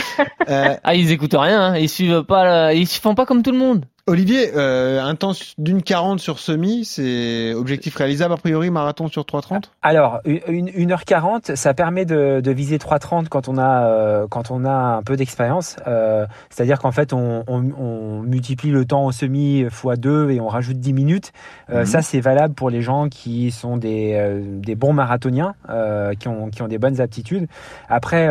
Ah, 0.48 0.96
ils 0.96 1.12
écoutent 1.12 1.36
rien, 1.38 1.62
hein. 1.74 1.78
ils 1.78 1.88
suivent 1.88 2.24
pas, 2.24 2.44
la- 2.44 2.74
ils 2.74 2.88
font 2.88 3.16
pas 3.16 3.26
comme 3.26 3.42
tout 3.44 3.52
le 3.52 3.58
monde. 3.58 3.86
Olivier, 4.08 4.52
euh, 4.56 5.02
un 5.02 5.16
temps 5.16 5.34
d'une 5.58 5.84
40 5.84 6.20
sur 6.20 6.40
semi, 6.40 6.86
c'est 6.86 7.54
objectif 7.54 7.96
réalisable 7.96 8.34
a 8.34 8.38
priori, 8.38 8.70
marathon 8.70 9.08
sur 9.08 9.24
3,30 9.24 9.66
Alors, 9.82 10.22
une, 10.26 10.70
une 10.74 10.92
1h40, 10.92 11.56
ça 11.56 11.74
permet 11.74 12.06
de, 12.06 12.42
de 12.42 12.52
viser 12.52 12.78
3h30 12.78 13.28
quand 13.28 13.48
on 13.48 13.58
a, 13.58 13.86
euh, 13.86 14.28
quand 14.30 14.50
on 14.50 14.66
a 14.66 14.72
un 14.98 15.04
peu 15.04 15.16
d'expérience. 15.18 15.76
Euh, 15.88 16.26
C'est-à-dire 16.50 16.80
qu'en 16.80 16.92
fait, 16.92 17.14
on, 17.14 17.44
on, 17.48 17.72
on 17.78 18.22
multiplie 18.22 18.72
le 18.72 18.86
temps 18.86 19.06
au 19.06 19.12
semi 19.12 19.62
x 19.62 19.84
2 20.00 20.32
et 20.32 20.40
on 20.40 20.48
rajoute 20.48 20.78
10 20.78 20.94
minutes. 20.94 21.32
Euh, 21.70 21.82
Mhm. 21.82 21.86
Ça, 21.86 22.02
c'est 22.02 22.22
valable 22.22 22.54
pour 22.54 22.70
les 22.70 22.82
gens 22.82 23.10
qui 23.10 23.52
sont 23.52 23.78
des, 23.78 24.14
euh, 24.14 24.42
des 24.44 24.76
bons 24.76 24.94
marathoniens, 24.94 25.56
euh, 25.70 26.14
qui, 26.14 26.28
ont, 26.28 26.50
qui 26.50 26.62
ont 26.62 26.68
des 26.68 26.78
bonnes 26.78 27.02
aptitudes. 27.02 27.48
Après, 27.90 28.30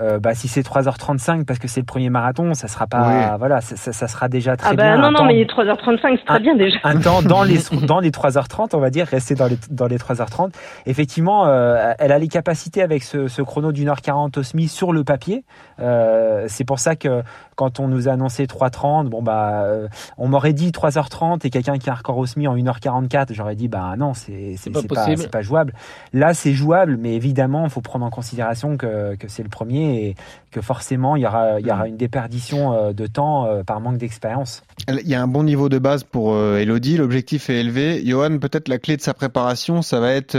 euh, 0.00 0.18
bah, 0.18 0.34
si 0.34 0.48
c'est 0.48 0.62
3h35 0.62 1.44
parce 1.44 1.58
que 1.58 1.68
c'est 1.68 1.80
le 1.80 1.86
premier 1.86 2.10
marathon, 2.10 2.54
ça 2.54 2.68
sera 2.68 2.86
pas, 2.86 3.36
voilà, 3.38 3.60
ça, 3.60 3.76
ça- 3.76 3.92
ça 3.92 4.08
sera 4.08 4.28
déjà 4.28 4.56
très 4.56 4.70
Ah 4.70 4.74
bah 4.74 4.82
bien. 4.84 4.96
non, 4.98 5.10
non, 5.10 5.18
temps- 5.18 5.24
mais 5.26 5.44
3h35, 5.44 6.18
c'est 6.18 6.24
très 6.24 6.36
un- 6.36 6.40
bien 6.40 6.56
déjà. 6.56 6.78
un 6.84 6.98
temps 7.00 7.22
dans 7.22 7.42
les 7.42 7.58
dans 7.86 8.00
les 8.00 8.10
3h30 8.10 8.74
on 8.74 8.78
va 8.80 8.90
dire 8.90 9.06
rester 9.06 9.34
dans 9.34 9.46
les 9.46 9.58
dans 9.70 9.86
les 9.86 9.98
3h30 9.98 10.52
effectivement 10.86 11.46
euh, 11.46 11.92
elle 11.98 12.12
a 12.12 12.18
les 12.18 12.28
capacités 12.28 12.82
avec 12.82 13.02
ce, 13.02 13.28
ce 13.28 13.42
chrono 13.42 13.72
d'une 13.72 13.88
heure 13.88 14.00
40 14.00 14.38
au 14.38 14.42
SMI 14.42 14.68
sur 14.68 14.92
le 14.92 15.04
papier 15.04 15.44
Euh, 15.80 16.44
c'est 16.48 16.64
pour 16.64 16.78
ça 16.80 16.96
que 16.96 17.22
quand 17.54 17.78
on 17.80 17.86
nous 17.88 18.08
a 18.08 18.12
annoncé 18.12 18.46
3h30 18.46 19.08
bon 19.08 19.22
bah 19.22 19.62
euh, 19.64 19.86
on 20.16 20.26
m'aurait 20.28 20.52
dit 20.52 20.70
3h30 20.72 21.46
et 21.46 21.50
quelqu'un 21.50 21.78
qui 21.78 21.88
a 21.88 21.92
un 21.92 21.96
record 21.96 22.18
au 22.18 22.26
SMI 22.26 22.48
en 22.48 22.56
1h44 22.56 23.28
j'aurais 23.32 23.54
dit 23.54 23.68
bah 23.68 23.94
non 23.96 24.12
c'est 24.14 24.54
c'est 24.56 24.70
pas 24.70 24.80
c'est 24.80 24.88
pas, 24.88 24.94
possible. 24.96 25.18
c'est 25.22 25.30
pas 25.30 25.42
jouable 25.42 25.72
là 26.12 26.34
c'est 26.34 26.52
jouable 26.52 26.96
mais 26.98 27.14
évidemment 27.14 27.64
il 27.64 27.70
faut 27.70 27.80
prendre 27.80 28.04
en 28.04 28.10
considération 28.10 28.76
que, 28.76 29.14
que 29.16 29.28
c'est 29.28 29.42
le 29.44 29.48
premier 29.48 29.87
et 29.88 30.14
que 30.50 30.60
forcément 30.60 31.16
il 31.16 31.22
y 31.22 31.26
aura 31.26 31.60
il 31.60 31.66
y 31.66 31.70
aura 31.70 31.86
une 31.88 31.96
déperdition 31.96 32.72
euh, 32.72 32.92
de 32.92 33.06
temps 33.06 33.46
euh, 33.46 33.62
par 33.64 33.80
manque 33.80 33.98
d'expérience 33.98 34.62
Il 34.88 35.06
y 35.08 35.14
a 35.14 35.22
un 35.22 35.26
bon 35.28 35.42
niveau 35.42 35.68
de 35.68 35.78
base 35.78 36.04
pour 36.04 36.32
euh, 36.32 36.58
Elodie, 36.58 36.96
l'objectif 36.96 37.50
est 37.50 37.60
élevé. 37.60 38.02
Johan, 38.06 38.38
peut-être 38.38 38.68
la 38.68 38.78
clé 38.78 38.96
de 38.96 39.02
sa 39.02 39.12
préparation, 39.14 39.82
ça 39.82 40.00
va 40.00 40.12
être 40.12 40.36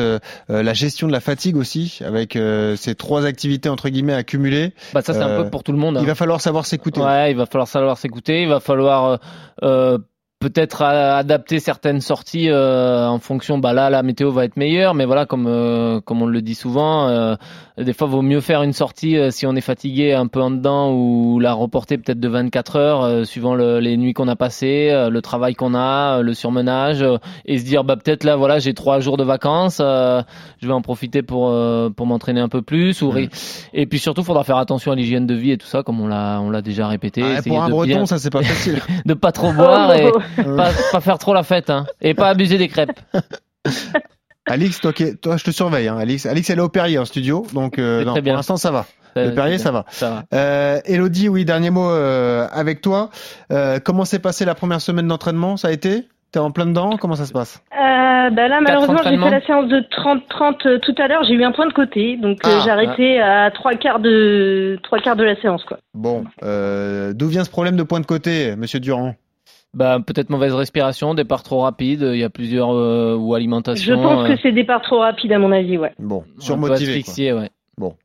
la 0.48 0.74
gestion 0.74 1.08
de 1.08 1.12
la 1.12 1.20
fatigue 1.20 1.56
aussi, 1.58 2.00
avec 2.06 2.38
ces 2.78 2.96
trois 2.96 3.26
activités 3.26 3.70
entre 3.70 3.90
guillemets 3.90 4.14
accumulées. 4.14 4.74
Bah 4.94 5.02
ça 5.02 5.14
c'est 5.14 5.22
un 5.22 5.44
peu 5.44 5.50
pour 5.50 5.64
tout 5.64 5.72
le 5.72 5.78
monde. 5.78 5.98
hein. 5.98 6.02
Il 6.02 6.08
va 6.08 6.16
falloir 6.16 6.42
savoir 6.42 6.66
s'écouter. 6.66 7.02
Ouais, 7.02 7.32
il 7.32 7.38
va 7.38 7.46
falloir 7.46 7.68
savoir 7.68 7.98
s'écouter. 7.98 8.44
Il 8.44 8.50
va 8.50 8.60
falloir 8.60 9.06
euh, 9.06 9.18
euh, 9.64 9.98
peut-être 10.40 10.82
adapter 10.84 11.60
certaines 11.60 12.00
sorties 12.00 12.50
euh, 12.50 13.06
en 13.08 13.20
fonction. 13.20 13.58
Bah 13.58 13.74
là, 13.74 13.90
la 13.90 14.04
météo 14.04 14.32
va 14.32 14.46
être 14.46 14.56
meilleure, 14.56 14.94
mais 14.94 15.04
voilà, 15.06 15.26
comme 15.26 15.48
euh, 15.48 16.00
comme 16.00 16.22
on 16.22 16.26
le 16.28 16.42
dit 16.42 16.56
souvent, 16.56 17.10
euh, 17.10 17.36
des 17.78 17.92
fois, 17.92 18.08
vaut 18.08 18.22
mieux 18.22 18.40
faire 18.40 18.64
une 18.64 18.72
sortie 18.72 19.18
euh, 19.18 19.32
si 19.32 19.46
on 19.46 19.56
est 19.58 19.62
fatigué 19.62 20.14
un 20.14 20.28
peu 20.28 20.42
en 20.42 20.52
dedans 20.52 20.94
ou 20.94 21.40
la 21.40 21.52
reporter 21.52 21.98
peut-être 21.98 22.22
de 22.22 22.28
24 22.30 22.76
heures, 22.78 23.04
euh, 23.04 23.24
suivant 23.26 23.54
le- 23.54 23.80
les 23.80 23.98
nuits 23.98 24.14
qu'on 24.14 24.30
a 24.30 24.38
passées, 24.38 24.90
euh, 24.92 25.10
le 25.10 25.22
travail 25.22 25.56
qu'on 25.56 25.76
a, 25.76 26.20
euh, 26.20 26.22
le 26.22 26.34
surmenage, 26.34 27.02
euh, 27.02 27.18
et 27.46 27.58
se 27.58 27.66
dire 27.66 27.84
bah 27.84 27.98
peut-être 27.98 28.24
là, 28.24 28.38
voilà, 28.38 28.60
j'ai 28.60 28.74
trois 28.74 29.02
jours 29.02 29.18
de 29.18 29.26
vacances, 29.26 29.80
euh, 29.82 30.22
je 30.62 30.68
vais 30.68 30.74
en 30.74 30.82
profiter 30.82 31.22
pour 31.22 31.50
euh, 31.50 31.90
pour 31.90 32.06
m'entraîner 32.08 32.40
un 32.40 32.50
peu 32.50 32.62
plus. 32.62 33.02
Ou 33.02 33.12
Et 33.74 33.86
puis 33.88 34.00
surtout, 34.00 34.24
faudra 34.24 34.46
faire 34.46 34.58
attention 34.58 34.94
à 34.94 34.96
l'hygiène 34.96 35.28
de 35.28 35.36
vie 35.36 35.52
et 35.52 35.58
tout 35.58 35.68
ça, 35.68 35.84
comme 35.84 36.00
on 36.00 36.08
l'a 36.08 36.40
on 36.42 36.50
l'a 36.50 36.62
déjà 36.62 36.88
répété. 36.88 37.20
Essayer 37.22 37.42
pour 37.56 37.62
un 37.62 37.68
de 37.68 37.72
breton, 37.74 37.88
bien- 37.88 38.06
ça 38.06 38.18
c'est 38.20 38.30
pas 38.30 38.42
facile. 38.42 38.80
de 39.06 39.14
pas 39.14 39.34
trop 39.34 39.52
boire 39.52 39.94
et 39.96 40.06
Euh. 40.06 40.12
pas, 40.36 40.70
pas 40.92 41.02
faire 41.02 41.18
trop 41.18 41.34
la 41.34 41.44
fête 41.44 41.70
hein. 41.70 41.86
et 42.02 42.14
pas 42.14 42.30
abuser 42.30 42.58
des 42.58 42.68
crêpes. 42.68 43.00
Alix, 44.46 44.80
toi, 44.82 44.92
toi, 45.22 45.38
je 45.38 45.44
te 45.44 45.52
surveille. 45.52 45.88
Hein. 45.88 45.98
Alix, 45.98 46.26
Alix, 46.26 46.50
elle 46.50 46.58
est 46.58 46.62
au 46.62 46.70
Perrier 46.70 46.98
en 46.98 47.06
studio, 47.06 47.46
donc 47.54 47.78
euh, 47.78 48.00
C'est 48.00 48.06
non, 48.06 48.12
très 48.14 48.22
bien. 48.22 48.34
pour 48.34 48.38
l'instant 48.38 48.58
ça 48.58 48.72
va. 48.72 48.86
Euh, 49.18 49.30
Le 49.30 49.36
Perrier, 49.36 49.58
ça 49.60 49.72
va. 49.72 49.86
Ça 49.90 50.10
va. 50.10 50.24
Euh, 50.34 50.80
Elodie, 50.86 51.30
oui, 51.30 51.46
dernier 51.46 51.70
mot 51.70 51.90
euh, 51.90 52.48
avec 52.52 52.82
toi. 52.82 53.10
Euh, 53.52 53.80
comment 53.84 54.06
s'est 54.06 54.20
passée 54.20 54.46
la 54.46 54.56
première 54.56 54.82
semaine 54.82 55.08
d'entraînement? 55.08 55.58
Ça 55.58 55.68
a 55.68 55.72
été? 55.72 56.08
T'es 56.32 56.40
en 56.40 56.52
plein 56.52 56.68
dedans 56.68 56.98
Comment 56.98 57.16
ça 57.16 57.26
se 57.26 57.34
passe? 57.34 57.62
Euh, 57.74 58.30
bah 58.30 58.48
là, 58.48 58.60
malheureusement, 58.62 59.02
j'ai 59.04 59.18
fait 59.18 59.30
la 59.32 59.42
séance 59.42 59.68
de 59.68 59.80
30-30 59.80 60.68
euh, 60.68 60.80
tout 60.80 60.94
à 61.00 61.08
l'heure. 61.08 61.24
J'ai 61.28 61.34
eu 61.34 61.44
un 61.44 61.52
point 61.52 61.66
de 61.68 61.74
côté, 61.74 62.18
donc 62.18 62.46
euh, 62.46 62.52
Ah, 62.54 62.62
j'ai 62.64 62.70
arrêté 62.70 63.20
à 63.20 63.50
trois 63.52 63.74
quarts 63.74 64.00
de 64.00 64.80
trois 64.84 65.00
quarts 65.00 65.16
de 65.16 65.24
la 65.24 65.36
séance, 65.42 65.64
quoi. 65.64 65.78
Bon, 65.96 66.26
euh, 66.44 67.14
d'où 67.14 67.28
vient 67.28 67.44
ce 67.44 67.50
problème 67.50 67.76
de 67.78 67.84
point 67.84 68.00
de 68.00 68.06
côté, 68.06 68.56
Monsieur 68.56 68.80
Durand? 68.80 69.16
Bah 69.74 70.00
peut-être 70.06 70.30
mauvaise 70.32 70.54
respiration, 70.54 71.14
départ 71.14 71.44
trop 71.44 71.60
rapide. 71.60 72.02
Il 72.02 72.18
y 72.20 72.24
a 72.24 72.30
plusieurs 72.30 72.72
euh, 72.72 73.16
ou 73.16 73.32
Je 73.32 73.36
alimentation. 73.36 74.02
pense 74.02 74.26
euh, 74.26 74.36
que 74.36 74.42
c'est 74.42 74.52
départ 74.52 74.82
trop 74.82 75.00
rapide, 75.00 75.32
à 75.32 75.40
mon 75.40 75.52
avis, 75.52 75.78
ouais. 75.78 75.94
Bon, 76.00 76.24
surmotivé. 76.40 76.86
quoi. 76.86 76.98
asphyxié, 76.98 77.34
ouais. 77.34 77.50
Bon. 77.80 77.96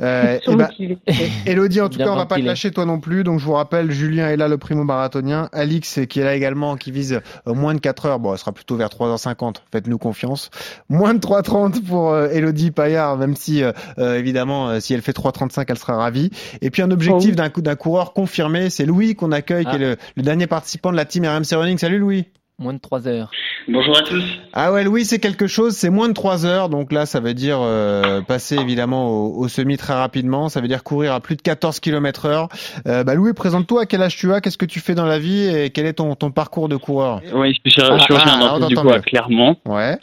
Euh, 0.00 0.38
eh 0.40 0.54
ben, 0.54 0.68
Surmotivé. 0.68 0.98
Elodie, 1.46 1.80
en 1.80 1.88
tout 1.88 1.96
Bien 1.98 2.06
cas, 2.06 2.12
on 2.12 2.16
va 2.16 2.26
pas 2.26 2.36
te 2.36 2.40
lâcher 2.42 2.70
toi 2.70 2.84
non 2.84 3.00
plus. 3.00 3.24
Donc, 3.24 3.40
je 3.40 3.44
vous 3.44 3.54
rappelle, 3.54 3.90
Julien 3.90 4.28
est 4.28 4.36
là, 4.36 4.46
le 4.46 4.56
primo 4.56 4.84
marathonien. 4.84 5.48
Alix, 5.52 5.98
qui 6.08 6.20
est 6.20 6.24
là 6.24 6.36
également, 6.36 6.76
qui 6.76 6.92
vise 6.92 7.20
euh, 7.48 7.52
moins 7.54 7.74
de 7.74 7.80
4 7.80 8.06
heures. 8.06 8.18
Bon, 8.20 8.32
elle 8.32 8.38
sera 8.38 8.52
plutôt 8.52 8.76
vers 8.76 8.88
3h50. 8.88 9.56
Faites-nous 9.72 9.98
confiance. 9.98 10.50
Moins 10.88 11.12
de 11.12 11.18
3h30 11.18 11.82
pour 11.82 12.12
euh, 12.12 12.28
Elodie 12.30 12.70
Paillard, 12.70 13.16
même 13.16 13.34
si, 13.34 13.64
euh, 13.64 13.72
euh, 13.98 14.14
évidemment, 14.16 14.68
euh, 14.68 14.78
si 14.80 14.94
elle 14.94 15.02
fait 15.02 15.10
3h35, 15.12 15.64
elle 15.68 15.78
sera 15.78 15.96
ravie. 15.96 16.30
Et 16.62 16.70
puis, 16.70 16.82
un 16.82 16.90
objectif 16.92 17.34
Oh 17.36 17.42
oui. 17.56 17.62
d'un 17.62 17.74
coureur 17.74 18.12
confirmé, 18.12 18.70
c'est 18.70 18.86
Louis 18.86 19.16
qu'on 19.16 19.32
accueille, 19.32 19.64
qui 19.64 19.70
Ah. 19.72 19.76
est 19.76 19.78
le, 19.78 19.96
le 20.16 20.22
dernier 20.22 20.46
participant 20.46 20.92
de 20.92 20.96
la 20.96 21.04
team 21.04 21.24
RMC 21.24 21.56
Running. 21.56 21.78
Salut 21.78 21.98
Louis. 21.98 22.26
Moins 22.58 22.72
de 22.72 22.78
3 22.78 23.06
heures. 23.06 23.30
Bonjour 23.68 23.98
à 23.98 24.00
tous. 24.00 24.24
Ah 24.54 24.72
ouais, 24.72 24.82
Louis, 24.82 25.04
c'est 25.04 25.18
quelque 25.18 25.46
chose, 25.46 25.74
c'est 25.74 25.90
moins 25.90 26.08
de 26.08 26.14
3 26.14 26.46
heures, 26.46 26.68
donc 26.70 26.90
là, 26.90 27.04
ça 27.04 27.20
veut 27.20 27.34
dire 27.34 27.58
euh, 27.60 28.22
passer 28.22 28.56
évidemment 28.56 29.08
au, 29.10 29.40
au 29.40 29.48
semi 29.48 29.76
très 29.76 29.92
rapidement, 29.92 30.48
ça 30.48 30.62
veut 30.62 30.68
dire 30.68 30.82
courir 30.82 31.12
à 31.12 31.20
plus 31.20 31.36
de 31.36 31.42
14 31.42 31.80
km 31.80 32.24
heure. 32.24 32.48
Euh, 32.86 33.04
bah 33.04 33.14
Louis, 33.14 33.34
présente-toi, 33.34 33.82
à 33.82 33.86
quel 33.86 34.00
âge 34.00 34.16
tu 34.16 34.32
as, 34.32 34.40
qu'est-ce 34.40 34.56
que 34.56 34.64
tu 34.64 34.80
fais 34.80 34.94
dans 34.94 35.04
la 35.04 35.18
vie? 35.18 35.46
Et 35.54 35.68
quel 35.68 35.84
est 35.84 35.94
ton, 35.94 36.14
ton 36.14 36.30
parcours 36.30 36.70
de 36.70 36.76
coureur? 36.76 37.20
Oui, 37.34 37.52
je 37.66 37.70
suis 37.70 37.82
Ah, 37.82 37.98
chirurgien 37.98 38.38
ah, 38.40 38.56
on 38.58 38.66
du 38.66 38.74
coup 38.74 38.88
à. 38.88 39.00
Clermont. 39.00 39.56
Ouais. 39.66 39.98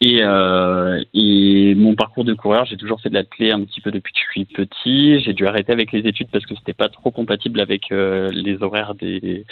Et, 0.00 0.20
euh, 0.22 1.02
et 1.14 1.74
mon 1.74 1.94
parcours 1.94 2.24
de 2.24 2.34
coureur, 2.34 2.64
j'ai 2.64 2.76
toujours 2.76 3.00
fait 3.00 3.08
de 3.08 3.14
l'athlé 3.14 3.50
un 3.50 3.64
petit 3.64 3.80
peu 3.80 3.90
depuis 3.90 4.12
que 4.12 4.18
je 4.18 4.30
suis 4.30 4.44
petit. 4.44 5.20
J'ai 5.20 5.32
dû 5.32 5.46
arrêter 5.46 5.72
avec 5.72 5.92
les 5.92 6.00
études 6.00 6.28
parce 6.30 6.46
que 6.46 6.54
c'était 6.54 6.72
pas 6.72 6.88
trop 6.88 7.10
compatible 7.10 7.60
avec 7.60 7.92
euh, 7.92 8.30
les 8.32 8.62
horaires 8.62 8.94
des 8.94 9.44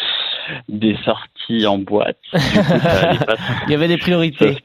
des 0.69 0.97
sorties 1.05 1.67
en 1.67 1.79
boîte. 1.79 2.19
Coup, 2.31 2.39
pas 2.39 3.37
Il 3.67 3.73
y 3.73 3.75
avait 3.75 3.89
des 3.89 3.99
priorités. 3.99 4.59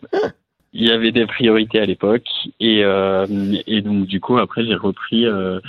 il 0.73 0.87
y 0.87 0.91
avait 0.91 1.11
des 1.11 1.25
priorités 1.25 1.79
à 1.79 1.85
l'époque 1.85 2.27
et, 2.59 2.83
euh, 2.83 3.25
et 3.67 3.81
donc 3.81 4.05
du 4.05 4.19
coup 4.19 4.37
après 4.37 4.65
j'ai 4.65 4.75
repris 4.75 5.25
euh, 5.25 5.59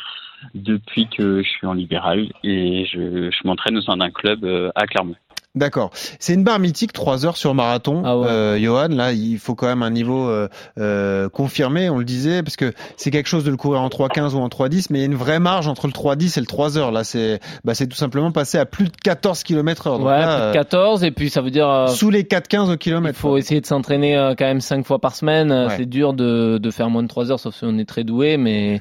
depuis 0.55 1.09
que 1.09 1.43
je 1.43 1.49
suis 1.49 1.67
en 1.67 1.73
libéral 1.73 2.29
et 2.45 2.85
je, 2.87 3.31
je 3.31 3.47
m'entraîne 3.47 3.77
au 3.77 3.83
sein 3.83 3.97
d'un 3.97 4.11
club 4.11 4.45
euh, 4.45 4.71
à 4.75 4.87
Clermont. 4.87 5.17
D'accord. 5.55 5.91
C'est 6.19 6.33
une 6.33 6.45
barre 6.45 6.59
mythique, 6.59 6.95
3 6.95 7.27
heures 7.27 7.37
sur 7.37 7.53
marathon. 7.55 8.03
Ah 8.07 8.17
ouais. 8.17 8.27
euh, 8.27 8.59
Johan, 8.59 8.89
là, 8.89 9.13
il 9.13 9.39
faut 9.39 9.55
quand 9.55 9.67
même 9.67 9.83
un 9.83 9.91
niveau 9.91 10.27
euh, 10.27 10.49
euh, 10.79 11.29
confirmé, 11.29 11.91
on 11.91 11.99
le 11.99 12.07
disait, 12.07 12.43
parce 12.43 12.57
que 12.57 12.73
c'est 12.97 13.11
quelque 13.11 13.27
chose 13.29 13.45
de 13.45 13.51
le 13.51 13.59
courir 13.59 13.83
en 13.83 13.89
3.15 13.89 14.33
ou 14.35 14.39
en 14.39 14.49
3.10, 14.49 14.87
mais 14.89 14.99
il 14.99 15.03
y 15.03 15.05
a 15.05 15.07
une 15.07 15.15
vraie 15.15 15.41
marge 15.41 15.69
entre 15.69 15.87
le 15.89 15.93
3.10 15.93 16.39
et 16.39 16.41
le 16.41 16.47
3 16.47 16.79
heures. 16.79 16.91
Là, 16.91 17.05
c'est 17.05 17.39
bah, 17.65 17.75
c'est 17.75 17.87
tout 17.87 17.97
simplement 17.99 18.33
passer 18.33 18.57
à 18.57 18.65
plus 18.65 18.87
de 18.87 18.97
14 19.05 19.43
km 19.43 19.89
heure. 19.89 19.99
Donc 19.99 20.07
Ouais, 20.09 20.19
là, 20.19 20.37
plus 20.37 20.43
de 20.45 20.49
euh, 20.49 20.53
14 20.55 21.05
et 21.05 21.11
puis 21.11 21.29
ça 21.29 21.43
veut 21.43 21.51
dire 21.51 21.69
euh, 21.69 21.87
sous 21.89 22.09
les 22.09 22.23
4.15 22.23 22.69
au 22.71 22.73
il 22.73 22.79
kilomètre. 22.79 23.19
faut 23.19 23.37
essayer 23.37 23.61
de 23.61 23.67
s'entraîner 23.67 24.17
euh, 24.17 24.35
quand 24.37 24.47
même 24.47 24.63
5 24.63 24.87
fois 24.87 25.01
par 25.01 25.15
semaine. 25.15 25.51
Euh, 25.53 25.69
Ouais. 25.69 25.75
C'est 25.77 25.87
dur 25.87 26.15
de, 26.15 26.57
de 26.59 26.71
faire 26.71 26.89
moins 26.89 27.03
de 27.03 27.09
3 27.09 27.31
heures 27.31 27.39
sauf 27.41 27.55
si 27.55 27.65
on 27.65 27.77
est 27.79 27.85
très 27.89 28.05
doué 28.05 28.37
mais 28.39 28.81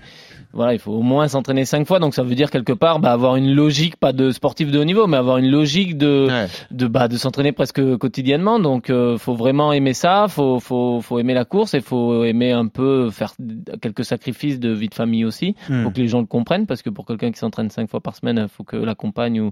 voilà, 0.53 0.73
il 0.73 0.79
faut 0.79 0.91
au 0.91 1.01
moins 1.01 1.27
s'entraîner 1.27 1.65
5 1.65 1.87
fois 1.87 1.99
donc 1.99 2.13
ça 2.13 2.23
veut 2.23 2.35
dire 2.35 2.49
quelque 2.51 2.73
part 2.73 2.99
bah, 2.99 3.11
avoir 3.11 3.35
une 3.35 3.51
logique 3.53 3.95
pas 3.97 4.13
de 4.13 4.31
sportif 4.31 4.71
de 4.71 4.79
haut 4.79 4.83
niveau 4.85 5.07
mais 5.07 5.17
avoir 5.17 5.37
une 5.37 5.49
logique 5.49 5.97
de 5.97 6.27
Ouais. 6.29 6.47
de 6.71 6.87
bah 6.87 7.07
de 7.07 7.17
s'entraîner 7.17 7.51
presque 7.51 7.97
quotidiennement 7.97 8.59
donc 8.59 8.89
euh, 8.89 9.17
faut 9.17 9.33
vraiment 9.35 9.71
aimer 9.73 9.93
ça 9.93 10.27
faut 10.29 10.59
faut 10.59 11.01
faut 11.01 11.19
aimer 11.19 11.33
la 11.33 11.45
course 11.45 11.73
et 11.73 11.81
faut 11.81 12.23
aimer 12.23 12.51
un 12.51 12.67
peu 12.67 13.09
faire 13.11 13.33
quelques 13.81 14.05
sacrifices 14.05 14.59
de 14.59 14.69
vie 14.69 14.89
de 14.89 14.93
famille 14.95 15.25
aussi 15.25 15.55
Hmm. 15.69 15.83
faut 15.83 15.91
que 15.91 15.99
les 15.99 16.07
gens 16.07 16.19
le 16.19 16.25
comprennent 16.25 16.65
parce 16.65 16.81
que 16.81 16.89
pour 16.89 17.05
quelqu'un 17.05 17.31
qui 17.31 17.37
s'entraîne 17.39 17.69
cinq 17.69 17.89
fois 17.89 17.99
par 17.99 18.15
semaine 18.15 18.39
il 18.43 18.47
faut 18.49 18.63
que 18.63 18.75
la 18.77 18.95
compagne 18.95 19.39
ou 19.41 19.51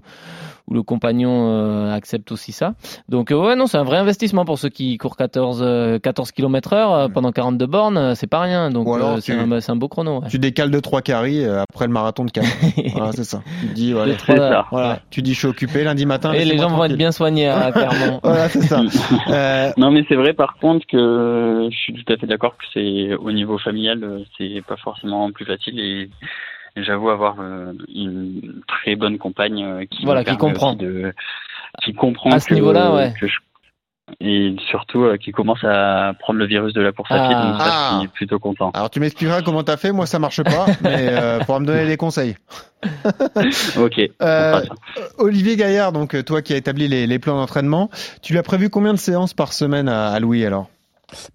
ou 0.68 0.74
le 0.74 0.82
compagnon 0.82 1.48
euh, 1.50 1.92
accepte 1.94 2.30
aussi 2.32 2.52
ça 2.52 2.74
donc 3.08 3.30
euh, 3.30 3.36
ouais 3.36 3.56
non 3.56 3.66
c'est 3.66 3.78
un 3.78 3.84
vrai 3.84 3.96
investissement 3.98 4.44
pour 4.44 4.58
ceux 4.58 4.68
qui 4.68 4.96
courent 4.98 5.16
14 5.16 5.60
euh, 5.62 5.98
14 5.98 6.32
km 6.32 6.72
heure 6.72 6.92
euh, 6.92 7.08
pendant 7.08 7.32
42 7.32 7.66
bornes 7.66 7.96
euh, 7.98 8.14
c'est 8.14 8.26
pas 8.26 8.40
rien 8.40 8.70
donc 8.70 8.86
euh, 8.88 9.18
c'est 9.20 9.32
un, 9.70 9.76
beau 9.76 9.88
chrono 9.88 10.20
ouais. 10.20 10.28
Tu 10.28 10.38
décales 10.38 10.70
de 10.70 10.80
trois 10.90 11.02
caries 11.02 11.44
euh, 11.44 11.62
après 11.70 11.86
le 11.86 11.92
marathon 11.92 12.24
de 12.24 12.32
Cannes. 12.32 12.44
voilà, 12.94 13.12
c'est 13.12 13.22
ça. 13.22 13.42
Tu 13.60 13.66
dis, 13.68 13.92
voilà, 13.92 14.14
voilà. 14.26 14.66
ouais. 14.72 14.96
tu 15.10 15.22
dis, 15.22 15.34
je 15.34 15.38
suis 15.38 15.46
occupé 15.46 15.84
lundi 15.84 16.04
matin. 16.04 16.32
Et 16.32 16.44
les 16.44 16.58
gens 16.58 16.68
vont 16.68 16.82
être 16.82 16.96
bien 16.96 17.12
soignés, 17.12 17.46
hein, 17.46 17.70
clairement. 17.72 18.18
Voilà, 18.24 18.48
c'est 18.48 18.62
ça. 18.62 18.80
Euh, 19.30 19.70
Non, 19.76 19.90
mais 19.92 20.04
c'est 20.08 20.16
vrai 20.16 20.32
par 20.32 20.56
contre 20.56 20.84
que 20.86 21.68
je 21.70 21.76
suis 21.76 21.92
tout 21.94 22.12
à 22.12 22.16
fait 22.16 22.26
d'accord 22.26 22.56
que 22.56 22.64
c'est 22.74 23.14
au 23.14 23.30
niveau 23.30 23.58
familial, 23.58 24.02
euh, 24.02 24.18
c'est 24.36 24.62
pas 24.66 24.76
forcément 24.76 25.30
plus 25.30 25.44
facile 25.44 25.78
et 25.78 26.10
j'avoue 26.76 27.10
avoir 27.10 27.36
euh, 27.40 27.72
une 27.94 28.60
très 28.66 28.96
bonne 28.96 29.18
compagne 29.18 29.86
qui 29.90 30.04
Voilà, 30.04 30.24
comprend. 30.24 30.74
de 30.74 31.12
qui 31.84 31.92
comprend 31.92 32.30
À 32.30 32.40
ce 32.40 32.48
que- 32.48 32.54
niveau-là, 32.54 32.92
ouais. 32.94 33.14
que 33.20 33.28
je- 33.28 33.38
et 34.20 34.54
surtout 34.70 35.04
euh, 35.04 35.16
qui 35.16 35.32
commence 35.32 35.62
à 35.64 36.12
prendre 36.18 36.38
le 36.38 36.46
virus 36.46 36.72
de 36.74 36.80
la 36.80 36.92
course 36.92 37.10
à 37.10 37.26
pied, 37.28 37.36
Ah. 37.38 37.42
donc 37.50 37.60
ça, 37.60 37.66
Ah. 37.70 37.90
je 37.94 37.98
suis 38.00 38.08
plutôt 38.08 38.38
content. 38.38 38.70
alors, 38.74 38.90
tu 38.90 39.00
m'expliqueras 39.00 39.42
comment 39.42 39.62
t'as 39.62 39.76
fait. 39.76 39.92
Moi, 39.92 40.06
ça 40.06 40.18
marche 40.18 40.42
pas, 40.42 40.66
mais 40.82 41.08
euh, 41.10 41.38
me 41.60 41.64
donner 41.66 41.86
des 41.86 41.96
conseils. 41.96 42.36
Ok. 43.78 44.00
Euh. 44.22 44.60
Olivier 45.18 45.56
Gaillard, 45.56 45.92
donc 45.92 46.14
euh, 46.14 46.22
toi 46.22 46.42
qui 46.42 46.52
as 46.54 46.56
établi 46.56 46.88
les, 46.88 47.06
les 47.06 47.18
plans 47.18 47.36
d'entraînement, 47.36 47.90
tu 48.22 48.32
lui 48.32 48.38
as 48.38 48.42
prévu 48.42 48.70
combien 48.70 48.92
de 48.94 48.98
séances 48.98 49.34
par 49.34 49.52
semaine 49.52 49.88
à, 49.88 50.08
à 50.08 50.20
Louis 50.20 50.44
alors? 50.46 50.68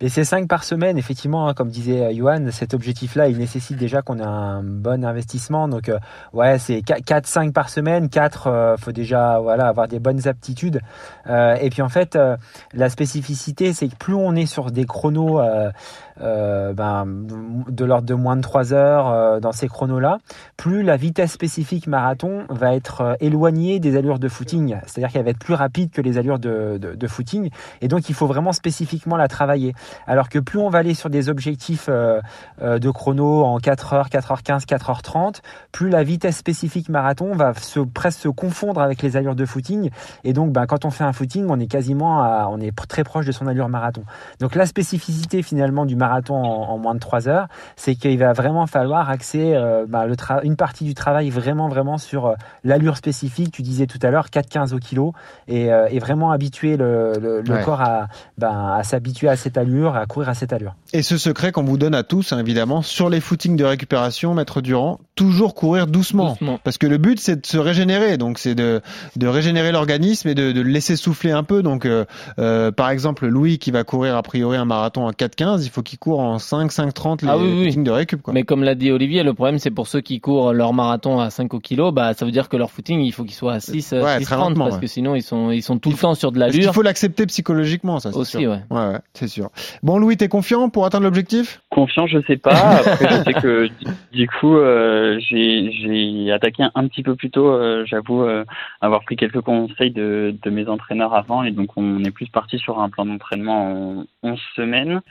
Mais 0.01 0.09
c'est 0.09 0.23
5 0.23 0.47
par 0.47 0.63
semaine, 0.63 0.97
effectivement, 0.97 1.47
hein, 1.47 1.53
comme 1.53 1.69
disait 1.69 2.01
euh, 2.01 2.13
Johan, 2.13 2.47
cet 2.51 2.73
objectif-là, 2.73 3.27
il 3.27 3.37
nécessite 3.37 3.77
déjà 3.77 4.01
qu'on 4.01 4.19
ait 4.19 4.23
un 4.23 4.63
bon 4.63 5.03
investissement. 5.05 5.67
Donc, 5.67 5.89
euh, 5.89 5.99
ouais, 6.33 6.59
c'est 6.59 6.79
4-5 6.79 7.51
par 7.51 7.69
semaine. 7.69 8.09
4, 8.09 8.47
euh, 8.47 8.77
faut 8.77 8.91
déjà 8.91 9.39
voilà, 9.39 9.67
avoir 9.67 9.87
des 9.87 9.99
bonnes 9.99 10.27
aptitudes. 10.27 10.81
Euh, 11.27 11.55
et 11.55 11.69
puis, 11.69 11.81
en 11.81 11.89
fait, 11.89 12.15
euh, 12.15 12.37
la 12.73 12.89
spécificité, 12.89 13.73
c'est 13.73 13.87
que 13.87 13.95
plus 13.95 14.15
on 14.15 14.35
est 14.35 14.45
sur 14.45 14.71
des 14.71 14.85
chronos 14.85 15.39
euh, 15.39 15.71
ben, 16.19 17.05
de 17.05 17.85
l'ordre 17.85 18.07
de 18.07 18.13
moins 18.13 18.35
de 18.35 18.41
3 18.41 18.73
heures 18.73 19.09
euh, 19.09 19.39
dans 19.39 19.51
ces 19.51 19.67
chronos-là, 19.67 20.19
plus 20.57 20.83
la 20.83 20.97
vitesse 20.97 21.31
spécifique 21.31 21.87
marathon 21.87 22.45
va 22.49 22.75
être 22.75 23.01
euh, 23.01 23.13
éloignée 23.19 23.79
des 23.79 23.97
allures 23.97 24.19
de 24.19 24.27
footing. 24.27 24.77
C'est-à-dire 24.85 25.11
qu'elle 25.11 25.23
va 25.23 25.31
être 25.31 25.39
plus 25.39 25.53
rapide 25.53 25.91
que 25.91 26.01
les 26.01 26.17
allures 26.17 26.39
de, 26.39 27.07
footing. 27.07 27.49
Et 27.81 27.87
donc, 27.87 28.09
il 28.09 28.15
faut 28.15 28.27
vraiment 28.27 28.51
spécifiquement 28.51 29.15
la 29.15 29.27
travailler. 29.27 29.73
Alors 30.07 30.29
que 30.29 30.39
plus 30.39 30.59
on 30.59 30.69
va 30.69 30.79
aller 30.79 30.93
sur 30.93 31.09
des 31.09 31.29
objectifs 31.29 31.85
euh, 31.89 32.19
euh, 32.61 32.79
de 32.79 32.89
chrono 32.89 33.43
en 33.43 33.59
4h, 33.59 34.09
4h15, 34.09 34.65
4h30, 34.65 35.41
plus 35.71 35.89
la 35.89 36.03
vitesse 36.03 36.37
spécifique 36.37 36.89
marathon 36.89 37.35
va 37.35 37.53
se, 37.53 37.79
presque 37.79 38.19
se 38.19 38.29
confondre 38.29 38.81
avec 38.81 39.01
les 39.01 39.17
allures 39.17 39.35
de 39.35 39.45
footing. 39.45 39.89
Et 40.23 40.33
donc, 40.33 40.51
ben, 40.51 40.65
quand 40.65 40.85
on 40.85 40.89
fait 40.89 41.03
un 41.03 41.13
footing, 41.13 41.45
on 41.49 41.59
est 41.59 41.67
quasiment 41.67 42.49
on 42.49 42.59
est 42.59 42.75
très 42.87 43.03
proche 43.03 43.25
de 43.25 43.31
son 43.31 43.47
allure 43.47 43.69
marathon. 43.69 44.03
Donc, 44.39 44.55
la 44.55 44.65
spécificité 44.65 45.43
finalement 45.43 45.85
du 45.85 45.95
marathon 45.95 46.04
en, 46.29 46.35
en 46.69 46.77
moins 46.77 46.93
de 46.95 46.99
3 46.99 47.27
heures, 47.27 47.47
c'est 47.75 47.95
qu'il 47.95 48.17
va 48.19 48.33
vraiment 48.33 48.67
falloir 48.67 49.09
axer 49.09 49.53
euh, 49.55 49.85
le 49.85 50.15
tra- 50.15 50.41
une 50.43 50.55
partie 50.55 50.83
du 50.83 50.93
travail 50.93 51.29
vraiment, 51.29 51.67
vraiment 51.69 51.97
sur 51.97 52.25
euh, 52.27 52.33
l'allure 52.63 52.97
spécifique. 52.97 53.51
Tu 53.51 53.61
disais 53.61 53.85
tout 53.87 53.99
à 54.01 54.09
l'heure 54.11 54.27
4-15 54.27 54.73
au 54.73 54.79
kilo 54.79 55.13
et, 55.47 55.71
euh, 55.71 55.87
et 55.89 55.99
vraiment 55.99 56.31
habituer 56.31 56.77
le, 56.77 57.13
le- 57.19 57.41
le 57.41 57.53
Ouais. 57.55 57.63
corps 57.63 57.81
à, 57.81 58.07
ben, 58.37 58.73
à 58.77 58.83
s'habituer 58.83 59.29
à 59.29 59.35
cette 59.35 59.57
allure, 59.57 59.95
à 59.95 60.05
courir 60.05 60.29
à 60.29 60.33
cette 60.33 60.51
allure. 60.51 60.75
Et 60.93 61.01
ce 61.03 61.17
secret 61.17 61.51
qu'on 61.51 61.63
vous 61.63 61.77
donne 61.77 61.95
à 61.95 62.03
tous, 62.03 62.33
hein, 62.33 62.39
évidemment, 62.39 62.81
sur 62.81 63.09
les 63.09 63.21
footings 63.21 63.55
de 63.55 63.63
récupération, 63.63 64.33
Maître 64.33 64.61
Durand, 64.61 64.99
toujours 65.15 65.55
courir 65.55 65.87
doucement. 65.87 66.31
Doucement. 66.31 66.59
Parce 66.63 66.77
que 66.77 66.87
le 66.87 66.97
but, 66.97 67.19
c'est 67.19 67.41
de 67.41 67.45
se 67.45 67.57
régénérer. 67.57 68.17
Donc, 68.17 68.39
c'est 68.39 68.55
de, 68.55 68.81
de 69.15 69.27
régénérer 69.27 69.71
l'organisme 69.71 70.27
et 70.27 70.35
de, 70.35 70.51
de 70.51 70.61
le 70.61 70.69
laisser 70.69 70.95
souffler 70.95 71.31
un 71.31 71.43
peu. 71.43 71.63
Donc, 71.63 71.85
euh, 71.85 72.05
euh, 72.39 72.71
par 72.71 72.89
exemple, 72.89 73.25
Louis 73.27 73.57
qui 73.59 73.71
va 73.71 73.83
courir 73.83 74.15
a 74.17 74.23
priori 74.23 74.57
un 74.57 74.65
marathon 74.65 75.05
en 75.07 75.11
4-15, 75.11 75.63
il 75.63 75.69
faut 75.69 75.81
qu'il 75.81 75.94
court 75.97 76.19
en 76.19 76.39
5, 76.39 76.71
5, 76.71 76.93
30 76.93 77.21
les 77.23 77.29
Ah 77.29 77.37
oui, 77.37 77.43
oui. 77.51 77.65
footings 77.65 77.83
de 77.83 77.91
récup. 77.91 78.21
Quoi. 78.21 78.33
Mais 78.33 78.43
comme 78.43 78.63
l'a 78.63 78.75
dit 78.75 78.91
Olivier, 78.91 79.23
le 79.23 79.33
problème 79.33 79.59
c'est 79.59 79.71
pour 79.71 79.87
ceux 79.87 80.01
qui 80.01 80.19
courent 80.19 80.53
leur 80.53 80.73
marathon 80.73 81.19
à 81.19 81.29
5 81.29 81.53
au 81.53 81.59
kilo, 81.59 81.91
bah 81.91 82.13
ça 82.13 82.25
veut 82.25 82.31
dire 82.31 82.49
que 82.49 82.57
leur 82.57 82.71
footing 82.71 83.01
il 83.01 83.11
faut 83.11 83.23
qu'il 83.23 83.33
soit 83.33 83.53
à 83.53 83.59
6, 83.59 83.93
euh, 83.93 84.03
Ouais, 84.03 84.17
6 84.19 84.25
très 84.25 84.35
30 84.35 84.49
lentement, 84.49 84.65
parce 84.65 84.75
ouais. 84.75 84.81
que 84.81 84.87
sinon 84.87 85.15
ils 85.15 85.21
sont 85.23 85.51
ils 85.51 85.61
sont 85.61 85.77
tout 85.79 85.89
le 85.89 85.95
temps 85.97 86.15
sur 86.15 86.31
de 86.31 86.39
l'allure. 86.39 86.73
faut 86.73 86.81
l'accepter 86.81 87.25
psychologiquement, 87.25 87.99
ça, 87.99 88.11
c'est 88.11 88.17
Aussi, 88.17 88.37
sûr. 88.39 88.51
ouais. 88.51 88.59
Ouais, 88.69 88.87
ouais, 88.93 88.99
c'est 89.13 89.27
sûr. 89.27 89.49
Bon, 89.83 89.97
Louis, 89.97 90.17
t'es 90.17 90.27
confiant 90.27 90.69
pour 90.69 90.85
atteindre 90.85 91.03
l'objectif? 91.05 91.61
Confiant, 91.69 92.07
je 92.07 92.19
sais 92.27 92.37
pas. 92.37 92.51
Après, 92.55 93.07
je 93.09 93.23
sais 93.23 93.33
que 93.33 93.69
du 94.11 94.27
coup, 94.27 94.55
euh, 94.57 95.19
j'ai 95.19 95.71
j'ai 95.71 96.31
attaqué 96.31 96.63
un, 96.63 96.71
un 96.75 96.87
petit 96.87 97.03
peu 97.03 97.15
plus 97.15 97.29
tôt. 97.29 97.47
euh, 97.47 97.83
J'avoue 97.85 98.23
euh, 98.23 98.43
avoir 98.81 99.03
pris 99.03 99.15
quelques 99.15 99.41
conseils 99.41 99.91
de, 99.91 100.35
de 100.41 100.49
mes 100.49 100.67
entraîneurs 100.67 101.13
avant, 101.13 101.43
et 101.43 101.51
donc 101.51 101.69
on 101.77 102.03
est 102.03 102.11
plus 102.11 102.27
parti 102.27 102.57
sur 102.57 102.79
un 102.79 102.89
plan 102.89 103.05
d'entraînement 103.05 103.99
en 104.01 104.05
11 104.23 104.39
semaines. 104.55 105.01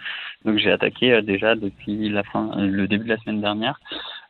Donc 0.44 0.58
j'ai 0.58 0.70
attaqué 0.74 1.12
euh, 1.12 1.22
déjà 1.22 1.54
depuis 1.54 2.08
la 2.08 2.22
fin, 2.22 2.50
euh, 2.56 2.66
le 2.66 2.86
début 2.86 3.04
de 3.04 3.10
la 3.10 3.18
semaine 3.18 3.40
dernière. 3.40 3.80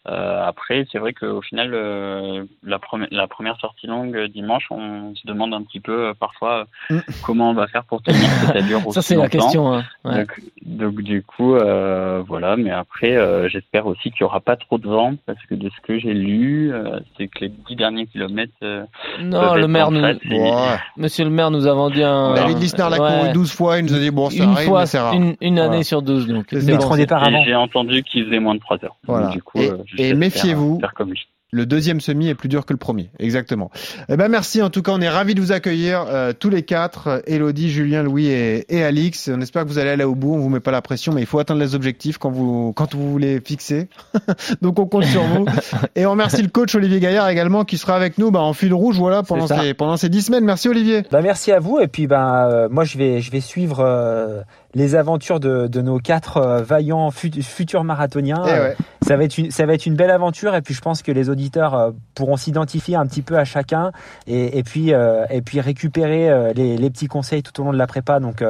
Euh, 0.06 0.44
après, 0.46 0.86
c'est 0.92 0.98
vrai 0.98 1.14
qu'au 1.14 1.40
final, 1.40 1.70
euh, 1.72 2.44
la, 2.62 2.78
première, 2.78 3.08
la 3.10 3.26
première 3.26 3.58
sortie 3.58 3.86
longue 3.86 4.14
euh, 4.16 4.28
dimanche, 4.28 4.66
on 4.70 5.14
se 5.14 5.26
demande 5.26 5.54
un 5.54 5.62
petit 5.62 5.80
peu 5.80 6.08
euh, 6.08 6.12
parfois 6.18 6.66
euh, 6.90 7.00
comment 7.22 7.50
on 7.50 7.54
va 7.54 7.66
faire 7.68 7.84
pour 7.84 8.02
tenir 8.02 8.20
cette 8.20 8.56
allure 8.56 8.80
Ça 8.92 9.00
aussi 9.00 9.00
c'est 9.02 9.16
la 9.16 9.28
question. 9.30 9.72
Hein. 9.72 9.84
Ouais. 10.04 10.16
Donc, 10.18 10.40
donc 10.66 10.94
du 11.02 11.22
coup, 11.22 11.54
euh, 11.54 12.22
voilà. 12.26 12.56
Mais 12.56 12.70
après, 12.70 13.16
euh, 13.16 13.48
j'espère 13.48 13.86
aussi 13.86 14.10
qu'il 14.10 14.20
y 14.20 14.24
aura 14.24 14.40
pas 14.40 14.56
trop 14.56 14.76
de 14.76 14.86
vent 14.86 15.14
parce 15.24 15.42
que 15.48 15.54
de 15.54 15.70
ce 15.70 15.80
que 15.86 15.98
j'ai 15.98 16.12
lu, 16.12 16.70
euh, 16.74 17.00
c'est 17.16 17.28
que 17.28 17.40
les 17.40 17.48
dix 17.66 17.74
derniers 17.76 18.06
kilomètres. 18.06 18.52
euh, 18.62 18.84
Non, 19.22 19.54
le 19.54 19.66
maire 19.68 19.90
nous, 19.90 20.00
fat 20.02 20.12
et- 20.30 20.38
Ouais. 20.38 20.76
Monsieur 20.98 21.24
le 21.24 21.30
maire 21.30 21.50
nous 21.50 21.66
a 21.66 21.72
vendu 21.72 22.02
un. 22.02 22.34
David 22.34 22.58
Lisnard 22.58 22.90
l'a 22.90 22.98
couru 22.98 23.32
12 23.32 23.52
fois, 23.52 23.78
il 23.78 23.86
nous 23.86 23.94
a 23.94 23.98
dit, 23.98 24.10
bon, 24.10 24.28
ça 24.28 24.44
une 24.44 24.50
arrive, 24.50 24.68
fois, 24.68 24.80
mais 24.80 24.86
c'est 24.86 24.98
rare. 24.98 25.14
une, 25.14 25.34
une 25.40 25.58
année 25.58 25.68
Voilà. 25.68 25.82
sur 25.84 26.02
12 26.02 26.26
donc. 26.26 26.46
Ça. 26.50 26.58
bon, 26.76 27.42
j'ai 27.46 27.54
entendu 27.54 28.02
qu'il 28.02 28.24
faisait 28.26 28.38
moins 28.40 28.54
de 28.54 28.60
3 28.60 28.76
heures. 28.84 28.96
Donc, 29.06 29.16
Voilà. 29.16 29.28
du 29.28 29.42
coup, 29.42 29.58
Et- 29.60 29.70
euh, 29.70 29.76
et 29.98 30.14
méfiez-vous. 30.14 30.78
Faire 30.80 30.94
comme 30.94 31.10
lui. 31.10 31.28
Le 31.54 31.66
deuxième 31.66 32.00
semi 32.00 32.26
est 32.26 32.34
plus 32.34 32.48
dur 32.48 32.66
que 32.66 32.72
le 32.72 32.78
premier, 32.78 33.10
exactement. 33.20 33.70
Eh 34.08 34.16
ben 34.16 34.26
merci, 34.26 34.60
en 34.60 34.70
tout 34.70 34.82
cas 34.82 34.90
on 34.90 35.00
est 35.00 35.08
ravis 35.08 35.36
de 35.36 35.40
vous 35.40 35.52
accueillir 35.52 36.04
euh, 36.08 36.32
tous 36.36 36.50
les 36.50 36.64
quatre, 36.64 37.06
euh, 37.06 37.20
Elodie, 37.28 37.70
Julien, 37.70 38.02
Louis 38.02 38.26
et, 38.26 38.64
et 38.74 38.82
Alix. 38.82 39.30
On 39.32 39.40
espère 39.40 39.62
que 39.62 39.68
vous 39.68 39.78
allez 39.78 39.90
aller 39.90 40.02
au 40.02 40.16
bout, 40.16 40.34
on 40.34 40.38
vous 40.38 40.48
met 40.48 40.58
pas 40.58 40.72
la 40.72 40.82
pression, 40.82 41.12
mais 41.12 41.20
il 41.20 41.28
faut 41.28 41.38
atteindre 41.38 41.60
les 41.60 41.76
objectifs 41.76 42.18
quand 42.18 42.32
vous 42.32 42.72
quand 42.72 42.92
vous 42.96 43.08
voulez 43.08 43.40
fixer. 43.40 43.88
Donc 44.62 44.80
on 44.80 44.86
compte 44.86 45.04
sur 45.04 45.22
vous. 45.22 45.46
Et 45.94 46.06
on 46.06 46.10
remercie 46.10 46.42
le 46.42 46.48
coach 46.48 46.74
Olivier 46.74 46.98
Gaillard 46.98 47.28
également 47.28 47.64
qui 47.64 47.78
sera 47.78 47.94
avec 47.94 48.18
nous 48.18 48.32
bah, 48.32 48.40
en 48.40 48.52
fil 48.52 48.74
rouge 48.74 48.98
voilà 48.98 49.22
pendant 49.22 49.46
ces 49.46 49.74
pendant 49.74 49.96
ces 49.96 50.08
dix 50.08 50.22
semaines. 50.22 50.44
Merci 50.44 50.68
Olivier. 50.68 51.02
Bah, 51.12 51.22
merci 51.22 51.52
à 51.52 51.60
vous 51.60 51.78
et 51.78 51.86
puis 51.86 52.08
ben 52.08 52.48
euh, 52.50 52.68
moi 52.68 52.82
je 52.82 52.98
vais 52.98 53.20
je 53.20 53.30
vais 53.30 53.40
suivre 53.40 53.78
euh, 53.78 54.40
les 54.74 54.94
aventures 54.94 55.40
de, 55.40 55.66
de 55.66 55.80
nos 55.80 55.98
quatre 55.98 56.36
euh, 56.38 56.62
vaillants 56.62 57.10
fut- 57.10 57.42
futurs 57.42 57.84
marathoniens. 57.84 58.42
Eh 58.46 58.50
Euh, 58.50 58.68
ouais. 58.68 58.76
Ça 59.06 59.18
va 59.18 59.24
être 59.24 59.36
une 59.36 59.50
ça 59.50 59.66
va 59.66 59.74
être 59.74 59.84
une 59.84 59.96
belle 59.96 60.10
aventure 60.10 60.54
et 60.54 60.62
puis 60.62 60.72
je 60.72 60.80
pense 60.80 61.02
que 61.02 61.12
les 61.12 61.28
auditeurs 61.28 61.74
euh, 61.74 61.90
pourront 62.14 62.38
s'identifier 62.38 62.96
un 62.96 63.04
petit 63.06 63.20
peu 63.20 63.36
à 63.36 63.44
chacun 63.44 63.92
et, 64.26 64.58
et 64.58 64.62
puis 64.62 64.94
euh, 64.94 65.26
et 65.28 65.42
puis 65.42 65.60
récupérer 65.60 66.52
les, 66.54 66.78
les 66.78 66.90
petits 66.90 67.06
conseils 67.06 67.42
tout 67.42 67.60
au 67.60 67.64
long 67.64 67.72
de 67.72 67.76
la 67.76 67.86
prépa. 67.86 68.18
Donc 68.18 68.42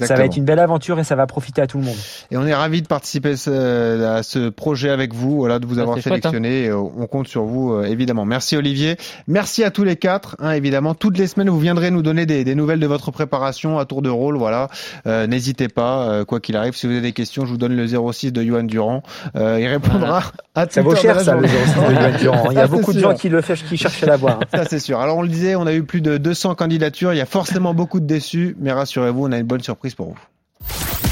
ça 0.00 0.14
va 0.16 0.24
être 0.24 0.36
une 0.36 0.44
belle 0.44 0.58
aventure 0.58 0.98
et 0.98 1.04
ça 1.04 1.14
va 1.14 1.26
profiter 1.28 1.62
à 1.62 1.66
tout 1.68 1.78
le 1.78 1.84
monde. 1.84 1.96
Et 2.32 2.36
on 2.36 2.44
est 2.46 2.54
ravis 2.54 2.82
de 2.82 2.88
participer 2.88 3.36
ce- 3.36 4.04
à 4.04 4.22
ce 4.24 4.48
projet 4.48 4.90
avec 4.90 5.14
vous, 5.14 5.36
voilà, 5.36 5.58
de 5.60 5.66
vous 5.66 5.78
Ah, 5.78 5.82
avoir 5.82 5.96
chouette, 5.98 6.04
sélectionné. 6.22 6.72
On 6.72 7.06
compte 7.06 7.28
sur 7.28 7.44
vous, 7.44 7.80
évidemment. 7.84 8.24
Merci 8.24 8.56
Olivier. 8.56 8.96
Merci 9.28 9.62
à 9.62 9.70
tous 9.70 9.84
les 9.84 9.96
quatre, 9.96 10.34
hein, 10.40 10.50
évidemment. 10.52 10.94
Toutes 10.94 11.16
les 11.18 11.28
semaines, 11.28 11.48
vous 11.50 11.60
viendrez 11.60 11.90
nous 11.92 12.02
donner 12.02 12.26
des, 12.26 12.42
des 12.44 12.54
nouvelles 12.56 12.80
de 12.80 12.86
votre 12.88 13.10
préparation 13.12 13.78
à 13.78 13.84
tour 13.84 14.02
de 14.02 14.10
rôle. 14.10 14.36
Voilà, 14.36 14.68
Euh, 15.06 15.26
n'hésitez 15.62 15.74
pas, 15.74 16.08
euh, 16.08 16.24
quoi 16.24 16.40
qu'il 16.40 16.56
arrive. 16.56 16.74
Si 16.74 16.86
vous 16.86 16.92
avez 16.92 17.02
des 17.02 17.12
questions, 17.12 17.44
je 17.44 17.50
vous 17.50 17.56
donne 17.56 17.76
le 17.76 17.86
06 17.86 18.32
de 18.32 18.42
Johan 18.42 18.64
Durand. 18.64 19.02
Euh, 19.36 19.58
il 19.60 19.66
répondra 19.66 20.22
à 20.54 20.68
Ça 20.68 20.82
vaut 20.82 20.96
cher 20.96 21.20
ça 21.20 21.36
le 21.36 21.46
journée. 21.46 21.64
06 21.66 21.74
de 21.74 21.94
Johan 21.94 22.18
Durand. 22.18 22.44
Il 22.50 22.56
y 22.56 22.60
a 22.60 22.66
beaucoup 22.66 22.92
de 22.92 22.98
sûr. 22.98 23.10
gens 23.10 23.16
qui 23.16 23.28
le 23.28 23.40
fait, 23.40 23.54
qui 23.54 23.76
cherchent 23.76 24.02
à 24.02 24.06
l'avoir. 24.06 24.40
Ça, 24.52 24.64
c'est 24.64 24.78
sûr. 24.80 25.00
Alors, 25.00 25.18
on 25.18 25.22
le 25.22 25.28
disait, 25.28 25.54
on 25.54 25.66
a 25.66 25.72
eu 25.72 25.84
plus 25.84 26.00
de 26.00 26.18
200 26.18 26.54
candidatures. 26.54 27.12
Il 27.12 27.18
y 27.18 27.22
a 27.22 27.26
forcément 27.26 27.74
beaucoup 27.74 28.00
de 28.00 28.06
déçus, 28.06 28.56
mais 28.60 28.72
rassurez-vous, 28.72 29.26
on 29.26 29.32
a 29.32 29.38
une 29.38 29.46
bonne 29.46 29.62
surprise 29.62 29.94
pour 29.94 30.08
vous. 30.08 30.18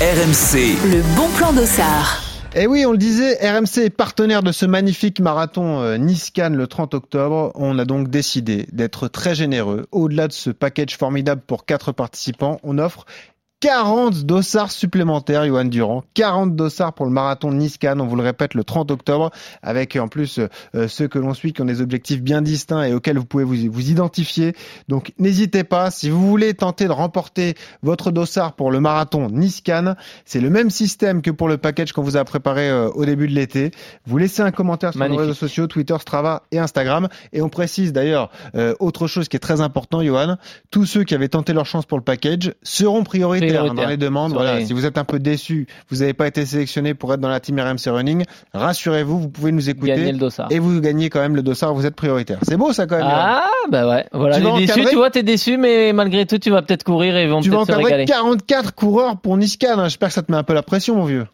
RMC, 0.00 0.56
Le 0.90 1.16
bon 1.16 1.28
plan 1.36 1.52
d'Ossard. 1.52 2.22
Et 2.52 2.66
oui, 2.66 2.84
on 2.84 2.90
le 2.90 2.98
disait, 2.98 3.38
RMC 3.48 3.84
est 3.84 3.90
partenaire 3.90 4.42
de 4.42 4.50
ce 4.50 4.66
magnifique 4.66 5.20
marathon 5.20 5.82
euh, 5.82 5.98
Nice-Cannes 5.98 6.56
le 6.56 6.66
30 6.66 6.94
octobre. 6.94 7.52
On 7.54 7.78
a 7.78 7.84
donc 7.84 8.08
décidé 8.08 8.66
d'être 8.72 9.06
très 9.06 9.36
généreux. 9.36 9.86
Au-delà 9.92 10.26
de 10.26 10.32
ce 10.32 10.50
package 10.50 10.96
formidable 10.96 11.42
pour 11.46 11.64
quatre 11.64 11.92
participants, 11.92 12.58
on 12.64 12.78
offre 12.78 13.06
40 13.60 14.24
dossards 14.24 14.70
supplémentaires, 14.70 15.46
Johan 15.46 15.66
Durand. 15.66 16.02
40 16.14 16.56
dossards 16.56 16.94
pour 16.94 17.04
le 17.04 17.12
marathon 17.12 17.50
de 17.50 17.56
Nice-Cannes, 17.56 18.00
on 18.00 18.06
vous 18.06 18.16
le 18.16 18.22
répète, 18.22 18.54
le 18.54 18.64
30 18.64 18.90
octobre, 18.90 19.30
avec 19.62 19.96
en 19.96 20.08
plus 20.08 20.40
euh, 20.74 20.88
ceux 20.88 21.08
que 21.08 21.18
l'on 21.18 21.34
suit 21.34 21.52
qui 21.52 21.60
ont 21.60 21.66
des 21.66 21.82
objectifs 21.82 22.22
bien 22.22 22.40
distincts 22.40 22.84
et 22.84 22.94
auxquels 22.94 23.18
vous 23.18 23.26
pouvez 23.26 23.44
vous, 23.44 23.70
vous 23.70 23.90
identifier. 23.90 24.54
Donc 24.88 25.12
n'hésitez 25.18 25.62
pas, 25.62 25.90
si 25.90 26.08
vous 26.08 26.26
voulez 26.26 26.54
tenter 26.54 26.86
de 26.86 26.92
remporter 26.92 27.54
votre 27.82 28.10
dossard 28.10 28.54
pour 28.54 28.70
le 28.70 28.80
marathon 28.80 29.28
Nice-Cannes, 29.28 29.94
c'est 30.24 30.40
le 30.40 30.48
même 30.48 30.70
système 30.70 31.20
que 31.20 31.30
pour 31.30 31.46
le 31.46 31.58
package 31.58 31.92
qu'on 31.92 32.02
vous 32.02 32.16
a 32.16 32.24
préparé 32.24 32.70
euh, 32.70 32.88
au 32.88 33.04
début 33.04 33.28
de 33.28 33.34
l'été. 33.34 33.72
Vous 34.06 34.16
laissez 34.16 34.40
un 34.40 34.52
commentaire 34.52 34.92
sur 34.92 35.00
Magnifique. 35.00 35.20
nos 35.20 35.26
réseaux 35.26 35.38
sociaux, 35.38 35.66
Twitter, 35.66 35.96
Strava 36.00 36.44
et 36.50 36.58
Instagram. 36.58 37.08
Et 37.34 37.42
on 37.42 37.50
précise 37.50 37.92
d'ailleurs 37.92 38.30
euh, 38.54 38.74
autre 38.80 39.06
chose 39.06 39.28
qui 39.28 39.36
est 39.36 39.40
très 39.40 39.60
important, 39.60 40.02
Johan, 40.02 40.38
tous 40.70 40.86
ceux 40.86 41.04
qui 41.04 41.14
avaient 41.14 41.28
tenté 41.28 41.52
leur 41.52 41.66
chance 41.66 41.84
pour 41.84 41.98
le 41.98 42.04
package 42.04 42.54
seront 42.62 43.04
prioritaires. 43.04 43.49
Prioritaire, 43.58 43.84
dans 43.84 43.90
les 43.90 43.96
demandes. 43.96 44.32
Voilà, 44.32 44.58
les- 44.58 44.66
si 44.66 44.72
vous 44.72 44.86
êtes 44.86 44.98
un 44.98 45.04
peu 45.04 45.18
déçu, 45.18 45.66
vous 45.90 45.98
n'avez 45.98 46.14
pas 46.14 46.26
été 46.26 46.44
sélectionné 46.46 46.94
pour 46.94 47.12
être 47.14 47.20
dans 47.20 47.28
la 47.28 47.40
team 47.40 47.58
RMC 47.58 47.90
Running, 47.90 48.24
rassurez-vous, 48.54 49.20
vous 49.20 49.28
pouvez 49.28 49.52
nous 49.52 49.68
écouter 49.70 49.92
Gagner 49.94 50.12
le 50.12 50.18
dossard. 50.18 50.48
et 50.50 50.58
vous 50.58 50.80
gagnez 50.80 51.10
quand 51.10 51.20
même 51.20 51.36
le 51.36 51.42
dossard. 51.42 51.74
Vous 51.74 51.86
êtes 51.86 51.94
prioritaire. 51.96 52.38
C'est 52.42 52.56
beau 52.56 52.72
ça 52.72 52.86
quand 52.86 52.96
même. 52.98 53.06
Ah, 53.08 53.44
bah 53.70 53.88
ouais. 53.88 54.06
Voilà, 54.12 54.36
Tu 54.36 54.42
vas 54.42 54.58
déçus, 54.58 54.72
encadrer 54.72 54.90
tu 54.90 54.96
vois, 54.96 55.10
t'es 55.10 55.22
déçu, 55.22 55.56
mais 55.56 55.92
malgré 55.92 56.26
tout, 56.26 56.38
tu 56.38 56.50
vas 56.50 56.62
peut-être 56.62 56.84
courir 56.84 57.16
et 57.16 57.24
ils 57.24 57.30
vont 57.30 57.40
tu 57.40 57.50
vas 57.50 57.56
peut-être 57.58 57.66
se 57.66 57.72
encadrer 57.72 57.84
régaler. 57.84 58.04
44 58.06 58.74
coureurs 58.74 59.16
pour 59.18 59.36
Niscan. 59.36 59.78
hein. 59.78 59.84
J'espère 59.88 60.08
que 60.08 60.14
ça 60.14 60.22
te 60.22 60.30
met 60.32 60.38
un 60.38 60.42
peu 60.42 60.54
la 60.54 60.62
pression, 60.62 60.96
mon 60.96 61.04
vieux. 61.04 61.26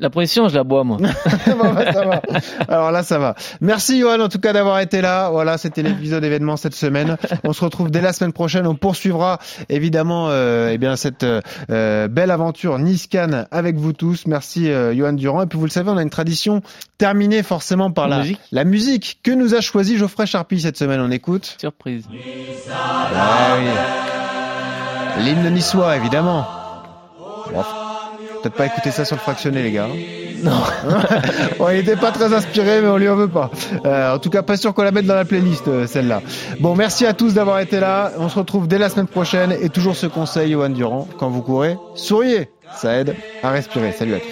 La 0.00 0.10
pression, 0.10 0.48
je 0.48 0.56
la 0.56 0.64
bois, 0.64 0.82
moi. 0.82 0.98
Bon, 1.46 1.72
bah, 1.72 1.92
ça 1.92 2.04
va. 2.04 2.20
Alors 2.68 2.90
là, 2.90 3.04
ça 3.04 3.20
va. 3.20 3.36
Merci 3.60 4.00
Johan 4.00 4.18
en 4.20 4.28
tout 4.28 4.40
cas 4.40 4.52
d'avoir 4.52 4.80
été 4.80 5.00
là. 5.00 5.30
Voilà, 5.30 5.56
c'était 5.56 5.82
l'épisode 5.82 6.24
événement 6.24 6.56
cette 6.56 6.74
semaine. 6.74 7.16
On 7.44 7.52
se 7.52 7.64
retrouve 7.64 7.92
dès 7.92 8.00
la 8.00 8.12
semaine 8.12 8.32
prochaine. 8.32 8.66
On 8.66 8.74
poursuivra 8.74 9.38
évidemment 9.68 10.30
euh, 10.30 10.70
eh 10.72 10.78
bien 10.78 10.96
cette 10.96 11.24
euh, 11.24 12.08
belle 12.08 12.32
aventure 12.32 12.78
Niscan 12.80 13.44
avec 13.52 13.76
vous 13.76 13.92
tous. 13.92 14.26
Merci 14.26 14.68
euh, 14.68 14.92
Johan 14.94 15.12
Durand. 15.12 15.42
Et 15.42 15.46
puis 15.46 15.58
vous 15.58 15.66
le 15.66 15.70
savez, 15.70 15.90
on 15.90 15.96
a 15.96 16.02
une 16.02 16.10
tradition 16.10 16.62
terminée 16.98 17.44
forcément 17.44 17.92
par 17.92 18.08
la 18.08 18.18
Musique. 18.18 18.40
la 18.50 18.64
musique 18.64 19.20
que 19.22 19.30
nous 19.30 19.54
a 19.54 19.60
choisi 19.60 19.96
Geoffrey 19.96 20.26
Charpie 20.26 20.60
cette 20.60 20.76
semaine? 20.76 21.00
On 21.00 21.10
écoute. 21.12 21.56
Surprise. 21.60 22.08
Ah 22.72 23.56
oui. 23.58 25.24
L'hymne 25.24 25.50
niçois 25.50 25.96
évidemment. 25.96 26.44
Bon, 27.52 27.62
Peut-être 28.44 28.56
pas 28.56 28.66
écouter 28.66 28.90
ça 28.90 29.06
sur 29.06 29.16
le 29.16 29.22
fractionné 29.22 29.62
les 29.62 29.72
gars. 29.72 29.88
Non. 30.42 30.50
Bon, 31.58 31.70
il 31.70 31.78
était 31.78 31.96
pas 31.96 32.12
très 32.12 32.30
inspiré, 32.34 32.82
mais 32.82 32.88
on 32.88 32.98
lui 32.98 33.08
en 33.08 33.16
veut 33.16 33.28
pas. 33.28 33.50
Euh, 33.86 34.14
en 34.14 34.18
tout 34.18 34.28
cas, 34.28 34.42
pas 34.42 34.58
sûr 34.58 34.74
qu'on 34.74 34.82
la 34.82 34.90
mette 34.90 35.06
dans 35.06 35.14
la 35.14 35.24
playlist, 35.24 35.66
euh, 35.66 35.86
celle-là. 35.86 36.20
Bon, 36.60 36.74
merci 36.74 37.06
à 37.06 37.14
tous 37.14 37.32
d'avoir 37.32 37.60
été 37.60 37.80
là. 37.80 38.12
On 38.18 38.28
se 38.28 38.38
retrouve 38.38 38.68
dès 38.68 38.76
la 38.76 38.90
semaine 38.90 39.06
prochaine. 39.06 39.56
Et 39.62 39.70
toujours 39.70 39.96
ce 39.96 40.06
conseil, 40.06 40.52
Johan 40.52 40.68
Durand, 40.68 41.08
quand 41.18 41.30
vous 41.30 41.40
courez, 41.40 41.78
souriez. 41.94 42.50
Ça 42.76 42.92
aide 42.92 43.16
à 43.42 43.48
respirer. 43.48 43.92
Salut 43.92 44.16
à 44.16 44.18
tous. 44.18 44.26